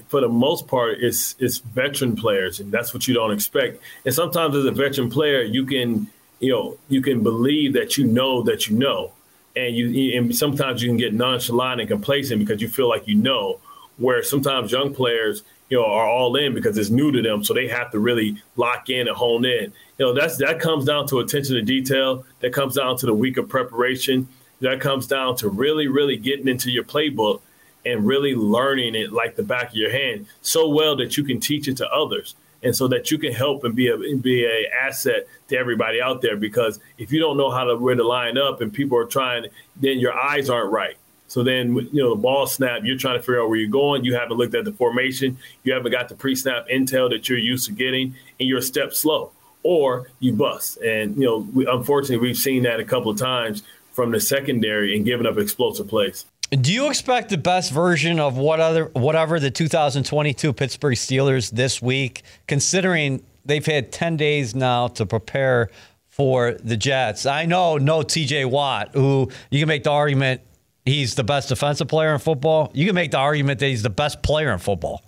for 0.08 0.20
the 0.20 0.28
most 0.28 0.66
part, 0.66 0.98
it's 1.00 1.36
it's 1.38 1.58
veteran 1.58 2.16
players, 2.16 2.58
and 2.58 2.72
that's 2.72 2.92
what 2.92 3.06
you 3.06 3.14
don't 3.14 3.30
expect. 3.30 3.80
And 4.04 4.12
sometimes 4.12 4.56
as 4.56 4.64
a 4.64 4.72
veteran 4.72 5.10
player, 5.10 5.42
you 5.42 5.64
can 5.64 6.08
you 6.44 6.52
know 6.52 6.78
you 6.88 7.00
can 7.00 7.22
believe 7.22 7.72
that 7.74 7.96
you 7.96 8.04
know 8.04 8.42
that 8.42 8.68
you 8.68 8.76
know, 8.76 9.12
and 9.56 9.74
you 9.74 10.18
and 10.18 10.34
sometimes 10.34 10.82
you 10.82 10.88
can 10.88 10.96
get 10.96 11.14
nonchalant 11.14 11.80
and 11.80 11.88
complacent 11.88 12.40
because 12.40 12.60
you 12.60 12.68
feel 12.68 12.88
like 12.88 13.06
you 13.08 13.16
know. 13.16 13.60
Where 13.96 14.24
sometimes 14.24 14.72
young 14.72 14.92
players 14.92 15.44
you 15.68 15.78
know 15.78 15.86
are 15.86 16.08
all 16.08 16.34
in 16.34 16.52
because 16.52 16.76
it's 16.76 16.90
new 16.90 17.12
to 17.12 17.22
them, 17.22 17.44
so 17.44 17.54
they 17.54 17.68
have 17.68 17.92
to 17.92 18.00
really 18.00 18.42
lock 18.56 18.90
in 18.90 19.06
and 19.06 19.16
hone 19.16 19.44
in. 19.44 19.72
You 19.98 20.06
know 20.06 20.12
that's 20.12 20.36
that 20.38 20.58
comes 20.58 20.84
down 20.84 21.06
to 21.08 21.20
attention 21.20 21.54
to 21.54 21.62
detail. 21.62 22.26
That 22.40 22.52
comes 22.52 22.74
down 22.74 22.96
to 22.98 23.06
the 23.06 23.14
week 23.14 23.36
of 23.36 23.48
preparation. 23.48 24.26
That 24.60 24.80
comes 24.80 25.06
down 25.06 25.36
to 25.36 25.48
really, 25.48 25.86
really 25.86 26.16
getting 26.16 26.48
into 26.48 26.72
your 26.72 26.82
playbook 26.82 27.40
and 27.86 28.06
really 28.06 28.34
learning 28.34 28.94
it 28.94 29.12
like 29.12 29.36
the 29.36 29.42
back 29.42 29.70
of 29.70 29.76
your 29.76 29.92
hand 29.92 30.26
so 30.42 30.68
well 30.68 30.96
that 30.96 31.16
you 31.16 31.24
can 31.24 31.38
teach 31.38 31.68
it 31.68 31.76
to 31.76 31.88
others 31.90 32.34
and 32.64 32.74
so 32.74 32.88
that 32.88 33.10
you 33.10 33.18
can 33.18 33.32
help 33.32 33.62
and 33.64 33.76
be 33.76 33.88
a 33.88 34.16
be 34.16 34.44
a 34.44 34.66
asset 34.74 35.28
to 35.48 35.56
everybody 35.56 36.00
out 36.00 36.22
there. 36.22 36.36
Because 36.36 36.80
if 36.98 37.12
you 37.12 37.20
don't 37.20 37.36
know 37.36 37.50
how 37.50 37.64
to 37.64 37.76
where 37.76 37.94
to 37.94 38.06
line 38.06 38.38
up 38.38 38.60
and 38.60 38.72
people 38.72 38.98
are 38.98 39.04
trying, 39.04 39.46
then 39.76 39.98
your 39.98 40.14
eyes 40.14 40.50
aren't 40.50 40.72
right. 40.72 40.96
So 41.28 41.42
then, 41.42 41.74
you 41.74 42.02
know, 42.02 42.10
the 42.14 42.20
ball 42.20 42.46
snap, 42.46 42.82
you're 42.84 42.98
trying 42.98 43.18
to 43.18 43.22
figure 43.22 43.42
out 43.42 43.48
where 43.48 43.58
you're 43.58 43.70
going. 43.70 44.04
You 44.04 44.14
haven't 44.14 44.36
looked 44.36 44.54
at 44.54 44.64
the 44.64 44.72
formation. 44.72 45.36
You 45.64 45.72
haven't 45.72 45.90
got 45.90 46.08
the 46.08 46.14
pre-snap 46.14 46.68
intel 46.68 47.10
that 47.10 47.28
you're 47.28 47.38
used 47.38 47.66
to 47.66 47.72
getting, 47.72 48.14
and 48.38 48.48
you're 48.48 48.58
a 48.58 48.62
step 48.62 48.94
slow, 48.94 49.32
or 49.62 50.10
you 50.20 50.32
bust. 50.32 50.78
And 50.78 51.16
you 51.16 51.24
know, 51.24 51.38
we, 51.52 51.66
unfortunately, 51.66 52.24
we've 52.24 52.36
seen 52.36 52.62
that 52.64 52.78
a 52.78 52.84
couple 52.84 53.10
of 53.10 53.18
times 53.18 53.62
from 53.92 54.10
the 54.10 54.20
secondary 54.20 54.96
and 54.96 55.04
giving 55.04 55.26
up 55.26 55.38
explosive 55.38 55.88
plays. 55.88 56.26
Do 56.50 56.72
you 56.72 56.88
expect 56.88 57.30
the 57.30 57.38
best 57.38 57.72
version 57.72 58.20
of 58.20 58.36
what 58.36 58.60
other 58.60 58.86
whatever 58.92 59.40
the 59.40 59.50
2022 59.50 60.52
Pittsburgh 60.52 60.94
Steelers 60.94 61.50
this 61.50 61.82
week, 61.82 62.22
considering 62.46 63.24
they've 63.44 63.64
had 63.64 63.90
10 63.90 64.16
days 64.16 64.54
now 64.54 64.88
to 64.88 65.06
prepare 65.06 65.70
for 66.08 66.52
the 66.52 66.76
Jets? 66.76 67.26
I 67.26 67.46
know 67.46 67.78
no 67.78 68.00
TJ 68.00 68.46
Watt, 68.46 68.90
who 68.92 69.30
you 69.50 69.58
can 69.58 69.68
make 69.68 69.84
the 69.84 69.90
argument 69.90 70.42
he's 70.84 71.14
the 71.14 71.24
best 71.24 71.48
defensive 71.48 71.88
player 71.88 72.12
in 72.12 72.18
football. 72.18 72.70
You 72.74 72.86
can 72.86 72.94
make 72.94 73.10
the 73.10 73.18
argument 73.18 73.60
that 73.60 73.66
he's 73.66 73.82
the 73.82 73.90
best 73.90 74.22
player 74.22 74.52
in 74.52 74.58
football. 74.58 75.02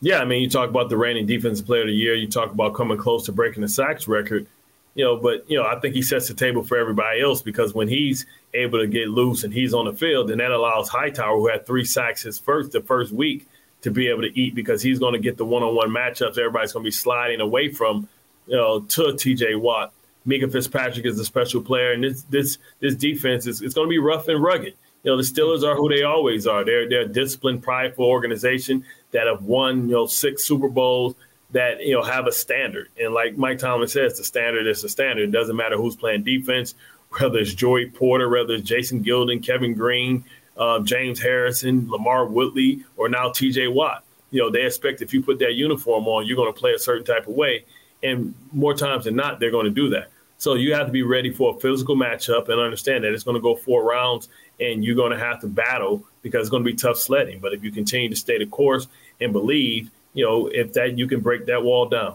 Yeah, 0.00 0.18
I 0.18 0.24
mean, 0.24 0.42
you 0.42 0.48
talk 0.48 0.68
about 0.68 0.88
the 0.90 0.96
reigning 0.96 1.26
defensive 1.26 1.66
player 1.66 1.82
of 1.82 1.88
the 1.88 1.94
year. 1.94 2.14
You 2.14 2.28
talk 2.28 2.52
about 2.52 2.74
coming 2.74 2.98
close 2.98 3.24
to 3.26 3.32
breaking 3.32 3.62
the 3.62 3.68
sacks 3.68 4.06
record 4.06 4.46
you 4.96 5.04
know, 5.04 5.16
but 5.16 5.48
you 5.48 5.58
know, 5.58 5.64
I 5.64 5.78
think 5.78 5.94
he 5.94 6.00
sets 6.00 6.26
the 6.26 6.34
table 6.34 6.62
for 6.64 6.78
everybody 6.78 7.20
else 7.20 7.42
because 7.42 7.74
when 7.74 7.86
he's 7.86 8.24
able 8.54 8.78
to 8.80 8.86
get 8.86 9.08
loose 9.08 9.44
and 9.44 9.52
he's 9.52 9.74
on 9.74 9.84
the 9.84 9.92
field, 9.92 10.30
then 10.30 10.38
that 10.38 10.50
allows 10.50 10.88
Hightower, 10.88 11.36
who 11.36 11.48
had 11.48 11.66
three 11.66 11.84
sacks 11.84 12.22
his 12.22 12.38
first 12.38 12.72
the 12.72 12.80
first 12.80 13.12
week, 13.12 13.46
to 13.82 13.90
be 13.90 14.08
able 14.08 14.22
to 14.22 14.40
eat 14.40 14.54
because 14.54 14.80
he's 14.80 14.98
going 14.98 15.12
to 15.12 15.18
get 15.18 15.36
the 15.36 15.44
one-on-one 15.44 15.90
matchups. 15.90 16.38
Everybody's 16.38 16.72
going 16.72 16.82
to 16.82 16.88
be 16.88 16.92
sliding 16.92 17.42
away 17.42 17.68
from, 17.68 18.08
you 18.46 18.56
know, 18.56 18.80
to 18.80 19.14
T.J. 19.14 19.56
Watt. 19.56 19.92
Minkah 20.26 20.50
Fitzpatrick 20.50 21.04
is 21.04 21.20
a 21.20 21.24
special 21.24 21.60
player, 21.60 21.92
and 21.92 22.02
this 22.02 22.22
this 22.22 22.58
this 22.80 22.94
defense 22.94 23.46
is 23.46 23.60
it's 23.60 23.74
going 23.74 23.86
to 23.86 23.90
be 23.90 23.98
rough 23.98 24.28
and 24.28 24.42
rugged. 24.42 24.74
You 25.02 25.12
know, 25.12 25.18
the 25.18 25.22
Steelers 25.22 25.62
are 25.62 25.76
who 25.76 25.88
they 25.90 26.04
always 26.04 26.46
are. 26.46 26.64
They're 26.64 26.88
they're 26.88 27.02
a 27.02 27.08
disciplined, 27.08 27.62
prideful 27.62 28.06
organization 28.06 28.84
that 29.12 29.26
have 29.26 29.42
won 29.42 29.88
you 29.88 29.94
know 29.94 30.06
six 30.06 30.44
Super 30.48 30.68
Bowls 30.68 31.14
that 31.56 31.80
you 31.80 31.94
know 31.94 32.02
have 32.02 32.26
a 32.26 32.32
standard. 32.32 32.90
And 33.00 33.14
like 33.14 33.38
Mike 33.38 33.58
Tomlin 33.58 33.88
says, 33.88 34.18
the 34.18 34.24
standard 34.24 34.66
is 34.66 34.82
the 34.82 34.90
standard. 34.90 35.30
It 35.30 35.32
doesn't 35.32 35.56
matter 35.56 35.76
who's 35.76 35.96
playing 35.96 36.22
defense, 36.22 36.74
whether 37.18 37.38
it's 37.38 37.54
Joey 37.54 37.86
Porter, 37.86 38.28
whether 38.28 38.54
it's 38.54 38.68
Jason 38.68 39.02
Gildon, 39.02 39.42
Kevin 39.42 39.72
Greene, 39.72 40.22
uh, 40.58 40.80
James 40.80 41.18
Harrison, 41.18 41.86
LaMarr 41.86 42.28
Woodley, 42.28 42.84
or 42.98 43.08
now 43.08 43.30
T.J. 43.30 43.68
Watt. 43.68 44.04
You 44.30 44.42
know 44.42 44.50
they 44.50 44.66
expect 44.66 45.00
if 45.00 45.14
you 45.14 45.22
put 45.22 45.38
that 45.38 45.54
uniform 45.54 46.06
on, 46.08 46.26
you're 46.26 46.36
going 46.36 46.52
to 46.52 46.58
play 46.58 46.72
a 46.72 46.78
certain 46.78 47.06
type 47.06 47.26
of 47.26 47.34
way, 47.34 47.64
and 48.02 48.34
more 48.52 48.74
times 48.74 49.06
than 49.06 49.16
not, 49.16 49.40
they're 49.40 49.50
going 49.50 49.64
to 49.64 49.70
do 49.70 49.88
that. 49.90 50.10
So 50.36 50.54
you 50.54 50.74
have 50.74 50.84
to 50.84 50.92
be 50.92 51.04
ready 51.04 51.30
for 51.30 51.56
a 51.56 51.58
physical 51.58 51.96
matchup 51.96 52.50
and 52.50 52.60
understand 52.60 53.04
that 53.04 53.14
it's 53.14 53.24
going 53.24 53.36
to 53.36 53.40
go 53.40 53.56
four 53.56 53.82
rounds, 53.82 54.28
and 54.60 54.84
you're 54.84 54.94
going 54.94 55.12
to 55.12 55.18
have 55.18 55.40
to 55.40 55.46
battle 55.46 56.04
because 56.20 56.40
it's 56.42 56.50
going 56.50 56.64
to 56.64 56.70
be 56.70 56.76
tough 56.76 56.98
sledding. 56.98 57.38
But 57.38 57.54
if 57.54 57.64
you 57.64 57.72
continue 57.72 58.10
to 58.10 58.16
stay 58.16 58.36
the 58.36 58.44
course 58.44 58.88
and 59.22 59.32
believe 59.32 59.90
you 60.16 60.24
know, 60.24 60.48
if 60.48 60.72
that 60.72 60.96
you 60.96 61.06
can 61.06 61.20
break 61.20 61.44
that 61.46 61.62
wall 61.62 61.86
down. 61.86 62.14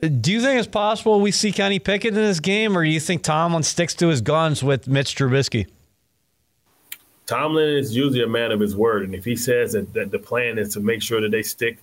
Do 0.00 0.32
you 0.32 0.40
think 0.40 0.58
it's 0.58 0.66
possible 0.66 1.20
we 1.20 1.30
see 1.30 1.52
Kenny 1.52 1.78
Pickett 1.78 2.08
in 2.08 2.14
this 2.14 2.40
game, 2.40 2.76
or 2.76 2.82
do 2.82 2.90
you 2.90 2.98
think 2.98 3.22
Tomlin 3.22 3.62
sticks 3.62 3.94
to 3.96 4.08
his 4.08 4.20
guns 4.22 4.64
with 4.64 4.88
Mitch 4.88 5.14
Trubisky? 5.14 5.68
Tomlin 7.26 7.76
is 7.76 7.94
usually 7.94 8.22
a 8.22 8.26
man 8.26 8.50
of 8.50 8.58
his 8.58 8.74
word, 8.74 9.04
and 9.04 9.14
if 9.14 9.24
he 9.24 9.36
says 9.36 9.72
that, 9.72 9.92
that 9.92 10.10
the 10.10 10.18
plan 10.18 10.58
is 10.58 10.72
to 10.72 10.80
make 10.80 11.02
sure 11.02 11.20
that 11.20 11.30
they 11.30 11.42
stick 11.42 11.78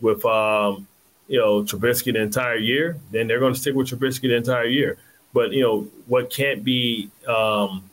with 0.00 0.24
um, 0.26 0.86
you 1.26 1.40
know 1.40 1.62
Trubisky 1.62 2.12
the 2.12 2.20
entire 2.20 2.56
year, 2.56 2.98
then 3.10 3.26
they're 3.26 3.40
going 3.40 3.54
to 3.54 3.58
stick 3.58 3.74
with 3.74 3.88
Trubisky 3.88 4.28
the 4.28 4.36
entire 4.36 4.66
year. 4.66 4.98
But 5.32 5.52
you 5.52 5.62
know 5.62 5.88
what 6.06 6.30
can't 6.30 6.62
be 6.62 7.10
um, 7.26 7.90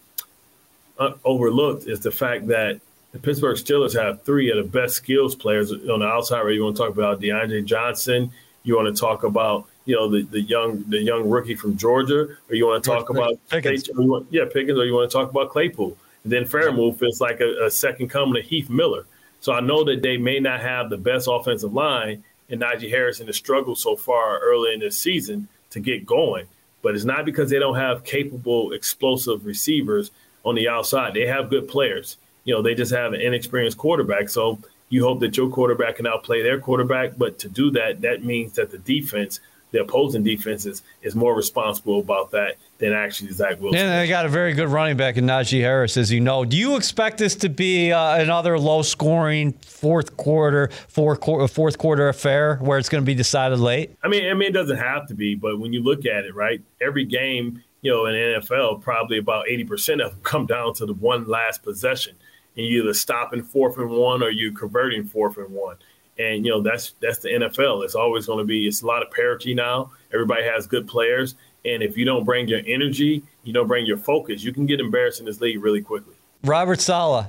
overlooked 1.24 1.88
is 1.88 2.02
the 2.02 2.12
fact 2.12 2.47
that 2.47 2.82
the 3.12 3.20
Pittsburgh 3.20 3.57
Steelers 3.57 3.93
have 4.01 4.24
three 4.24 4.51
of 4.51 4.57
the 4.57 4.64
best 4.64 4.95
skills 4.95 5.36
players 5.36 5.72
on 5.72 5.99
the 5.99 6.05
outside. 6.05 6.41
Right, 6.41 6.55
you 6.55 6.64
want 6.64 6.78
to 6.78 6.84
talk 6.84 6.93
about 6.93 7.20
DeAndre 7.22 7.66
Johnson, 7.66 8.32
you 8.64 8.76
want 8.76 8.93
to 8.95 8.99
talk 8.99 9.24
about 9.24 9.68
you 9.86 9.95
know 9.95 10.09
the, 10.09 10.22
the 10.24 10.41
young 10.41 10.84
the 10.88 11.01
young 11.01 11.30
rookie 11.30 11.55
from 11.55 11.78
Georgia, 11.78 12.28
or 12.49 12.55
you 12.55 12.68
want 12.68 12.84
to 12.84 12.89
talk 12.89 13.09
about 13.09 13.36
Pickens. 13.49 13.89
Want, 13.93 14.28
yeah 14.30 14.45
Pickens, 14.51 14.78
or 14.78 14.86
you 14.86 14.93
want 14.93 15.09
to 15.09 15.18
talk 15.18 15.30
about 15.30 15.49
Claypool. 15.49 15.97
And 16.24 16.32
then 16.32 16.43
Freiermuth 16.45 16.99
feels 16.99 17.20
like 17.20 17.39
a, 17.39 17.66
a, 17.66 17.72
second 17.72 18.09
coming 18.09 18.39
of 18.39 18.47
Heath 18.47 18.70
Miller. 18.70 19.05
So 19.39 19.53
I 19.53 19.59
know 19.59 19.84
that 19.86 20.03
they 20.03 20.18
may 20.18 20.39
not 20.39 20.62
have 20.62 20.91
the 20.91 20.97
best 20.97 21.28
offensive 21.30 21.74
line, 21.74 22.24
and 22.47 22.62
Najee 22.62 22.91
Harrison 22.91 23.26
has 23.26 23.38
struggled 23.38 23.80
so 23.80 23.95
far 23.95 24.39
early 24.39 24.74
in 24.74 24.80
this 24.82 24.99
season 24.99 25.47
to 25.72 25.80
get 25.80 26.05
going. 26.05 26.45
But 26.84 26.93
it's 26.93 27.05
not 27.05 27.26
because 27.26 27.49
they 27.49 27.57
don't 27.57 27.76
have 27.76 28.03
capable, 28.03 28.72
explosive 28.72 29.45
receivers 29.45 30.12
on 30.45 30.53
the 30.53 30.68
outside. 30.68 31.16
They 31.16 31.26
have 31.26 31.49
good 31.49 31.68
players. 31.68 32.18
You 32.43 32.55
know, 32.55 32.61
they 32.61 32.75
just 32.75 32.91
have 32.93 33.13
an 33.13 33.21
inexperienced 33.21 33.77
quarterback. 33.77 34.29
So 34.29 34.59
you 34.89 35.03
hope 35.03 35.19
that 35.21 35.37
your 35.37 35.49
quarterback 35.49 35.97
can 35.97 36.07
outplay 36.07 36.41
their 36.41 36.59
quarterback. 36.59 37.17
But 37.17 37.39
to 37.39 37.49
do 37.49 37.71
that, 37.71 38.01
that 38.01 38.23
means 38.23 38.53
that 38.53 38.71
the 38.71 38.79
defense 38.79 39.39
the 39.71 39.81
opposing 39.81 40.23
defense 40.23 40.65
is, 40.65 40.83
is 41.01 41.15
more 41.15 41.35
responsible 41.35 41.99
about 41.99 42.31
that 42.31 42.57
than 42.77 42.93
actually 42.93 43.31
Zach 43.31 43.59
Wilson. 43.59 43.79
And 43.79 43.91
they 43.91 44.07
got 44.07 44.25
a 44.25 44.29
very 44.29 44.53
good 44.53 44.67
running 44.67 44.97
back 44.97 45.17
in 45.17 45.25
Najee 45.25 45.61
Harris, 45.61 45.97
as 45.97 46.11
you 46.11 46.19
know. 46.19 46.45
Do 46.45 46.57
you 46.57 46.75
expect 46.75 47.17
this 47.17 47.35
to 47.35 47.49
be 47.49 47.91
uh, 47.91 48.17
another 48.17 48.59
low-scoring 48.59 49.53
fourth 49.53 50.17
quarter, 50.17 50.69
fourth 50.87 51.21
quarter, 51.21 51.47
fourth 51.47 51.77
quarter 51.77 52.09
affair 52.09 52.57
where 52.57 52.77
it's 52.77 52.89
going 52.89 53.01
to 53.01 53.05
be 53.05 53.15
decided 53.15 53.59
late? 53.59 53.95
I 54.03 54.07
mean, 54.07 54.29
I 54.29 54.33
mean, 54.33 54.49
it 54.49 54.53
doesn't 54.53 54.77
have 54.77 55.07
to 55.07 55.13
be, 55.13 55.35
but 55.35 55.59
when 55.59 55.73
you 55.73 55.81
look 55.81 56.05
at 56.05 56.25
it, 56.25 56.35
right, 56.35 56.61
every 56.81 57.05
game, 57.05 57.63
you 57.81 57.91
know, 57.91 58.05
in 58.05 58.13
NFL, 58.13 58.81
probably 58.81 59.17
about 59.17 59.47
eighty 59.47 59.63
percent 59.63 60.01
of 60.01 60.11
them 60.11 60.19
come 60.23 60.45
down 60.45 60.73
to 60.75 60.85
the 60.85 60.93
one 60.93 61.27
last 61.27 61.63
possession, 61.63 62.15
and 62.58 62.66
you 62.66 62.84
either 62.84 62.93
stopping 62.93 63.43
fourth 63.43 63.78
and 63.78 63.89
one 63.89 64.24
or 64.24 64.30
you're 64.30 64.54
converting 64.54 65.06
fourth 65.06 65.38
and 65.38 65.49
one. 65.49 65.78
And 66.18 66.45
you 66.45 66.52
know 66.52 66.62
that's 66.62 66.93
that's 67.02 67.20
the 67.20 67.30
NFL. 67.30 67.84
It's 67.84 67.95
always 67.95 68.28
going 68.28 68.39
to 68.39 68.45
be. 68.45 68.68
It's 68.68 68.82
a 68.82 68.86
lot 68.86 69.02
of 69.02 69.12
parity 69.12 69.54
now. 69.54 69.91
Everybody 70.14 70.43
has 70.43 70.68
good 70.68 70.88
players, 70.88 71.36
and 71.66 71.82
if 71.82 71.97
you 71.97 72.06
don't 72.06 72.26
bring 72.26 72.47
your 72.47 72.62
energy, 72.68 73.24
you 73.43 73.54
don't 73.54 73.68
bring 73.68 73.86
your 73.86 73.97
focus, 73.97 74.43
you 74.43 74.54
can 74.54 74.66
get 74.66 74.80
embarrassed 74.80 75.20
in 75.20 75.26
this 75.26 75.39
league 75.39 75.64
really 75.64 75.82
quickly. 75.82 76.14
Robert 76.43 76.82
Saleh, 76.82 77.28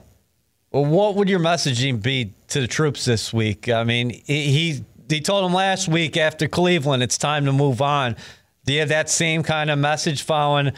well, 0.73 0.85
what 0.85 1.15
would 1.15 1.29
your 1.29 1.39
messaging 1.39 2.03
be 2.03 2.33
to 2.49 2.61
the 2.61 2.67
troops 2.67 3.05
this 3.05 3.33
week? 3.33 3.69
I 3.69 3.85
mean, 3.85 4.11
he 4.11 4.83
he 5.09 5.21
told 5.21 5.45
them 5.45 5.55
last 5.55 5.89
week 5.89 6.17
after 6.17 6.49
Cleveland, 6.49 7.03
it's 7.03 7.19
time 7.19 7.45
to 7.45 7.53
move 7.53 7.81
on. 7.81 8.17
Do 8.65 8.73
you 8.73 8.81
have 8.81 8.89
that 8.89 9.11
same 9.11 9.43
kind 9.43 9.71
of 9.71 9.79
message 9.79 10.23
following 10.23 10.73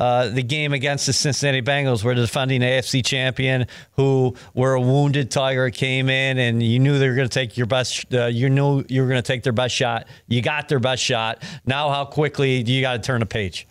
uh, 0.00 0.30
the 0.30 0.42
game 0.42 0.72
against 0.72 1.06
the 1.06 1.12
Cincinnati 1.12 1.60
Bengals, 1.60 2.02
where 2.02 2.14
the 2.14 2.22
defending 2.22 2.62
AFC 2.62 3.04
champion, 3.04 3.66
who 3.92 4.34
were 4.54 4.72
a 4.72 4.80
wounded 4.80 5.30
tiger, 5.30 5.68
came 5.68 6.08
in 6.08 6.38
and 6.38 6.62
you 6.62 6.78
knew 6.78 6.98
they 6.98 7.08
were 7.08 7.14
going 7.14 7.28
to 7.28 7.32
take 7.32 7.58
your 7.58 7.66
best. 7.66 8.12
Uh, 8.12 8.26
you 8.26 8.48
knew 8.48 8.82
you 8.88 9.02
were 9.02 9.08
going 9.08 9.22
to 9.22 9.26
take 9.26 9.42
their 9.42 9.52
best 9.52 9.74
shot. 9.74 10.08
You 10.26 10.40
got 10.40 10.70
their 10.70 10.80
best 10.80 11.02
shot. 11.02 11.42
Now, 11.66 11.90
how 11.90 12.06
quickly 12.06 12.62
do 12.62 12.72
you 12.72 12.80
got 12.80 12.94
to 12.94 12.98
turn 13.00 13.20
a 13.20 13.26
page? 13.26 13.68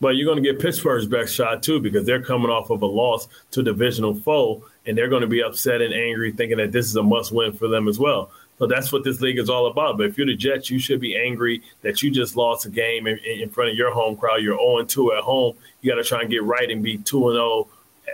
But 0.00 0.16
you're 0.16 0.26
going 0.26 0.42
to 0.42 0.52
get 0.52 0.60
Pittsburgh's 0.60 1.06
best 1.06 1.34
shot 1.34 1.62
too, 1.62 1.80
because 1.80 2.06
they're 2.06 2.22
coming 2.22 2.50
off 2.50 2.70
of 2.70 2.80
a 2.82 2.86
loss 2.86 3.28
to 3.50 3.60
a 3.60 3.62
divisional 3.62 4.14
foe, 4.14 4.64
and 4.86 4.96
they're 4.96 5.08
going 5.08 5.22
to 5.22 5.28
be 5.28 5.42
upset 5.42 5.82
and 5.82 5.92
angry, 5.92 6.32
thinking 6.32 6.58
that 6.58 6.72
this 6.72 6.86
is 6.86 6.96
a 6.96 7.02
must-win 7.02 7.52
for 7.52 7.68
them 7.68 7.86
as 7.86 7.98
well. 7.98 8.30
So 8.58 8.66
that's 8.66 8.90
what 8.90 9.04
this 9.04 9.20
league 9.20 9.38
is 9.38 9.50
all 9.50 9.66
about. 9.66 9.98
But 9.98 10.06
if 10.06 10.16
you're 10.16 10.26
the 10.26 10.34
Jets, 10.34 10.70
you 10.70 10.78
should 10.78 11.00
be 11.00 11.16
angry 11.16 11.62
that 11.82 12.02
you 12.02 12.10
just 12.10 12.36
lost 12.36 12.66
a 12.66 12.70
game 12.70 13.06
in, 13.06 13.18
in 13.18 13.50
front 13.50 13.70
of 13.70 13.76
your 13.76 13.92
home 13.92 14.16
crowd. 14.16 14.42
You're 14.42 14.56
0 14.56 14.84
2 14.84 15.12
at 15.12 15.22
home. 15.22 15.56
You 15.82 15.90
got 15.90 15.96
to 15.96 16.04
try 16.04 16.22
and 16.22 16.30
get 16.30 16.42
right 16.42 16.70
and 16.70 16.82
be 16.82 16.98
2 16.98 17.32
0 17.32 17.68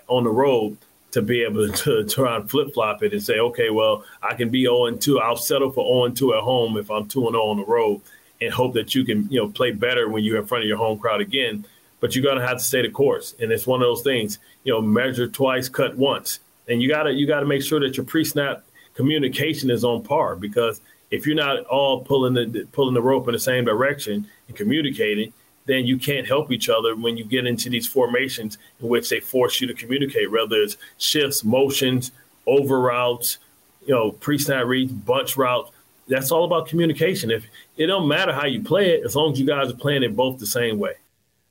on 0.09 0.25
the 0.25 0.31
road 0.31 0.77
to 1.13 1.23
be 1.23 1.43
able 1.43 1.69
to, 1.71 2.05
try 2.05 2.37
and 2.37 2.51
flip 2.51 2.75
flop 2.75 3.03
it 3.03 3.13
and 3.13 3.23
say, 3.23 3.39
okay, 3.39 3.71
well, 3.71 4.05
I 4.23 4.35
can 4.35 4.49
be 4.49 4.65
0 4.65 4.91
2. 4.91 5.21
I'll 5.21 5.37
settle 5.37 5.71
for 5.71 6.09
0 6.09 6.15
2 6.15 6.35
at 6.35 6.41
home 6.41 6.77
if 6.77 6.91
I'm 6.91 7.07
2 7.07 7.21
0 7.21 7.35
on 7.35 7.59
the 7.59 7.65
road 7.65 8.01
and 8.41 8.53
hope 8.53 8.75
that 8.75 8.95
you 8.95 9.05
can, 9.05 9.29
you 9.31 9.41
know, 9.41 9.49
play 9.49 9.71
better 9.71 10.09
when 10.09 10.25
you're 10.25 10.39
in 10.39 10.47
front 10.47 10.65
of 10.65 10.69
your 10.69 10.79
home 10.79 10.99
crowd 10.99 11.21
again. 11.21 11.65
But 12.01 12.17
you're 12.17 12.25
gonna 12.25 12.45
have 12.45 12.59
to 12.59 12.65
stay 12.65 12.83
the 12.83 12.91
course. 12.91 13.37
And 13.39 13.53
it's 13.53 13.65
one 13.65 13.81
of 13.81 13.87
those 13.87 14.03
things, 14.03 14.41
you 14.65 14.73
know, 14.73 14.81
measure 14.81 15.29
twice, 15.29 15.69
cut 15.69 15.97
once. 15.97 16.41
And 16.69 16.83
you 16.83 16.89
gotta 16.89 17.13
you 17.13 17.29
gotta 17.29 17.47
make 17.47 17.63
sure 17.63 17.79
that 17.79 17.97
your 17.97 18.05
pre 18.05 18.25
snap 18.25 18.65
communication 18.95 19.71
is 19.71 19.85
on 19.85 20.03
par 20.03 20.37
because 20.37 20.81
if 21.11 21.27
you're 21.27 21.37
not 21.37 21.65
all 21.67 22.01
pulling 22.03 22.35
the 22.35 22.67
pulling 22.73 22.95
the 22.95 23.03
rope 23.03 23.29
in 23.29 23.33
the 23.33 23.39
same 23.39 23.65
direction 23.65 24.27
and 24.49 24.57
communicating, 24.57 25.33
then 25.67 25.85
you 25.87 25.99
can't 25.99 26.27
help 26.27 26.51
each 26.51 26.69
other 26.69 26.97
when 26.97 27.17
you 27.17 27.25
get 27.25 27.47
into 27.47 27.71
these 27.71 27.87
formations 27.87 28.59
in 28.81 28.89
which 28.89 29.09
they 29.11 29.21
force 29.21 29.61
you 29.61 29.67
to 29.67 29.75
communicate, 29.75 30.31
whether 30.31 30.57
it's 30.57 30.77
shifts, 30.99 31.45
motions, 31.45 32.13
over 32.47 32.81
routes, 32.81 33.39
you 33.87 33.95
know, 33.95 34.13
pre-snap 34.13 34.67
reads, 34.67 34.93
bunch 34.93 35.37
routes. 35.37 35.71
That's 36.09 36.33
all 36.33 36.45
about 36.45 36.67
communication. 36.67 37.31
If 37.31 37.45
it 37.77 37.87
don't 37.87 38.09
matter 38.09 38.33
how 38.33 38.47
you 38.47 38.63
play 38.63 38.91
it, 38.91 39.05
as 39.05 39.15
long 39.15 39.33
as 39.33 39.41
you 39.41 39.47
guys 39.47 39.71
are 39.71 39.77
playing 39.77 40.03
it 40.03 40.17
both 40.17 40.39
the 40.39 40.47
same 40.47 40.79
way. 40.79 40.95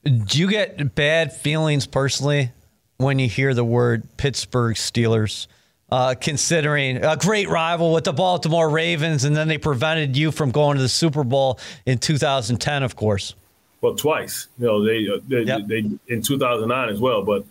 Do 0.03 0.39
you 0.39 0.49
get 0.49 0.95
bad 0.95 1.31
feelings 1.31 1.87
personally 1.87 2.51
when 2.97 3.19
you 3.19 3.29
hear 3.29 3.53
the 3.53 3.63
word 3.63 4.03
Pittsburgh 4.17 4.75
Steelers? 4.75 5.47
Uh, 5.91 6.15
considering 6.19 7.03
a 7.03 7.17
great 7.17 7.49
rival 7.49 7.93
with 7.93 8.05
the 8.05 8.13
Baltimore 8.13 8.69
Ravens, 8.69 9.23
and 9.23 9.35
then 9.35 9.47
they 9.47 9.57
prevented 9.57 10.15
you 10.15 10.31
from 10.31 10.51
going 10.51 10.77
to 10.77 10.81
the 10.81 10.89
Super 10.89 11.23
Bowl 11.23 11.59
in 11.85 11.97
2010, 11.97 12.83
of 12.83 12.95
course. 12.95 13.35
Well, 13.81 13.95
twice. 13.95 14.47
You 14.59 14.67
know, 14.67 14.85
they 14.85 15.07
uh, 15.07 15.19
they, 15.27 15.41
yep. 15.41 15.67
they 15.67 15.79
in 16.07 16.21
2009 16.21 16.89
as 16.89 16.99
well. 16.99 17.23
But 17.23 17.45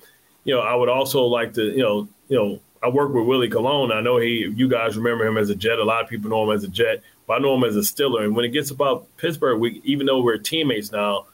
you 0.44 0.54
know, 0.54 0.60
I 0.60 0.74
would 0.74 0.88
also 0.88 1.24
like 1.24 1.54
to, 1.54 1.64
you 1.64 1.82
know, 1.82 2.08
you 2.28 2.38
know, 2.38 2.60
I 2.82 2.88
work 2.88 3.12
with 3.12 3.26
Willie 3.26 3.50
Colon. 3.50 3.92
I 3.92 4.00
know 4.00 4.16
he, 4.16 4.50
you 4.54 4.68
guys 4.68 4.96
remember 4.96 5.26
him 5.26 5.36
as 5.36 5.50
a 5.50 5.54
Jet. 5.54 5.78
A 5.78 5.84
lot 5.84 6.02
of 6.02 6.08
people 6.08 6.30
know 6.30 6.50
him 6.50 6.56
as 6.56 6.64
a 6.64 6.68
Jet, 6.68 7.02
but 7.26 7.34
I 7.34 7.38
know 7.40 7.54
him 7.54 7.64
as 7.64 7.76
a 7.76 7.80
Steeler. 7.80 8.24
And 8.24 8.34
when 8.34 8.44
it 8.44 8.50
gets 8.50 8.70
about 8.70 9.06
Pittsburgh, 9.18 9.60
we, 9.60 9.82
even 9.84 10.06
though 10.06 10.22
we're 10.22 10.38
teammates 10.38 10.90
now, 10.90 11.26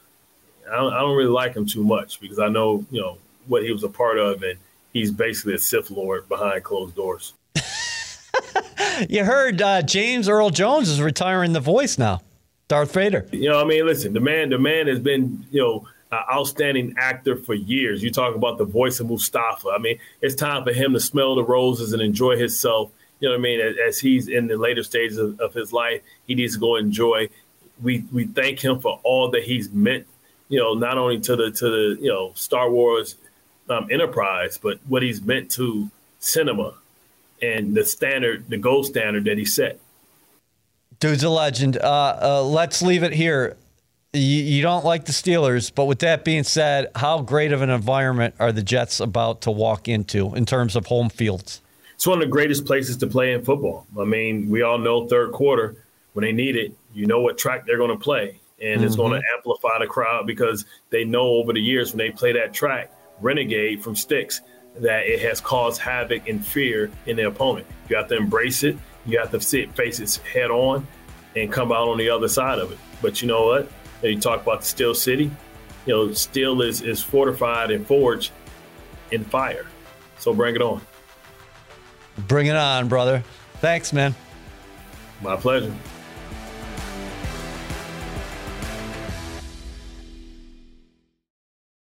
I 0.69 0.75
don't, 0.75 0.93
I 0.93 0.99
don't 0.99 1.15
really 1.15 1.29
like 1.29 1.55
him 1.55 1.65
too 1.65 1.83
much 1.83 2.19
because 2.19 2.39
I 2.39 2.49
know, 2.49 2.85
you 2.91 2.99
know, 2.99 3.17
what 3.45 3.63
he 3.63 3.71
was 3.71 3.83
a 3.83 3.89
part 3.89 4.19
of 4.19 4.43
and 4.43 4.59
he's 4.97 5.11
basically 5.11 5.53
a 5.53 5.59
Sith 5.59 5.91
Lord 5.91 6.27
behind 6.27 6.63
closed 6.63 6.95
doors. 6.95 7.33
you 9.09 9.23
heard 9.23 9.61
uh, 9.61 9.81
James 9.83 10.27
Earl 10.27 10.49
Jones 10.49 10.89
is 10.89 11.01
retiring 11.01 11.53
the 11.53 11.59
voice 11.59 11.97
now. 11.97 12.21
Darth 12.67 12.93
Vader. 12.93 13.25
You 13.31 13.49
know, 13.49 13.61
I 13.61 13.63
mean, 13.63 13.85
listen, 13.85 14.13
the 14.13 14.19
man, 14.19 14.49
the 14.49 14.57
man 14.57 14.87
has 14.87 14.99
been, 14.99 15.45
you 15.51 15.61
know, 15.61 15.87
an 16.11 16.19
outstanding 16.31 16.95
actor 16.97 17.37
for 17.37 17.53
years. 17.53 18.03
You 18.03 18.11
talk 18.11 18.35
about 18.35 18.57
the 18.57 18.65
voice 18.65 18.99
of 18.99 19.07
Mustafa. 19.07 19.69
I 19.69 19.77
mean, 19.77 19.99
it's 20.21 20.35
time 20.35 20.63
for 20.63 20.73
him 20.73 20.93
to 20.93 20.99
smell 20.99 21.35
the 21.35 21.43
roses 21.43 21.93
and 21.93 22.01
enjoy 22.01 22.37
himself. 22.37 22.91
You 23.19 23.29
know 23.29 23.35
what 23.35 23.39
I 23.39 23.43
mean? 23.43 23.61
As, 23.61 23.75
as 23.87 23.99
he's 23.99 24.27
in 24.27 24.47
the 24.47 24.57
later 24.57 24.83
stages 24.83 25.17
of, 25.17 25.39
of, 25.39 25.53
his 25.53 25.71
life, 25.71 26.01
he 26.27 26.35
needs 26.35 26.55
to 26.55 26.59
go 26.59 26.75
enjoy. 26.75 27.29
We 27.81 28.03
we 28.11 28.25
thank 28.25 28.59
him 28.59 28.79
for 28.79 28.99
all 29.03 29.29
that 29.31 29.43
he's 29.43 29.71
meant. 29.71 30.07
You 30.49 30.59
know, 30.59 30.73
not 30.73 30.97
only 30.97 31.19
to 31.21 31.35
the 31.35 31.51
to 31.51 31.69
the 31.69 31.97
you 32.01 32.09
know 32.09 32.31
Star 32.35 32.69
Wars 32.69 33.15
um, 33.69 33.87
enterprise, 33.91 34.57
but 34.57 34.79
what 34.87 35.03
he's 35.03 35.21
meant 35.21 35.51
to 35.51 35.89
cinema 36.19 36.73
and 37.41 37.75
the 37.75 37.85
standard, 37.85 38.49
the 38.49 38.57
gold 38.57 38.85
standard 38.85 39.25
that 39.25 39.37
he 39.37 39.45
set. 39.45 39.79
Dude's 40.99 41.23
a 41.23 41.29
legend. 41.29 41.77
Uh, 41.77 42.17
uh, 42.21 42.43
let's 42.43 42.81
leave 42.81 43.03
it 43.03 43.13
here. 43.13 43.55
You, 44.13 44.21
you, 44.21 44.61
don't 44.63 44.83
like 44.83 45.05
the 45.05 45.11
Steelers, 45.11 45.71
but 45.73 45.85
with 45.85 45.99
that 45.99 46.25
being 46.25 46.43
said, 46.43 46.87
how 46.95 47.21
great 47.21 47.51
of 47.51 47.61
an 47.61 47.69
environment 47.69 48.33
are 48.39 48.51
the 48.51 48.63
Jets 48.63 48.99
about 48.99 49.41
to 49.41 49.51
walk 49.51 49.87
into 49.87 50.33
in 50.33 50.45
terms 50.45 50.75
of 50.75 50.87
home 50.87 51.09
fields? 51.09 51.61
It's 51.93 52.07
one 52.07 52.19
of 52.19 52.27
the 52.27 52.31
greatest 52.31 52.65
places 52.65 52.97
to 52.97 53.07
play 53.07 53.33
in 53.33 53.43
football. 53.43 53.85
I 53.99 54.05
mean, 54.05 54.49
we 54.49 54.61
all 54.63 54.77
know 54.77 55.07
third 55.07 55.33
quarter 55.33 55.75
when 56.13 56.23
they 56.23 56.31
need 56.31 56.55
it, 56.55 56.73
you 56.95 57.05
know 57.05 57.21
what 57.21 57.37
track 57.37 57.65
they're 57.67 57.77
going 57.77 57.91
to 57.91 58.03
play, 58.03 58.39
and 58.59 58.77
mm-hmm. 58.77 58.87
it's 58.87 58.95
going 58.95 59.11
to 59.11 59.27
amplify 59.35 59.77
the 59.79 59.85
crowd 59.85 60.25
because 60.25 60.65
they 60.89 61.03
know 61.03 61.27
over 61.27 61.53
the 61.53 61.61
years 61.61 61.91
when 61.91 61.99
they 61.99 62.09
play 62.09 62.33
that 62.33 62.53
track, 62.53 62.91
renegade 63.21 63.83
from 63.83 63.95
Styx 63.95 64.41
that 64.79 65.05
it 65.05 65.21
has 65.21 65.41
caused 65.41 65.81
havoc 65.81 66.27
and 66.27 66.45
fear 66.45 66.91
in 67.05 67.15
the 67.15 67.27
opponent. 67.27 67.65
You 67.89 67.95
have 67.97 68.07
to 68.09 68.17
embrace 68.17 68.63
it. 68.63 68.77
You 69.05 69.19
have 69.19 69.31
to 69.31 69.41
sit, 69.41 69.75
face 69.75 69.99
it 69.99 70.21
head 70.27 70.51
on 70.51 70.85
and 71.35 71.51
come 71.51 71.71
out 71.71 71.87
on 71.87 71.97
the 71.97 72.09
other 72.09 72.27
side 72.27 72.59
of 72.59 72.71
it. 72.71 72.77
But 73.01 73.21
you 73.21 73.27
know 73.27 73.47
what? 73.47 73.71
You 74.03 74.19
talk 74.19 74.41
about 74.41 74.61
the 74.61 74.65
Steel 74.65 74.93
City. 74.93 75.31
You 75.85 75.93
know, 75.93 76.11
steel 76.13 76.61
is, 76.61 76.81
is 76.81 77.01
fortified 77.01 77.71
and 77.71 77.85
forged 77.87 78.31
in 79.11 79.23
fire. 79.23 79.65
So 80.19 80.33
bring 80.33 80.55
it 80.55 80.61
on. 80.61 80.81
Bring 82.27 82.47
it 82.47 82.55
on, 82.55 82.87
brother. 82.87 83.23
Thanks, 83.55 83.93
man. 83.93 84.13
My 85.21 85.35
pleasure. 85.35 85.73